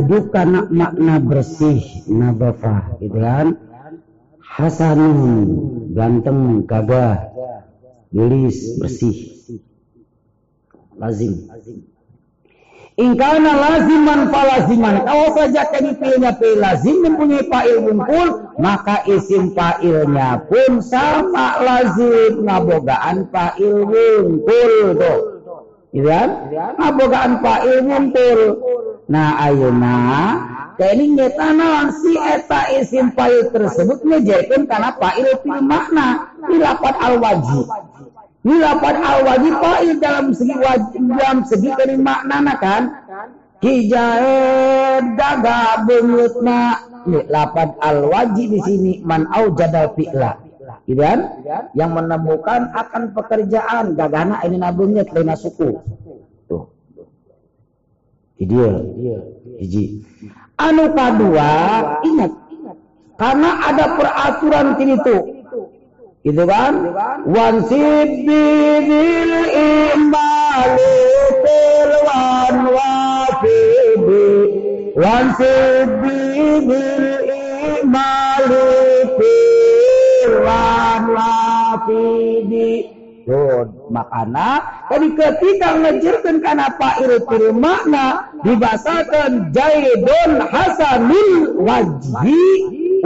[0.00, 3.52] tuduh karena makna bersih, nabafah, gitu kan?
[4.40, 5.12] Hasanun,
[5.92, 7.28] ganteng, gagah,
[8.08, 9.36] gelis, bersih.
[10.96, 11.52] Lazim.
[12.96, 15.04] Ingkana laziman falaziman.
[15.08, 22.44] Kalau saja kami pilih lazim mempunyai fa'il mumpul, maka isim fa'ilnya pun sama lazim.
[22.44, 25.18] Ngabogaan fa'il mumpul tuh.
[25.96, 26.28] Gitu kan?
[26.76, 27.80] Ngabogaan fa'il.
[29.10, 29.98] Nah ayeuna
[30.80, 37.68] Kini ngetana si eta isim fa'il tersebut ngejadikan karena fa'il fil makna dilapat al wajib.
[38.40, 42.82] Dilapat al wajib fa'il dalam segi wajib dalam segi kini makna kan.
[43.60, 44.40] Hijae
[45.20, 46.80] daga bengutna
[47.28, 50.32] lapat al wajib di sini man au jadal fi'la.
[50.88, 51.04] gitu?
[51.76, 55.76] Yang menemukan akan pekerjaan gagana ini nabungnya kelina suku.
[58.40, 58.72] Dia,
[59.60, 60.00] hiji.
[60.56, 61.52] Anu kedua,
[62.00, 62.32] ingat,
[63.20, 65.44] karena ada peraturan kini tuh.
[66.24, 66.92] Gitu kan?
[67.28, 70.96] Wansib bidil imali
[71.44, 74.28] tilwan wafibi.
[74.96, 77.28] Wansib bidil
[77.84, 78.68] imali
[79.20, 82.99] tilwan wafidi.
[83.30, 84.58] Tuh, makana
[84.90, 92.42] tadi ketika ngejerkan kana fa'il fil makna dibasakan Jaidun Hasanul Wajhi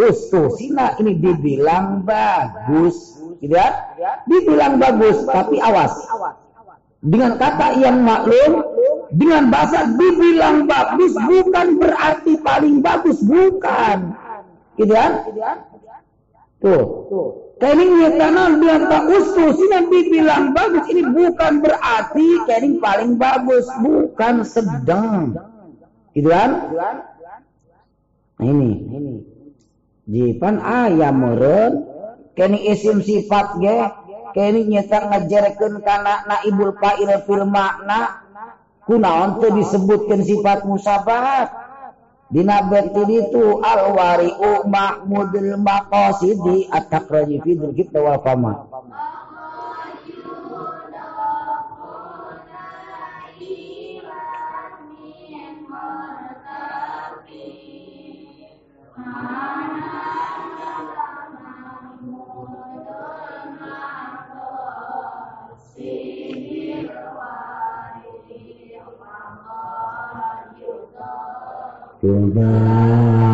[0.00, 3.92] ustusina ini dibilang bagus gitu ya?
[4.24, 5.92] Dibilang bagus tapi awas.
[7.04, 8.64] Dengan kata yang maklum
[9.12, 14.16] dengan bahasa dibilang bagus bukan berarti paling bagus bukan.
[14.80, 15.20] Gitu ya?
[16.64, 20.84] Tuh Kening nyetana bilang tak usus ini dibilang bagus.
[20.84, 23.64] Ini bukan berarti kening paling bagus.
[23.80, 25.32] Bukan sedang.
[26.12, 26.76] Gitu kan?
[28.36, 28.84] Nah ini.
[30.04, 31.88] Jipan ayam meren
[32.36, 33.88] kening isim sifat ge
[34.36, 38.28] kening nyata ngajarkeun kana naibul fa'il fil makna.
[38.84, 41.63] Kunaon teu disebutkeun sifat musabahat
[42.34, 48.66] Dina betul itu al wari'u mahmudul maqasidi at-takraji fi kibta wal fama.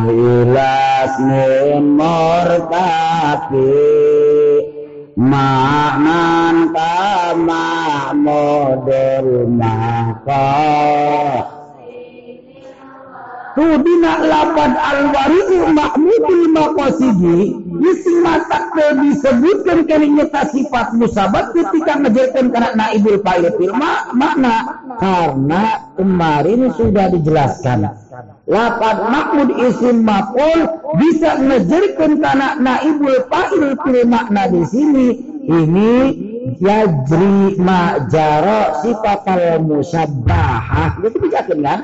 [0.07, 3.75] Ilas min murtafi
[5.19, 7.67] maknan kama
[8.15, 10.47] model maka
[13.51, 18.71] Tu dina lapad al-wari'u mahmudul maqasidi Isi mata
[19.03, 23.73] disebutkan kalinya sifat musabat ketika ngejarkan karena naibul fa'il fil
[24.15, 24.85] makna.
[25.01, 28.10] Karena kemarin sudah dijelaskan
[28.51, 30.67] Lapan makmud isim maf'ul
[30.99, 35.09] bisa ngejarkan karena naibul fa'il fil makna di sini.
[35.47, 35.93] Ini
[36.59, 40.99] yajri majara sifat al musabbahah.
[40.99, 41.81] Itu bijakan kan?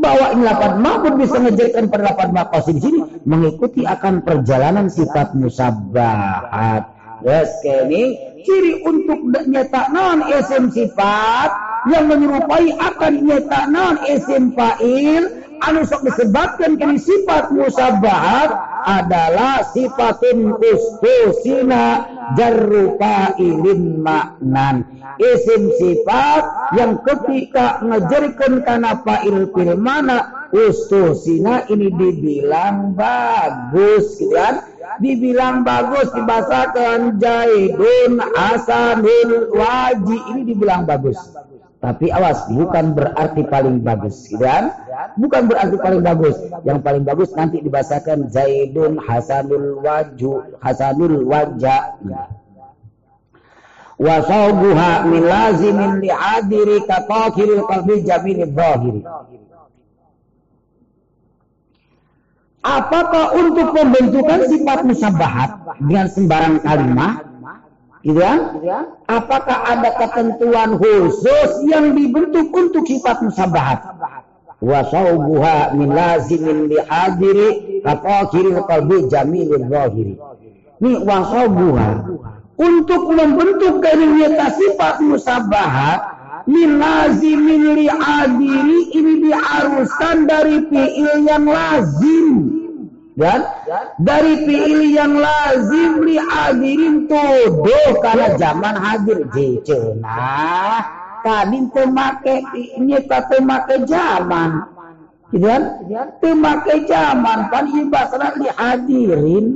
[0.00, 6.96] Bahwa lapan makmud bisa ngejarkan pada lapan di sini mengikuti akan perjalanan sifat musabbahat.
[7.28, 11.52] Yes ini ciri untuk nyetak non isim sifat
[11.92, 18.52] yang menyerupai akan nyetak non isim fa'il anu sok disebabkan kini sifat musabahat
[18.84, 22.04] adalah sifatun ustusina
[22.36, 24.84] jarrupa ilin maknan.
[25.16, 34.68] Isim sifat yang ketika ngejerikan karena fa'il fil mana ustusina ini dibilang bagus gitu kan?
[35.00, 41.18] Dibilang bagus dibahasakan jaidun asanul waji ini dibilang bagus
[41.84, 44.32] tapi awas, bukan berarti paling bagus.
[44.32, 44.72] Dan
[45.20, 46.40] bukan berarti paling bagus.
[46.64, 52.00] Yang paling bagus nanti dibahasakan Zaidun Hasanul Waju, Hasanul Wajah.
[54.00, 58.00] Wa sawbuha min lazimin li hadiri katakiril qalbi.
[62.64, 65.50] Apakah untuk pembentukan sifat musabahat
[65.84, 67.28] dengan sembarang kalimat
[68.04, 68.36] Gitu ya?
[69.08, 73.80] Apakah ada ketentuan khusus yang dibentuk untuk sifat musabahat?
[74.60, 80.20] Wa saubuha min lazimin li hadiri kafakiri qalbi jamilil zahiri.
[80.84, 81.90] Ini wa saubuha
[82.60, 86.00] untuk membentuk kenyata sifat musabahat
[86.44, 92.28] min lazimin li hadiri ini diharuskan dari fi'il yang lazim
[93.14, 93.46] dan
[94.02, 99.30] dari fi'il yang lazim li hadirin tuduh karena zaman hadir.
[99.30, 100.82] Jecena
[101.22, 102.34] tadi teu make
[102.82, 104.50] nyeta teu make zaman.
[105.30, 105.62] Gitu kan?
[106.18, 109.46] Teu make zaman pan ibasna li hadirin.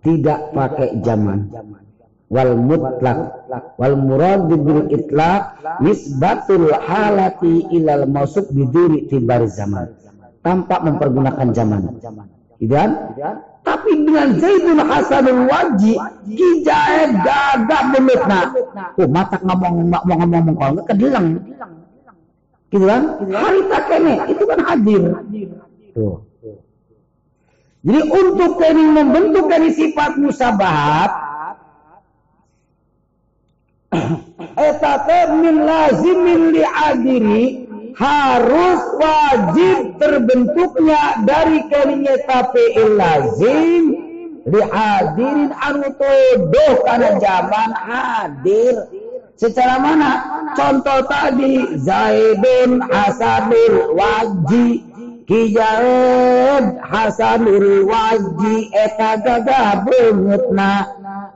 [0.00, 1.52] Tidak pakai zaman.
[2.32, 3.44] Wal mutlak
[3.76, 10.03] wal murad bil itlaq nisbatul halati ilal mausuf biduri tibar zaman
[10.44, 11.80] tanpa mempergunakan zaman.
[12.60, 12.88] Dan
[13.64, 15.96] tapi dengan Zaidul Hasanul Waji
[16.28, 18.40] kijae gagah beletna.
[19.00, 21.40] Oh, mata ngomong ngomong ngomong kalau kedeleng.
[22.68, 23.02] Gitu kan?
[23.24, 25.02] Hari tak kene itu kan hadir.
[25.96, 26.20] Tuh.
[27.84, 31.12] Jadi untuk kini membentuk dari sifat musabahat
[34.68, 37.63] etate min lazimin li'adiri
[37.94, 42.64] harus wajib terbentuknya dari kalinya tapi
[42.98, 43.84] lazim
[44.44, 48.74] lihadirin anu tuduh karena zaman hadir.
[49.34, 50.10] Secara mana?
[50.54, 54.86] Contoh tadi Zaidun Hasanul Waji
[55.26, 59.82] Kijaid Hasanul Waji eta gagah
[60.54, 60.72] na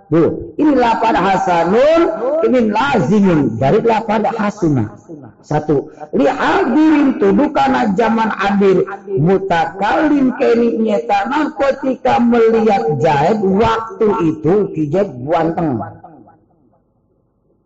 [0.08, 2.02] Tuh, ini lapan hasanul,
[2.48, 4.96] ini lazimin dari lapan hasuna.
[5.38, 8.84] Satu, lihadirin tudukan zaman adil
[9.22, 15.78] mutakalim keni nyetana ketika melihat jahit waktu itu kijab buanteng.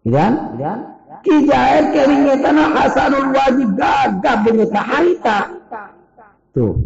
[0.05, 0.33] Kan?
[1.25, 5.39] Kijahid keni nyetana hasanul wajib gagah benyeta harita.
[6.53, 6.77] Tuh.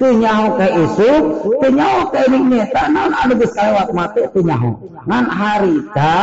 [0.00, 1.24] Teu nyaho ke isuk,
[1.60, 4.80] teu nyaho ke nikmeta, naon anu geus kalewat mati teu nyaho.
[5.04, 6.14] Ngan harita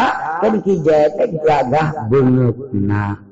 [0.41, 3.26] kan teh gagah beungeutna.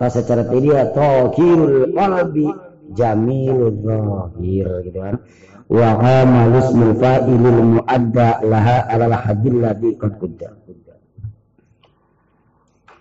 [0.00, 2.48] Pas secara dia tohirul qalbi
[2.96, 5.20] jamilul zahir gitu kan.
[5.68, 10.16] Wa amalus fa'ilil muadda laha alal hadil ladhi qad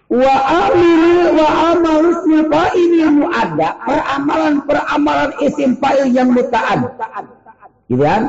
[0.10, 0.36] wa
[0.66, 6.90] amil wa amal ismil fa'il muadda peramalan peramalan isim fa'il yang muta'ad
[7.90, 8.22] gitu kan?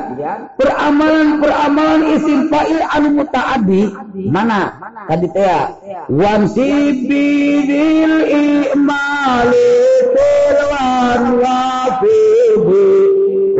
[0.57, 3.93] Peramalan peramalan isim fa'il anu muta'addi
[4.33, 4.73] mana?
[5.05, 5.61] Tadi teh
[6.09, 9.69] wan sibidil imali
[10.17, 11.61] tilwan wa
[12.01, 12.85] fihi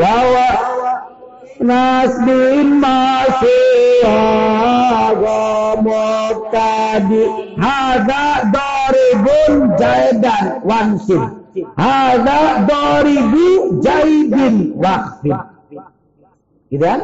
[0.01, 0.49] wa wa
[1.61, 4.01] nasbin masih
[6.51, 7.23] tadi
[7.61, 10.45] hada daribun jaidan.
[10.65, 11.41] Wansib
[11.75, 15.50] hada daribu jaidin waqfin
[16.71, 16.99] gitu kan?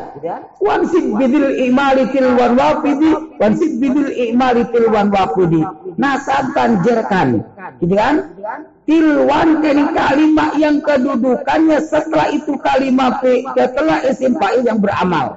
[0.63, 5.59] Wansib bidil imali tilwan wafidi wansib bidil imali tilwan wafidi.
[5.99, 7.43] Nasabkan jerkan.
[7.83, 8.31] Gitu kan?
[8.87, 13.19] Tilwan kini kalimat yang kedudukannya setelah itu kalimat
[13.59, 15.35] setelah isim fa'il yang beramal.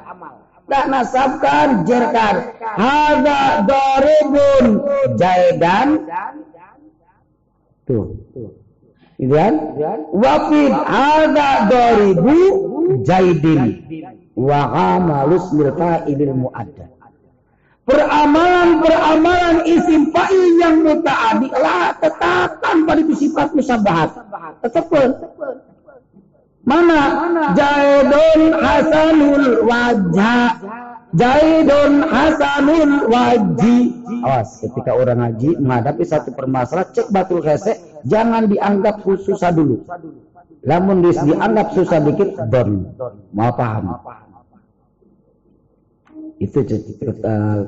[0.71, 2.55] Tak nasabkan jerkan.
[2.63, 4.87] Hada doribun
[5.19, 6.07] jaidan
[7.83, 8.15] tuh.
[9.19, 9.55] Gitu kan?
[10.15, 12.71] Wafid hada doribu
[13.03, 13.83] jaidin
[14.39, 14.61] wa
[14.97, 17.01] amalus milfa'ilil mu'adda
[17.91, 24.15] Peramalan-peramalan isim fa'il yang muta'adi lah tetapkan pada itu sifat musabahat.
[24.63, 25.11] Tetapkan.
[26.63, 27.01] Mana?
[27.59, 30.55] Jaidun hasanul wajah.
[31.19, 33.79] Jaidun hasanul waji.
[34.23, 37.75] Awas, ketika orang ngaji menghadapi satu permasalahan, cek batul hese,
[38.07, 39.83] jangan dianggap susah dulu.
[40.61, 42.93] Namun dianggap susah dikit, don.
[43.33, 43.97] Mau paham.
[46.41, 46.65] Itu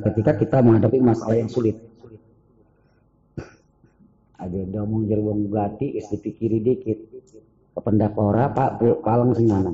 [0.01, 1.77] ketika kita menghadapi masalah yang sulit.
[4.43, 6.99] Ada yang ngomong wong gati, istri pikiri dikit.
[7.73, 9.73] Kependak ora pak palang singana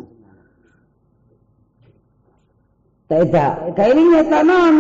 [3.11, 4.75] Tidak, kaininya tanan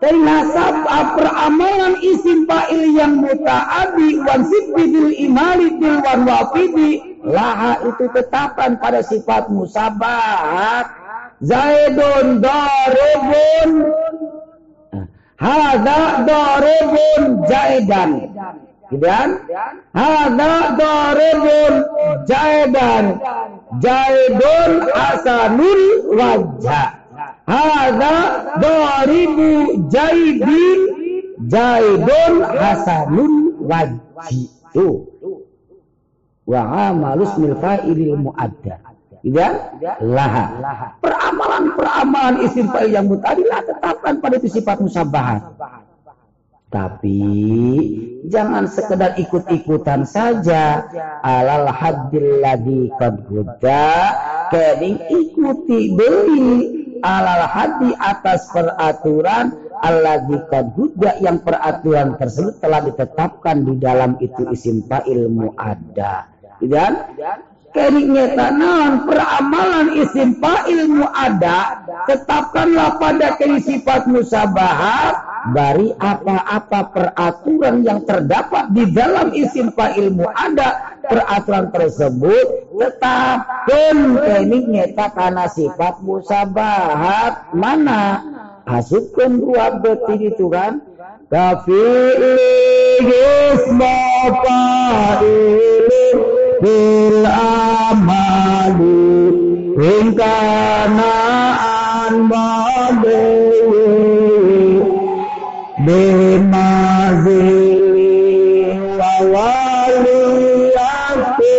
[0.00, 8.04] dari nasab amalan isim fa'il yang muta'adi wan sibidil imali bil wan wafidi laha itu
[8.12, 10.86] tetapan pada sifat musabahat
[11.44, 13.70] zaidun daribun
[15.36, 18.10] hada daribun zaidan
[18.90, 19.38] Kemudian
[19.94, 21.74] hada daribun
[22.26, 23.22] jaidan
[23.78, 25.82] jaidun hasanul
[26.18, 26.98] wajah.
[27.46, 28.16] Hada
[28.58, 30.80] daribu jaidin
[31.46, 34.50] jaidun hasanul wajhi.
[34.74, 35.06] Tuh.
[36.50, 38.82] Wa amalus mil fa'ilil muadda.
[39.22, 39.70] Ya,
[40.02, 40.98] laha.
[40.98, 45.46] Peramalan-peramalan isim fa'il yang mutadilah tetapkan pada itu sifat musabahat.
[46.70, 47.22] Tapi
[48.30, 50.86] jangan sekedar ikut-ikutan saja.
[51.22, 53.26] Alal haddil ladhi qad
[54.50, 56.50] Kening ikuti beli
[57.02, 60.74] alal hadi atas peraturan alladhi qad
[61.18, 66.29] yang peraturan tersebut telah ditetapkan di dalam itu isim fa'il muadda.
[66.60, 66.92] Dan
[67.70, 75.14] Keringnya tanan peramalan isim fa'il mu'ada tetapkanlah pada kini sifat musabahat
[75.54, 85.14] dari apa-apa peraturan yang terdapat di dalam isim fa'il mu'ada peraturan tersebut tetapkan kening tak
[85.14, 88.18] karena sifat musabahat mana?
[88.66, 90.82] Asupkan dua betul itu kan?
[91.30, 92.34] Kafi'il
[93.06, 93.94] isma
[96.60, 99.00] bil amali
[99.92, 101.48] ingkanaan
[102.30, 103.24] bade
[107.40, 110.20] bimazili wawali
[110.76, 111.56] ati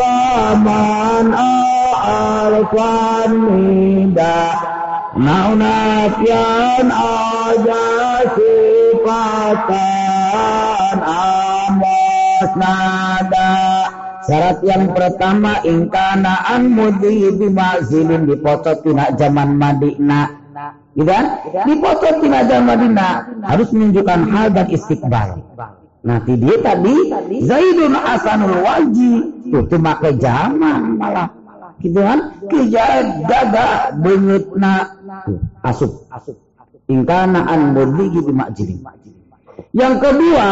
[0.00, 4.40] paman alfan nida
[5.24, 7.84] naunatyan aja
[8.32, 9.78] sifatan
[11.04, 13.77] amos nada
[14.28, 20.28] Syarat yang pertama ingkanaan mudi bimazilin dipocot tina zaman Madinah.
[20.92, 21.24] Kan?
[21.64, 23.12] Dipocot tina zaman Madinah
[23.48, 25.40] harus menunjukkan hal dan istiqbal.
[26.04, 26.96] Nah, dia tadi
[27.40, 29.12] Zaidun Hasanul Waji
[29.48, 31.32] itu make zaman malah
[31.78, 34.98] gitu kan kijaya daga benyutna
[35.62, 36.04] asup
[36.90, 38.82] ingkanaan mudi bimazilin.
[39.76, 40.48] Yang kedua,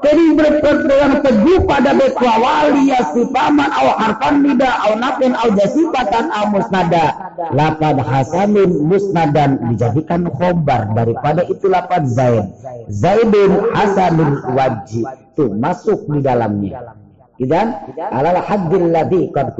[0.00, 6.32] jadi berpegang teguh pada betwa wali si paman aw harfan nida aw nafin aw jasibatan
[6.32, 7.36] aw musnada.
[7.52, 12.48] Lapad hasanin musnadan dijadikan khobar daripada itu lapad zaid.
[12.88, 15.04] Zaidun hasanul wajib.
[15.36, 16.96] Itu masuk di dalamnya.
[17.40, 17.72] Dan
[18.12, 19.56] alal haddil ladhi qad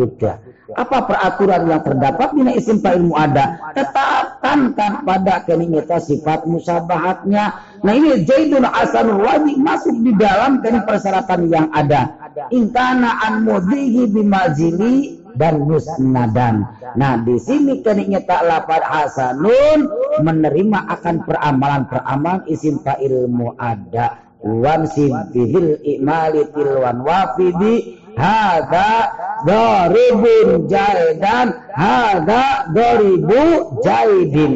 [0.77, 3.75] apa peraturan yang terdapat di isim fa'il ada?
[3.75, 7.45] Tetapkan kan pada keninita sifat musabahatnya
[7.81, 12.31] nah ini Zaidun Hasanul Wadi masuk di dalam dari persyaratan yang ada.
[12.55, 16.67] Ingkana an mudihi bimazili dan musnadan.
[16.99, 19.87] Nah, di sini keniknya lapar hasanun
[20.23, 29.13] menerima akan peramalan-peramalan isim fa'il mu'ada wan sibihil imali tilwan wafidi Hada
[29.47, 31.49] doribun jaidan.
[31.73, 34.55] Hada doribu jaidin.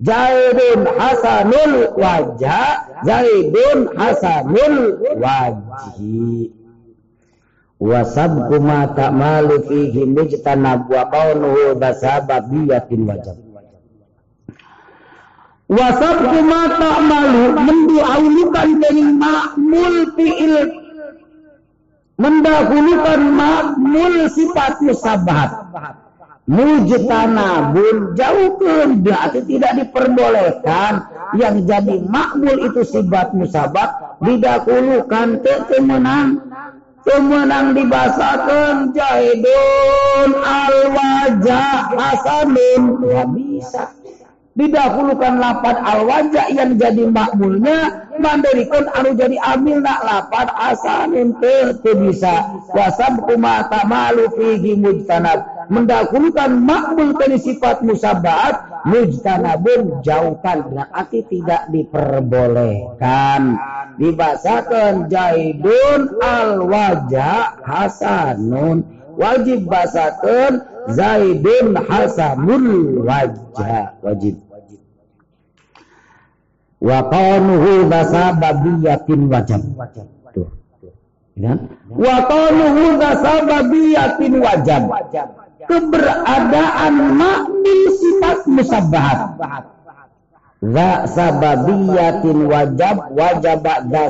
[0.00, 2.88] Jaidun hasanul wajah.
[3.04, 6.52] Zaidun hasanul wajhi.
[7.84, 13.43] Wasabku ma ta'malu fihi mujtanab wa qawnuhu dasababiyatin wajab.
[15.64, 20.54] Wasabku ma ta'malu menduaulukan dari ma'mul fi'il.
[22.14, 25.50] Mendahulukan makmul sifat musabahat
[26.44, 30.92] mujtanabun jauhkan berarti tidak diperbolehkan.
[31.34, 34.20] Yang jadi makmul itu sifat musabat.
[34.20, 36.44] Didahulukan ke kemenang.
[37.04, 42.82] Kemenang dibasakan jahidun al wajah hasanun.
[43.02, 44.03] Nggak bisa
[44.54, 51.74] didahulukan lapat al wajah yang jadi makmulnya mandirikan anu jadi amil nak lapat asanin teu
[51.82, 52.62] bisa.
[52.70, 55.66] Wasab kuma tamalu fihi mujtanab.
[55.72, 60.70] Mendahulukan makmul tadi sifat musabat mujtanabun jauhkan.
[60.70, 63.58] Berarti tidak diperbolehkan.
[63.98, 68.86] Dibasakan jaidun al wajah hasanun.
[69.14, 73.98] Wajib basakan zaidun hasanul wajah.
[74.02, 74.43] Wajib
[76.84, 79.62] wa qanuhu basababiyatin wajab.
[80.36, 80.48] Tuh
[81.40, 81.56] ya
[81.88, 84.82] wa qanuhu basababiyatin wajab.
[85.64, 89.40] Keberadaan makmil sifat musabbahat.
[90.60, 94.04] Za sababiyatin wajab wajib za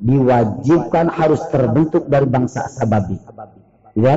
[0.00, 3.16] diwajibkan harus terbentuk dari bangsa sababi.
[3.96, 4.16] Ya?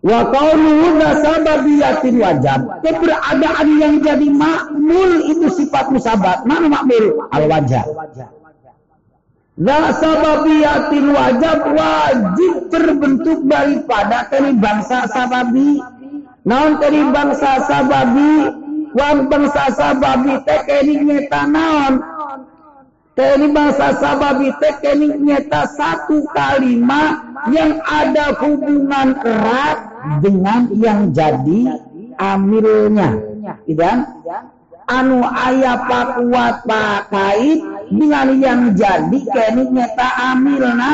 [0.00, 2.60] Wa qawluhu sababiyatin wajab.
[2.80, 6.48] Keberadaan yang jadi makmul itu sifat musabat.
[6.48, 7.28] Mana makmul?
[7.36, 7.84] Al wajah.
[9.60, 15.84] La sababiyatin wajab wajib terbentuk daripada dari bangsa sababi.
[16.48, 18.56] Naon dari bangsa sababi?
[18.96, 20.64] Wan bangsa sababi teh
[21.44, 22.00] naon?
[23.10, 27.20] Kini bangsa sababi teh nyeta satu kalimat
[27.50, 29.78] yang ada hubungan erat
[30.22, 31.74] dengan yang jadi
[32.16, 33.18] amilnya.
[33.66, 34.06] Dan
[34.86, 37.60] anu ayah pakuat pakait
[37.90, 40.92] dengan yang jadi kini nyata amilna.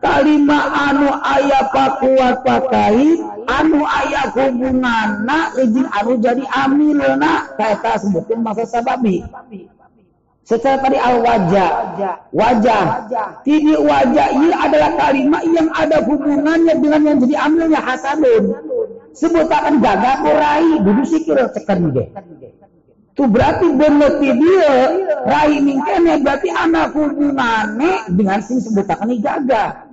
[0.00, 3.20] Kalimat anu ayah pakuat pakait
[3.50, 7.58] anu ayah hubunganna izin anu jadi amilna.
[7.58, 9.26] Kata sebutin masa sababi
[10.50, 11.70] Secara tadi al wajah,
[12.34, 12.84] wajah.
[13.46, 18.58] Tidi wajah ini adalah kalimat yang ada hubungannya dengan yang jadi amilnya hasanun.
[19.14, 22.10] Sebutakan gagah kurai, duduk sikir cekan deh.
[23.14, 24.74] Itu berarti bener dia
[25.22, 29.86] rai mingkene berarti anak hubungannya dengan sing sebutakan gagah.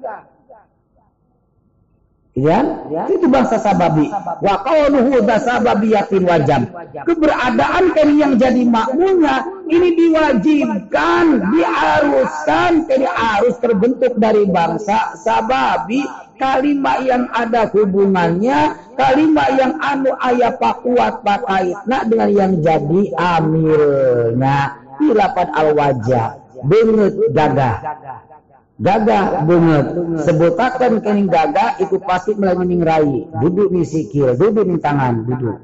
[2.38, 2.62] Ya,
[3.10, 4.14] itu bangsa sababi.
[4.46, 6.70] Wa qawluhu sababiyatin wajab.
[7.10, 16.06] Keberadaan kan yang jadi makmulnya ini diwajibkan, diharuskan, jadi harus terbentuk dari bangsa sababi.
[16.38, 24.78] Kalimat yang ada hubungannya, kalimat yang anu ayah pakuat pakaitna dengan yang jadi amilnya.
[25.02, 27.82] Ilapan al-wajah, benget gagah
[28.78, 29.86] gagah bunget.
[30.26, 33.28] Sebutakan kening gagah itu pasti melalui rai.
[33.42, 35.58] Duduk di sikil duduk di tangan duduk.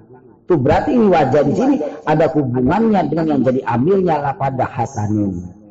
[0.44, 1.76] Tuh berarti ini wajah di sini.
[2.04, 5.64] Ada hubungannya dengan yang jadi amilnya lah pada hasanin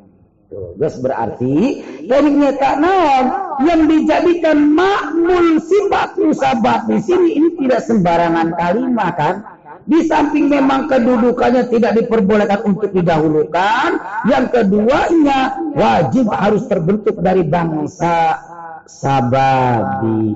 [0.77, 3.27] guys berarti keningnya tak naon.
[3.63, 9.35] Yang dijadikan makmul sifat musabat di sini ini tidak sembarangan kalimat kan
[9.83, 13.89] di samping memang kedudukannya tidak diperbolehkan untuk didahulukan,
[14.31, 18.39] yang keduanya wajib harus terbentuk dari bangsa
[18.87, 20.35] sababi.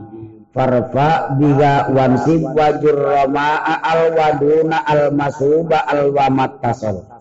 [0.56, 7.15] Farfa biga wansib wajur roma al waduna al masuba al wamat tasol.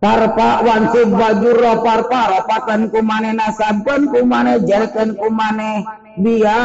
[0.00, 5.84] Parpa wansib wajur parpa ropatan kumane nasabkan kumane jelkan kumane
[6.16, 6.56] dia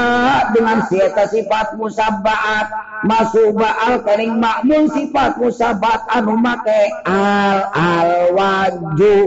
[0.56, 2.72] dengan sieta sifat musabaat
[3.04, 8.10] masuba al kering makmul sifat musabaat anu make al al
[8.40, 9.18] waju.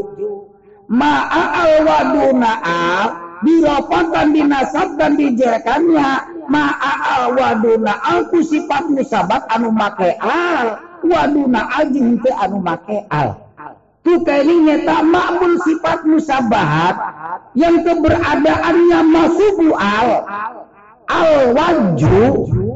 [0.88, 3.06] Ma'a al waduna al
[3.44, 6.10] diropatan dinasabkan dijelkannya.
[6.48, 10.80] Ma'a al waduna al ku sifat musabat anu make al.
[11.04, 13.47] Waduna al jengte anu make al
[14.06, 16.96] Tukainya tak makmul sifat musabahat.
[17.58, 20.24] Yang keberadaannya masubu al
[21.08, 22.22] al waju.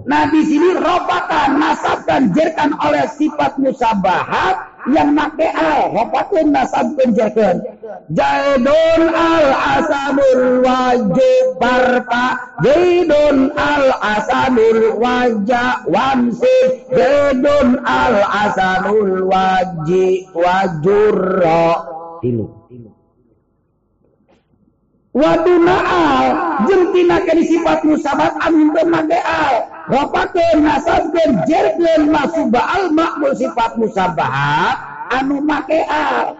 [0.09, 7.63] Nah di sini robatan nasabkan jerkan oleh sifat musabahat yang make al hopatun nasab penjakan
[8.11, 9.49] jaidun al
[9.79, 12.25] asadul wajib barpa.
[12.63, 16.59] Jaidun al asadul wajah wamsi
[16.95, 21.67] jaidun al asadul wajib wajurro.
[22.23, 22.62] Tilu
[25.13, 26.31] Waduna al
[26.65, 34.77] jentina kani sifat musabat amin make al Rapakeun nasabkeun jerkeun masuba al makmul sifat musabahat
[35.13, 36.33] anu make al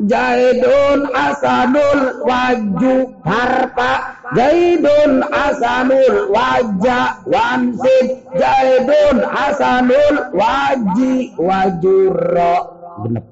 [0.00, 2.96] Jaidun asanul waju
[3.28, 3.92] harpa
[4.32, 12.56] Jaidun asanul waja wansib Jaidun asanul waji wajurro.
[13.04, 13.22] Bener.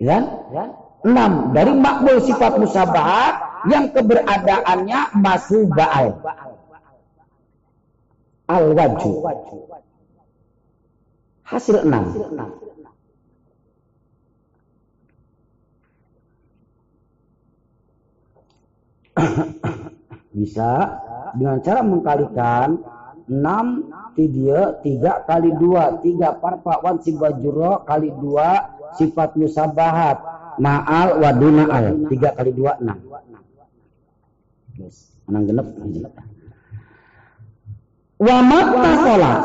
[0.00, 0.18] Ya?
[1.04, 3.34] Enam, dari makmul sifat musabahat
[3.68, 6.16] yang keberadaannya masuba'al.
[8.48, 9.12] Al-waju.
[11.44, 12.08] Hasil enam.
[20.40, 20.72] Bisa
[21.36, 22.80] dengan cara mengkalikan
[23.28, 31.64] 6 tidia 3 kali 2 3 parpa wan sibajuro kali 2 sifat musabahat ma'al waduna
[31.70, 32.98] al tiga kali dua enam.
[34.74, 35.14] Yes.
[35.30, 35.66] menang genep.
[38.20, 39.38] Wa mata sholat.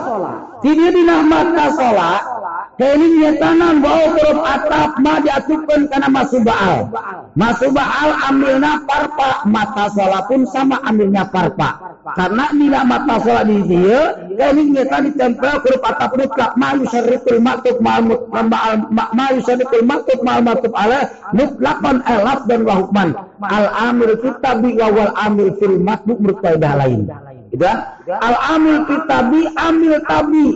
[0.59, 2.38] Tidak dinah mata sholat
[2.79, 6.87] Kening tanam bawa huruf atap ma diatupkan karena masuk baal.
[7.35, 11.75] Masuk baal ambilnya parpa mata sholat pun sama ambilnya parpa.
[12.15, 17.83] Karena nila mata sholat di dia kening tadi ditempel huruf atap mutlak ma yusarriful maktub
[17.83, 21.03] ma ma yusarriful maktub ma maktub ala
[21.35, 23.11] mutlakon elaf dan wahukman.
[23.43, 27.11] Al amil kitabi wal amil fil maktub berkaidah lain.
[27.51, 27.99] Gitu kan?
[28.07, 30.47] Al amil kitabi amil tabi.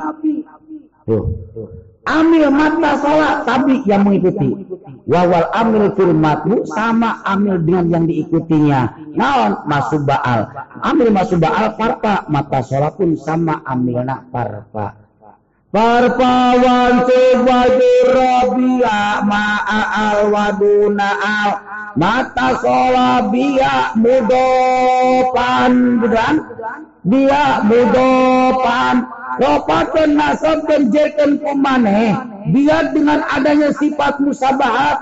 [2.03, 4.67] Amil mata sholat tapi yang mengikuti.
[5.07, 8.91] Wawal amil fil matbu sama amil dengan yang diikutinya.
[9.15, 10.51] Naon masuk baal.
[10.83, 14.99] Amil masuk baal parpa mata sholat pun sama amilna parpa.
[15.71, 21.51] Parpa wansib wajib rabia ma'a al waduna al
[21.95, 25.71] mata sholat biya mudopan.
[26.03, 26.35] Bukan?
[27.07, 32.13] Biya mudopan Ropakan nasab dan jerkan kumane
[32.53, 35.01] biar dengan adanya sifat musabahat.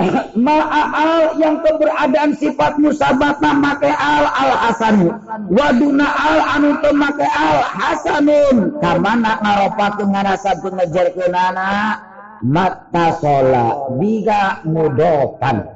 [0.46, 5.12] Ma'al yang keberadaan sifat musabat make al al hasanu.
[5.52, 8.80] Waduna al anu make al hasanun.
[8.80, 12.00] Kamana ngaropakeun ngarasab ngejerkeun anak
[12.40, 15.68] mata sola biga mudopan.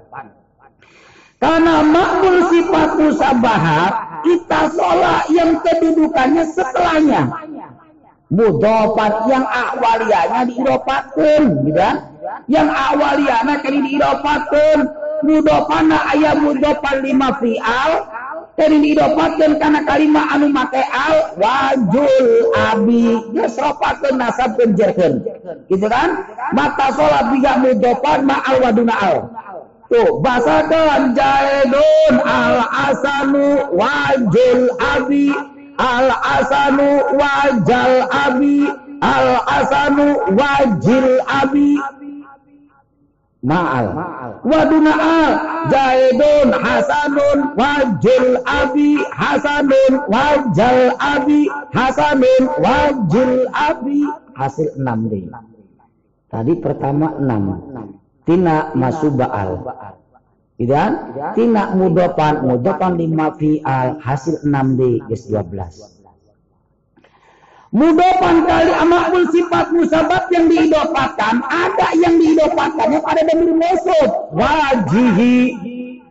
[1.44, 3.92] Karena makmul sifat musabahat
[4.24, 7.22] kita sholat yang kedudukannya setelahnya
[8.34, 11.96] mudofat yang awaliyanya diidopatkan gitu kan
[12.50, 14.90] yang awaliyana kali diidopatkan
[15.22, 17.92] mudofana ayat mudofan lima fi'al
[18.54, 25.26] Tadi diidopatkan karena kalimat anu make al wajul abi geus ropakeun nasab penjerkeun.
[25.66, 26.22] Gitu kan?
[26.54, 29.16] Mata sholat biga mudopan ma al waduna al.
[29.90, 32.56] Tuh, basakan jaedun al
[32.94, 35.34] asanu wajul abi
[35.78, 36.88] al asanu
[37.18, 38.68] wajal abi.
[39.04, 39.28] Al
[39.58, 40.06] asanu
[40.38, 41.76] wajil abi.
[43.44, 43.86] Ma'al.
[44.48, 45.32] Waduna al.
[45.68, 48.90] Jaidun hasanun wajil abi.
[49.12, 51.40] Hasanun wajal abi.
[51.76, 54.00] Hasanun wajil abi.
[54.34, 55.28] Hasil enam deh.
[56.32, 57.60] Tadi pertama enam.
[58.24, 59.60] Tina masuba'al
[60.54, 60.90] tidak
[61.34, 62.94] tina mudopan mudopan.
[62.94, 65.98] Lima fi'al hasil enam d guys dua belas.
[67.74, 74.30] Mudopan kali amakul sifat musabat yang diidopatkan, ada yang diidopatkannya pada damir musuh.
[74.30, 75.58] Wajihi,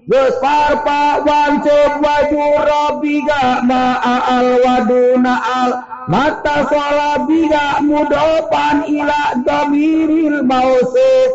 [0.04, 5.72] Gus parpa wancub wajura biga ma'al waduna al
[6.12, 11.32] mata sholat biga mudopan ila damiril mausuf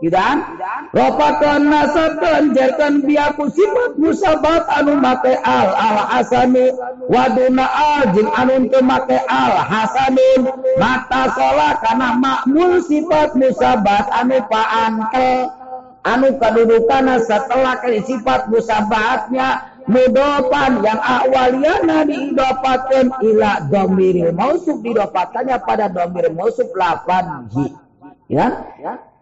[0.00, 0.56] Kidan,
[0.96, 6.72] ropakan nasabkan jarkan biaku sifat musabat anu make al al hasanu
[7.12, 14.40] waduna al jin anu teu make al hasanun mata sholat karena makmul sifat musabat anu
[14.48, 15.52] paantel
[16.08, 19.68] anu kedudukan setelah kali sifat musabatnya.
[19.90, 24.78] Mudopan yang awaliyana diidopatkan ila domiril mausuf.
[24.86, 27.74] Didopatkannya pada domir mausuf lapan ji
[28.30, 28.54] ya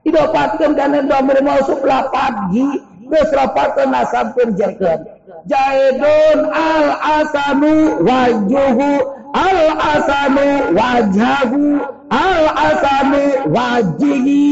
[0.08, 2.64] didapatkan karena domir mausuf lapan ji
[3.08, 5.04] terus rapatkan nasab penjerkan
[5.48, 6.86] jaidun al
[7.20, 8.90] asanu wajuhu
[9.32, 9.60] al
[9.96, 11.64] asanu wajahu
[12.12, 13.22] al asanu
[13.52, 14.44] wajihi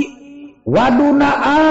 [0.66, 1.69] waduna al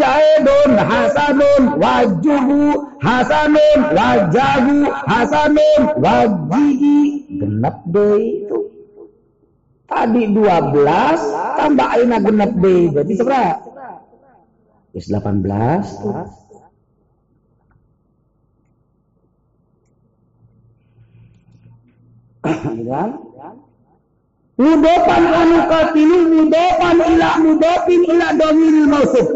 [0.00, 2.60] jaidun hasanun wajuhu
[3.02, 4.76] hasanun wajahu
[5.10, 6.98] hasanun wajihi
[7.38, 8.47] genep deh
[9.88, 13.56] Tadi 12 tambah aina genep B berarti seberapa?
[14.92, 16.12] Wis 18 tuh.
[22.88, 23.10] kan?
[24.58, 29.26] Mudopan anu katilu mudopan ila mudopin ila domiril mausuf.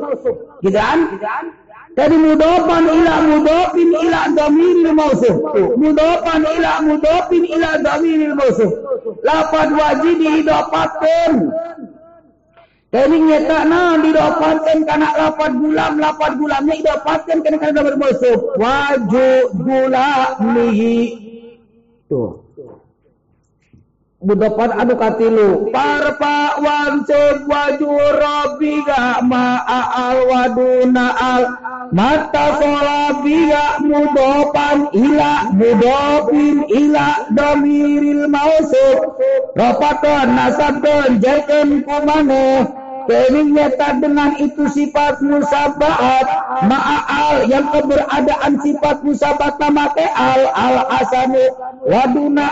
[0.61, 0.99] Gitu kan?
[1.93, 5.37] Jadi mudofan ila mudofin ila damiril mausuf.
[5.77, 8.73] Mudofan ila mudofin ila damiril mausuf.
[9.21, 11.33] Lapan wajib didapatkan.
[12.93, 13.97] Jadi nyata na
[14.85, 18.39] karena lapan gulam, lapan gulamnya didapatkan karena karena damir mausuf.
[18.61, 20.97] Wajib gulamihi.
[22.09, 22.42] Tuh.
[24.23, 25.75] Budapan anu katilu.
[25.75, 28.23] Parpa wancub wajur
[28.63, 31.43] biga ma'al waduna al.
[31.91, 39.19] Mata shola biga mudopan ila mudopin ila damiril mausuk
[39.59, 42.79] ropakan nasabkan jaken kumane.
[43.03, 46.27] Kening nyata dengan itu sifat musabahat
[46.71, 51.43] ma'al yang keberadaan sifat musabat nama al al asanu
[51.83, 52.47] waduna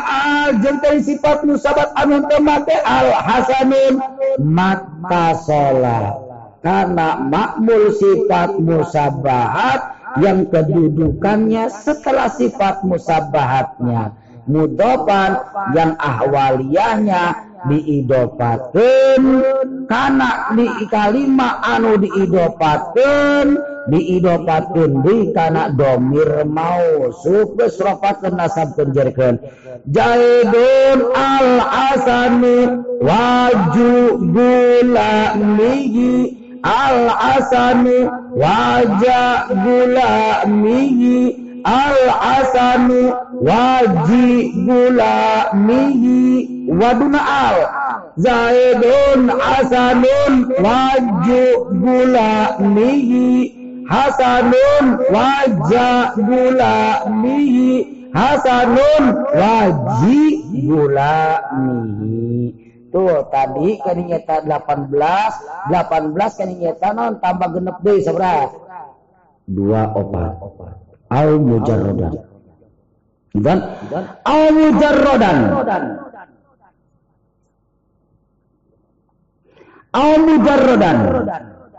[0.61, 4.03] jentai sifat musabat anu temake al hasanun
[4.43, 6.15] mata sholat
[6.61, 14.19] karena makmul sifat musabahat yang kedudukannya setelah sifat musabahatnya.
[14.51, 15.39] Mudopan
[15.79, 17.39] yang ahwaliyahnya
[17.71, 19.21] diidopatkan
[19.87, 23.55] karena di kalima anu diidopatkan
[23.89, 27.09] diidopatkan di karena domir mau.
[27.25, 29.41] Sukses rofatkan nasab penjerkan.
[29.89, 31.49] Jaidun al
[31.95, 32.59] asani
[33.01, 33.95] waju
[34.35, 36.37] gula migi.
[36.61, 37.09] Al
[37.39, 38.05] asani
[38.37, 41.49] wajah gula migi.
[41.65, 44.29] Al asani waji
[44.69, 45.17] gula
[45.57, 46.29] migi.
[46.69, 47.59] Waduna al.
[48.21, 51.45] Zaidun hasanun waju
[51.81, 53.60] gula mihi
[53.91, 59.05] hasanun wajah gula mihi hasanun
[59.35, 60.23] waji
[60.63, 62.55] gula mihi
[62.95, 68.55] tuh tadi kan nyata 18 18 kan nyata non tambah genep deh seberapa
[69.51, 70.39] dua opat
[71.11, 72.15] al mujarrodan
[73.43, 73.59] dan
[74.23, 75.39] al mujarrodan
[79.91, 80.99] au mujarradan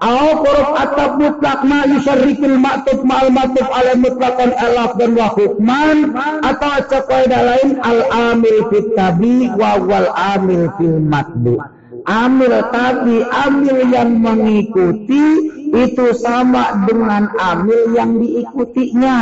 [0.01, 5.97] au quruf atab mutlak ma yusarrikul maktub ma'al maktub ala mutlaqan alaf dan wa hukman
[6.41, 7.99] atau cekaidah lain al
[8.33, 11.61] amil fit tabi wa wal amil fil matbu
[12.09, 19.17] amil tabi amil yang mengikuti itu sama dengan amil yang diikutinya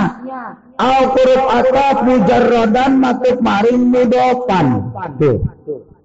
[0.80, 4.96] Al huruf ataf mujarradan matuk maring mudopan.
[5.20, 5.44] Tuh.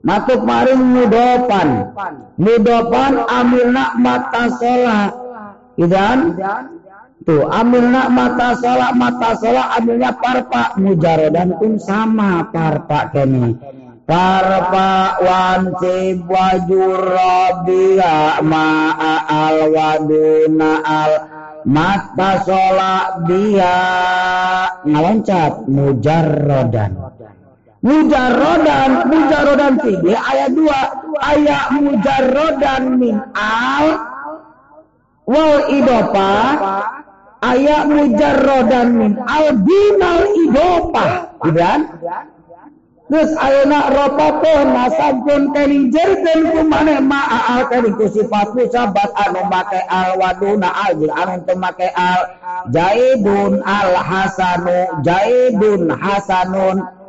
[0.05, 1.97] Matuk maring mudopan.
[2.37, 5.13] Mudopan amilna mata sholat.
[5.81, 6.37] Idan?
[7.25, 10.77] Tuh, amilna mata sholat, mata sholat, amilnya parpa.
[10.77, 13.57] Mujarradan pun sama parpa kene.
[14.05, 19.65] Parpa wancib wajur rabia ma'a al
[21.65, 23.77] mata sholat dia
[24.85, 26.93] ngaloncat mujarrodan
[27.85, 30.81] mujarrodan mujarrodan tiga ayat dua.
[31.21, 33.87] Ayat mujarrodan min al
[35.29, 36.33] wal idopa.
[37.45, 41.07] Ayat mujarrodan min al binal idopa.
[41.45, 41.81] Kan
[43.05, 49.77] Terus ayeuna ropakeun nasabkeun kening jerkeun ku maneh ma'al kening ku sifat sabat anu make
[49.93, 52.21] al waduna al anu make al.
[52.73, 57.04] Jaidun al hasanu jaidun hasanun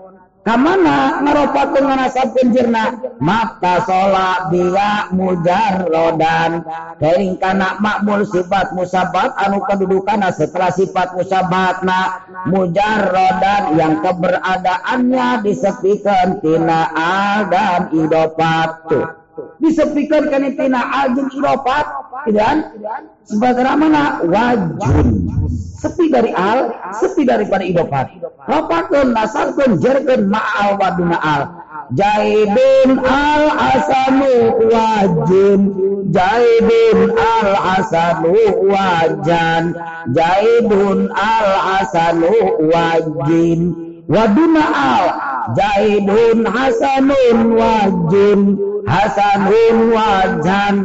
[0.45, 3.01] kamana ngaropakeun nganasabkeun jirna?
[3.17, 6.61] Mata sola dia mujarrodan
[7.01, 16.93] kering kana makmul sifat musabat anu kedudukanna setelah sifat musabatna mujarrodan yang keberadaannya disepikeun tina
[16.93, 19.05] al dan idofat tuh
[19.57, 21.85] disepikeun kana tina al jeung idofat
[22.29, 22.57] dan
[23.25, 25.44] sebagaimana wajun
[25.75, 28.07] sepi dari al, sepi daripada idofat.
[28.47, 31.43] Rapakeun nasarkeun jerkeun ma'al waduna al.
[31.93, 35.61] Jaidun al asanu wajin
[36.15, 38.33] Jaidun al asanu
[38.71, 39.75] wajan.
[40.15, 41.49] Jaidun al
[41.83, 42.31] asanu
[42.71, 43.59] wajin.
[44.07, 45.05] Waduna al.
[45.57, 48.39] Jaidun hasanun wajin.
[48.85, 50.75] Hasanun wajan.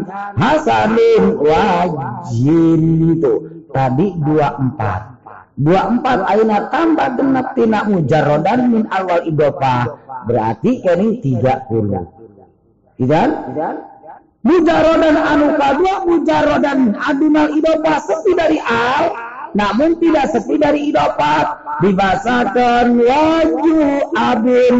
[0.41, 2.83] Hasanun wajin.
[3.21, 12.21] Itu tadi 24 24 aina tambah genep tina mujarrodan min awal idopa berarti kini 30
[13.01, 13.31] Idan?
[14.41, 21.47] Mujarrodan anu kadua mujarrodan adunal idopa sepi dari al namun tidak sepi dari idopat.
[21.83, 23.81] Dibasakan waju
[24.15, 24.75] abin.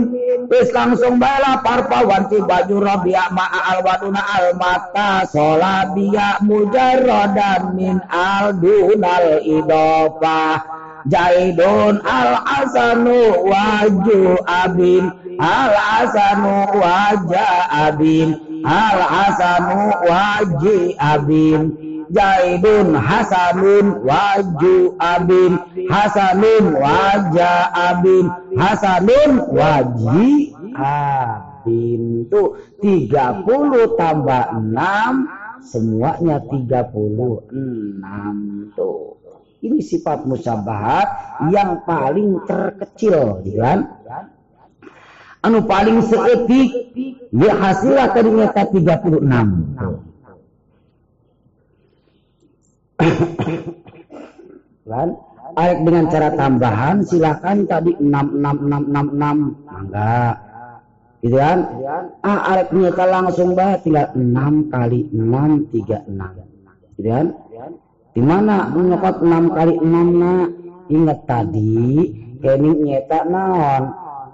[0.47, 7.97] Wis langsung bala parpa wanti baju rabia ma'a al waduna al mata solabia mujarrodan min
[8.11, 10.61] al dunal idopa
[11.09, 12.33] jaidun al
[12.63, 15.05] asanu waju abin.
[15.41, 15.73] Al
[16.05, 18.29] asanu wajah abin.
[18.61, 25.53] Al asanu waji abin Jaidun Hasanun waju abin.
[25.87, 28.27] Hasanun wajah abin.
[28.59, 32.27] Hasanun waji abin.
[32.27, 37.53] Tuh 30 tambah 6 semuanya 36
[38.75, 39.21] tuh
[39.61, 41.09] ini sifat musabahat
[41.53, 43.93] yang paling terkecil kan
[45.45, 46.97] anu paling seetik
[47.33, 49.21] ya hasilnya ternyata 36
[49.77, 49.97] tuh
[54.91, 55.11] kan
[55.59, 60.35] Aik dengan cara tambahan silakan tadi 66666 enggak
[61.21, 61.59] gitu kan?
[62.23, 66.07] Ah Aik nyata langsung bah tinggal 6 kali 6 36
[66.95, 67.27] gitu kan?
[68.15, 68.71] Di mana?
[68.71, 70.33] Menyokot 6 kali 6 na
[70.87, 71.87] ingat tadi
[72.39, 73.85] kening nyata naon?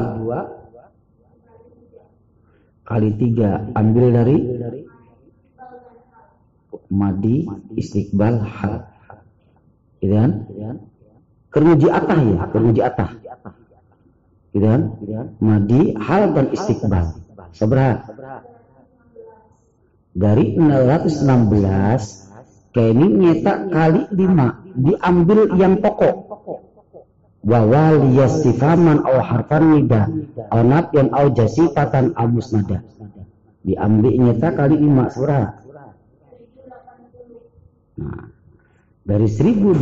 [2.89, 4.37] kali tiga ambil dari
[6.89, 7.45] madi
[7.77, 8.89] istiqbal hal
[9.99, 10.31] gitu kan?
[11.49, 13.09] Kermuji atah ya kermuji atah.
[14.53, 14.81] Gitu kan?
[15.43, 17.05] Madi hal dan istiqbal.
[17.53, 18.05] Seberapa?
[20.09, 26.15] Dari 616 kini nyetak kali lima diambil yang pokok.
[27.39, 30.11] Wawal yastifaman au harfan nida
[30.51, 30.61] au
[30.91, 32.83] yang au jasifatan musnada.
[33.63, 35.59] Diambil nyetak kali lima surah
[37.99, 38.28] nah
[39.05, 39.79] dari 1080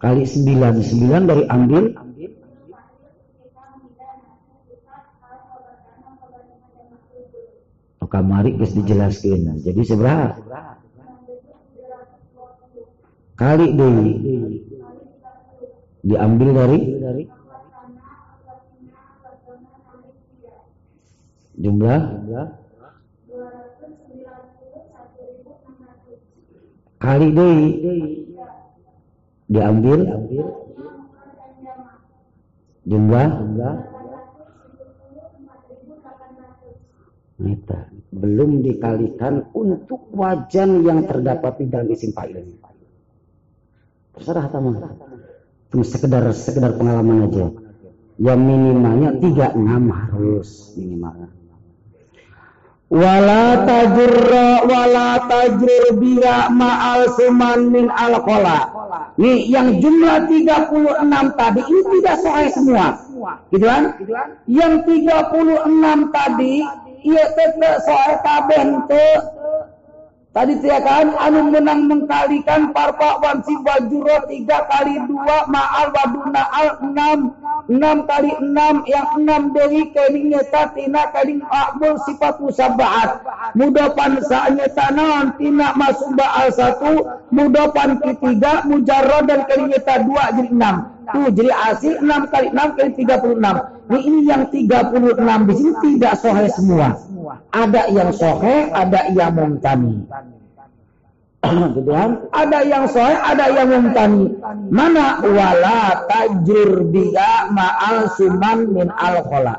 [0.00, 1.84] kali 9 9 dari ambil
[8.10, 9.62] kamari geus dijelaskeun.
[9.62, 10.34] Jadi seberapa?
[13.38, 14.12] Kali deui.
[16.04, 16.78] Diambil dari
[21.60, 22.00] jumlah
[27.00, 27.68] kali deui
[29.48, 30.00] diambil
[32.84, 33.28] jumlah
[37.40, 42.36] Nita belum dikalikan untuk wajan yang terdapat di dalam isim fa'il.
[44.12, 44.76] Terserah tamu.
[45.72, 47.48] Cuma sekedar sekedar pengalaman aja.
[48.20, 51.39] Yang minimalnya tiga enam harus minimalnya.
[52.90, 58.18] Wala tajurra wala tajur biha ma'al suman min al
[59.14, 62.86] Nih yang jumlah 36 tadi ini tidak soal semua.
[63.54, 63.94] Gitu kan?
[64.50, 64.74] Yang
[65.06, 66.54] 36 tadi
[67.06, 68.62] iya tete soal kabeh
[70.30, 76.68] Tadi dia kan anu menang mengkalikan parpa wansi wajuro tiga kali dua ma'al waduna al
[76.86, 77.34] enam
[77.70, 83.22] enam kali enam yang enam dari kening nyeta tina kening akbul sifat musabahat
[83.54, 87.06] mudopan saanyeta naon tina masuk ba'al satu.
[87.30, 90.76] Mudopan ketiga mujarro dan kening nyeta dua jadi enam.
[91.10, 93.56] Tuh jadi hasil enam kali enam kali tiga puluh enam.
[93.90, 96.98] Ini yang tiga puluh enam di sini tidak sohe semua.
[97.54, 100.10] Ada yang sohe, ada yang mumtani.
[101.76, 102.10] gitu kan?
[102.36, 104.36] Ada yang sohe, ada yang mumtani.
[104.68, 109.54] Mana wala tajur dia ma'al suman min al khola.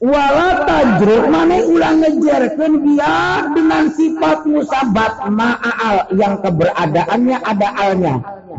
[0.00, 8.14] Wala tajur mana ulang ngejarkan dia dengan sifat musabat ma'al yang keberadaannya ada alnya.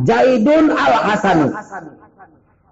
[0.08, 1.50] Jaidun al hasani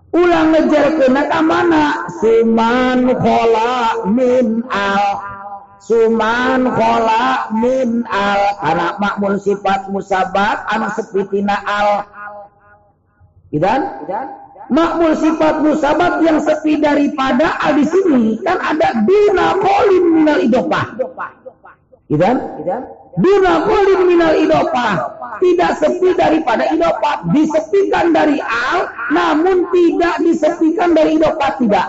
[0.09, 1.07] ulang ngejar ke
[1.45, 5.05] mana suman khola min al
[5.79, 12.05] suman khola min al karena makmul sifat musabat anu sepitina al
[13.49, 14.05] Idan?
[14.69, 20.93] Makmul sifat musabat yang sepi daripada al di sini kan ada dina kolim minal idopah.
[22.13, 22.37] Idan?
[23.17, 25.17] Duna kolim minal idopah.
[25.41, 27.25] Tidak sepi daripada idopah.
[27.33, 31.57] Disepikan dari al, namun tidak disepikan dari idopah.
[31.57, 31.87] Tidak.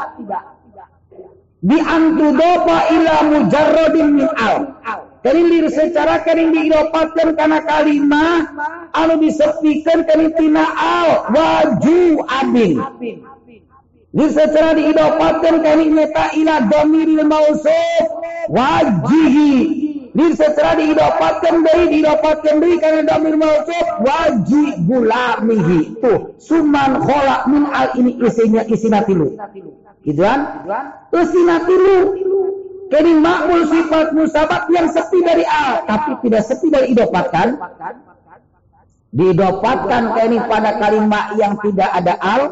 [1.61, 4.81] Di antudopa ila mujarrodin min al.
[5.21, 8.49] lir secara kering diidopatkan karena kalimah
[8.97, 12.81] anu disepikan kering tina al waju abin.
[14.11, 18.05] Di secara diidopatkan kering meta ila domiril mausuf
[18.49, 19.81] wajihi
[20.11, 26.03] Dir secara didapatkan dari didapatkan dari karena damir mausuf wajib gulamihi.
[26.03, 29.39] Tuh, suman khola min al ini isinya isina tilu.
[30.05, 30.41] Gitu kan?
[31.13, 31.99] Isina tilu.
[32.91, 37.55] Jadi makmul sifat musabat yang sepi dari al, tapi tidak sepi dari idopatkan
[39.11, 42.43] didapatkan ini pada kalimat yang tidak ada al,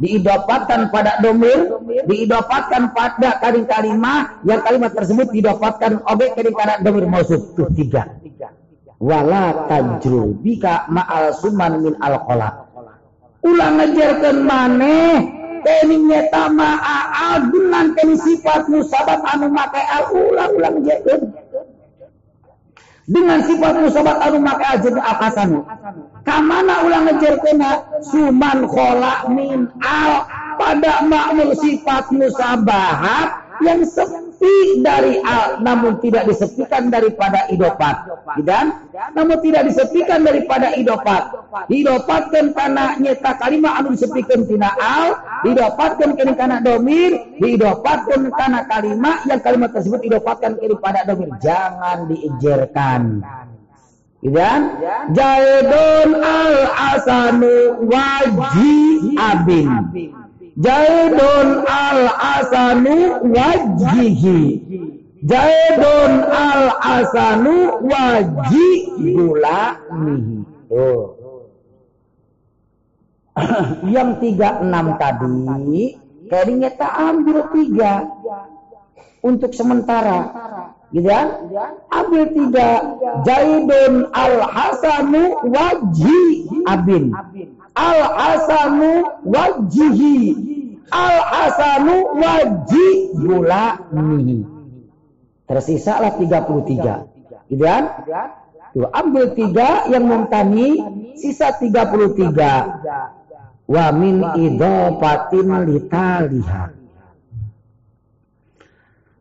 [0.00, 7.40] didapatkan pada domir, didapatkan pada kalimat yang kalimat tersebut didapatkan objek dari pada domir mausuf
[7.52, 8.08] itu tiga.
[9.04, 12.72] Wala tajru bika ma'al suman min al -khola.
[13.44, 20.74] Ulang ngajarkan maneh kini nyeta ma'al dengan kini sifat musabat anu makai al ulang ulang
[20.84, 21.20] ngajarkan
[23.04, 25.60] dengan sifat musabat anu maka ajeng akasanu
[26.24, 27.84] kamana ulang kena?
[28.00, 30.24] Suman khola min al.
[30.54, 34.33] Pada makmul sifat musabahat yang sepi
[34.80, 35.20] dari
[35.60, 38.08] namun tidak disepikan daripada idopat
[38.42, 41.30] dan namun tidak disepikan daripada idopat
[41.68, 49.18] didapatkan karena nyeta kalimat anu disepikan tina al didapatkan kini karena domir didapatkan karena kalimat
[49.28, 51.30] yang kalimat tersebut didapatkan kini pada domir.
[51.40, 53.22] Jangan diijerkan
[54.24, 54.60] dan
[55.12, 56.56] Jaidun al
[56.96, 59.68] asanu wajib abin
[60.54, 64.62] Jaidun al-asanu wajhihi.
[65.26, 70.46] Jaidun al-asanu wajibulanihi.
[70.70, 71.18] Tuh.
[73.94, 75.98] Yang tiga enam tadi,
[76.30, 78.06] kayaknya tak ambil tiga
[79.26, 80.30] untuk sementara
[80.94, 81.50] gitu kan?
[81.90, 82.94] Ambil tiga.
[83.26, 87.10] Jaidun al-hasanu waji abin.
[87.74, 88.92] Al-hasanu
[89.26, 90.18] wajihi.
[90.88, 92.88] Al-hasanu waji
[93.18, 94.40] bulani.
[95.44, 97.50] Tersisalah 33.
[97.50, 97.84] Gitu kan?
[98.74, 100.82] Tuh, ambil tiga yang mumtani,
[101.18, 102.30] sisa 33.
[103.64, 106.84] Wa min idopatin litalihat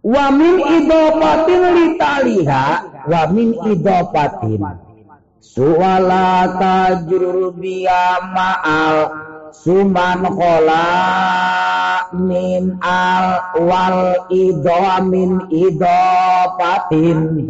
[0.03, 2.65] wa min idopatin litaliha
[3.07, 4.61] wa min idopatin
[5.43, 8.97] suwala tajrur biya ma'al
[9.51, 10.88] suman kola
[12.15, 13.27] min al
[13.59, 17.43] wal ido min idopatin.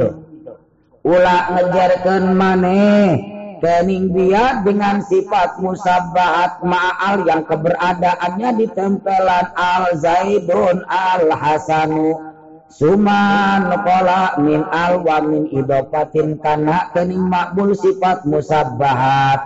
[1.04, 3.22] Ula ngejarkan maneh
[3.62, 12.33] kening dia dengan sifat musabahat ma'al yang keberadaannya di tempelan al zaidun al hasanu
[12.72, 19.40] Suman kola min al wa min idopatin kana kening makbul sifat musabbahat.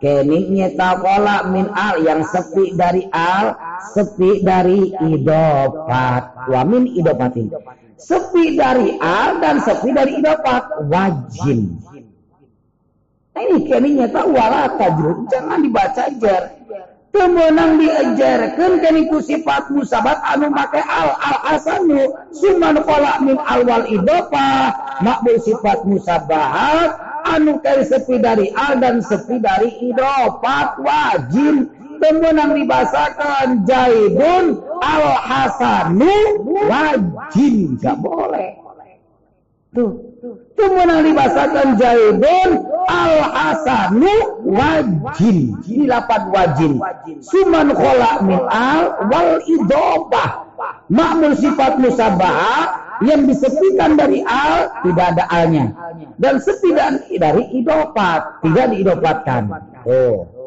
[0.00, 3.56] Kening nyeta kola min al yang sepi dari al,
[3.96, 6.48] sepi dari idopat.
[6.52, 7.52] Wa min idopatin.
[8.00, 10.84] Sepi dari al dan sepi dari idopat.
[10.88, 11.80] Wajin.
[13.30, 15.30] Nah, ini kening nyeta wala tajrud.
[15.32, 16.59] Jangan dibaca jar
[17.10, 23.82] temenang diajarkan kini ku sifat musabat anu make al al asanu suman kola min awal
[23.90, 26.94] idopa makbul sifat musabahat
[27.26, 31.70] anu kali sepi dari al dan sepi dari idopat wajib.
[32.00, 36.08] Temenang dibasakan jaibun al hasanu
[36.64, 37.76] wajib.
[37.76, 38.56] Gak boleh.
[39.76, 42.50] Tuh Kemudian dibahasakan jaibun
[42.84, 45.56] al hasanu wajin.
[45.64, 46.72] Ini lapan wajin.
[47.24, 50.52] Suman khola min al wal idobah.
[50.92, 52.68] Makmul sifat musabah
[53.00, 55.72] yang disepikan dari al tidak ada alnya.
[56.20, 56.76] Dan sepi
[57.16, 58.44] dari idopat.
[58.44, 59.42] Tidak diidopatkan.
[59.88, 60.40] Oh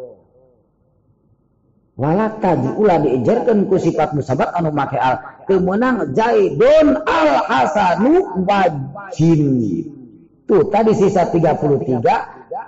[1.93, 9.43] walaka diulah diajarkan ku sifat musabat anu make al kemenang jaidun al hasanu wajin
[10.49, 12.03] tuh tadi sisa 33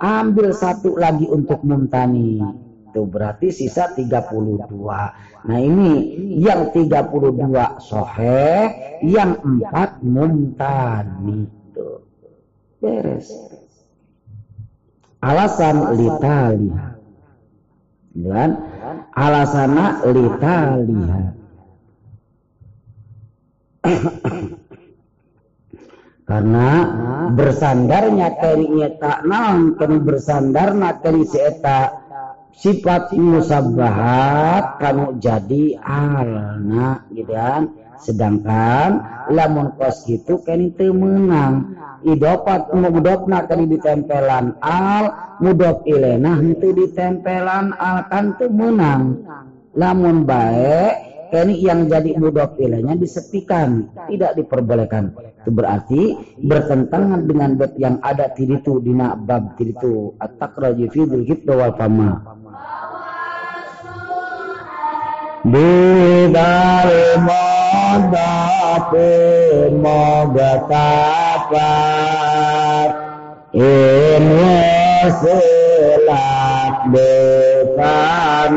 [0.00, 2.40] ambil satu lagi untuk mumtani
[2.88, 4.72] itu berarti sisa 32
[5.46, 5.92] nah ini
[6.40, 8.50] yang 32 sohe
[9.04, 12.06] yang empat mumtani tuh
[12.80, 13.28] beres.
[15.24, 16.70] Alasan litali.
[18.16, 18.50] Dan
[19.12, 21.35] alasana litaliha
[26.26, 26.70] karena
[27.30, 32.02] bersandarnya kali tak naon kini bersandarna kali si eta
[32.56, 37.62] sifat musabbahat kamu jadi alna gitu kan?
[37.96, 47.70] Sedangkan lamun kos gitu kini temenang idopat mudopna kali ditempelan al mudop ilena itu ditempelan
[47.78, 49.22] al kan temenang
[49.78, 55.10] lamun baik ini yang jadi mudhof ilainya disepikan, tidak diperbolehkan.
[55.42, 61.74] Itu berarti bertentangan dengan bab yang ada tiritu dina bab tiritu at-taqraju fi dzikr wal
[61.74, 62.22] fama.
[65.46, 66.90] Bidal
[67.22, 69.10] modape
[69.78, 70.66] moga
[75.06, 78.52] wasilat depan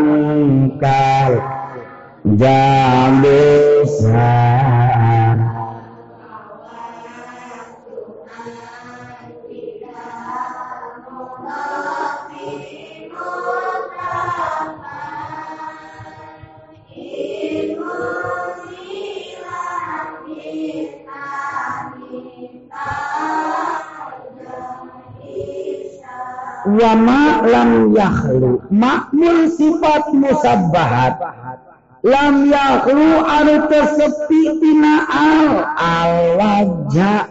[2.28, 4.60] Jam besar
[26.70, 31.39] Wama lam yahlu makmul sifat musabbahat
[32.04, 35.50] lam yakhlu anu tersepi tina al.
[35.80, 37.22] Al wajah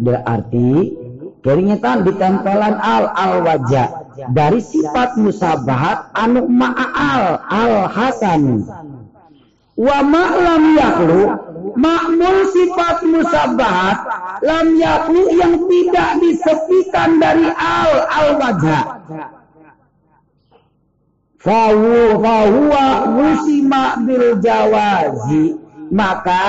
[0.00, 0.96] berarti
[1.42, 3.88] keringetan ditempelan al al wajah
[4.32, 8.66] dari sifat musabahat anu ma'al al hasan.
[9.72, 11.20] Wa ma lam yakhlu
[11.80, 13.98] makmul sifat musabahat
[14.44, 18.82] lam yakhlu yang tidak disepikan dari al al wajah
[21.44, 25.56] fahu fahuwa musima bil jawazi.
[25.90, 26.40] Maka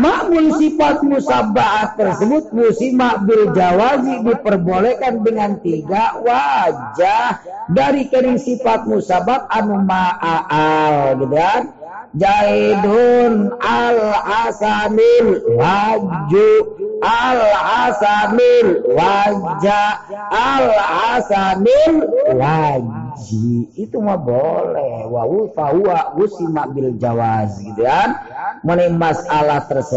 [0.00, 7.44] makmul sifat musabbah tersebut musima bil jawazi diperbolehkan dengan tiga wajah.
[7.70, 11.62] Dari kering sifat musabbah anu ma'al gitu kan?
[12.10, 16.50] Jaidun al-hasanil waju
[16.98, 20.02] al-hasanil wajah
[20.34, 25.06] al-hasanil waji itu mah boleh.
[25.06, 28.18] Wawu fahuwa usima bil jawaz gitu kan?
[28.66, 29.89] Mengenai masalah tersebut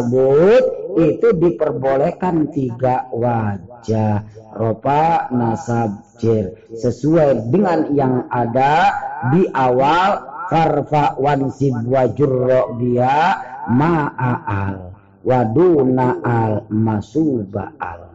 [0.98, 4.26] itu diperbolehkan tiga wajah.
[4.54, 6.54] Ropa nasab jir.
[6.74, 8.94] Sesuai dengan yang ada
[9.34, 14.94] di awal farfa wansib wajurro dia ma'al
[15.26, 18.14] waduna al masuba al.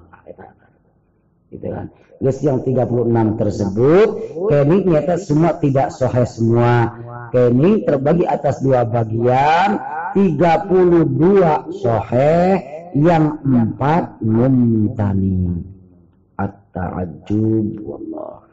[1.49, 1.89] Gitu kan?
[2.19, 4.09] Guys yang 36 tersebut
[4.51, 6.99] kening nyata semua tidak sohe semua.
[7.31, 9.79] Kening terbagi atas dua bagian
[10.15, 12.63] 32 sohe
[12.97, 15.61] yang empat mumtani.
[16.39, 18.49] At-ta'ajjub wallah.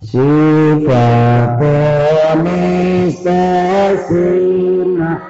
[0.00, 0.88] Sifatene
[3.12, 5.20] sesina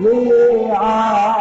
[0.00, 1.36] li'abikatai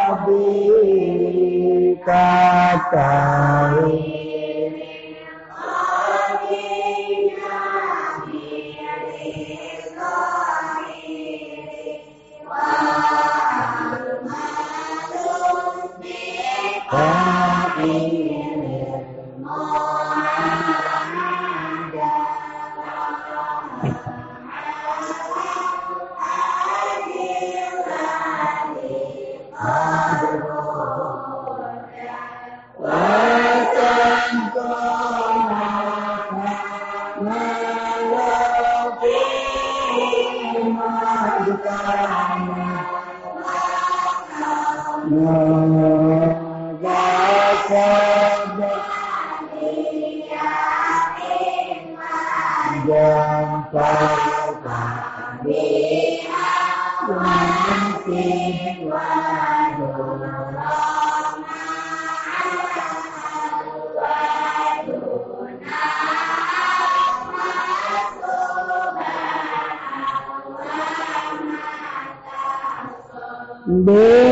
[73.86, 74.25] bem?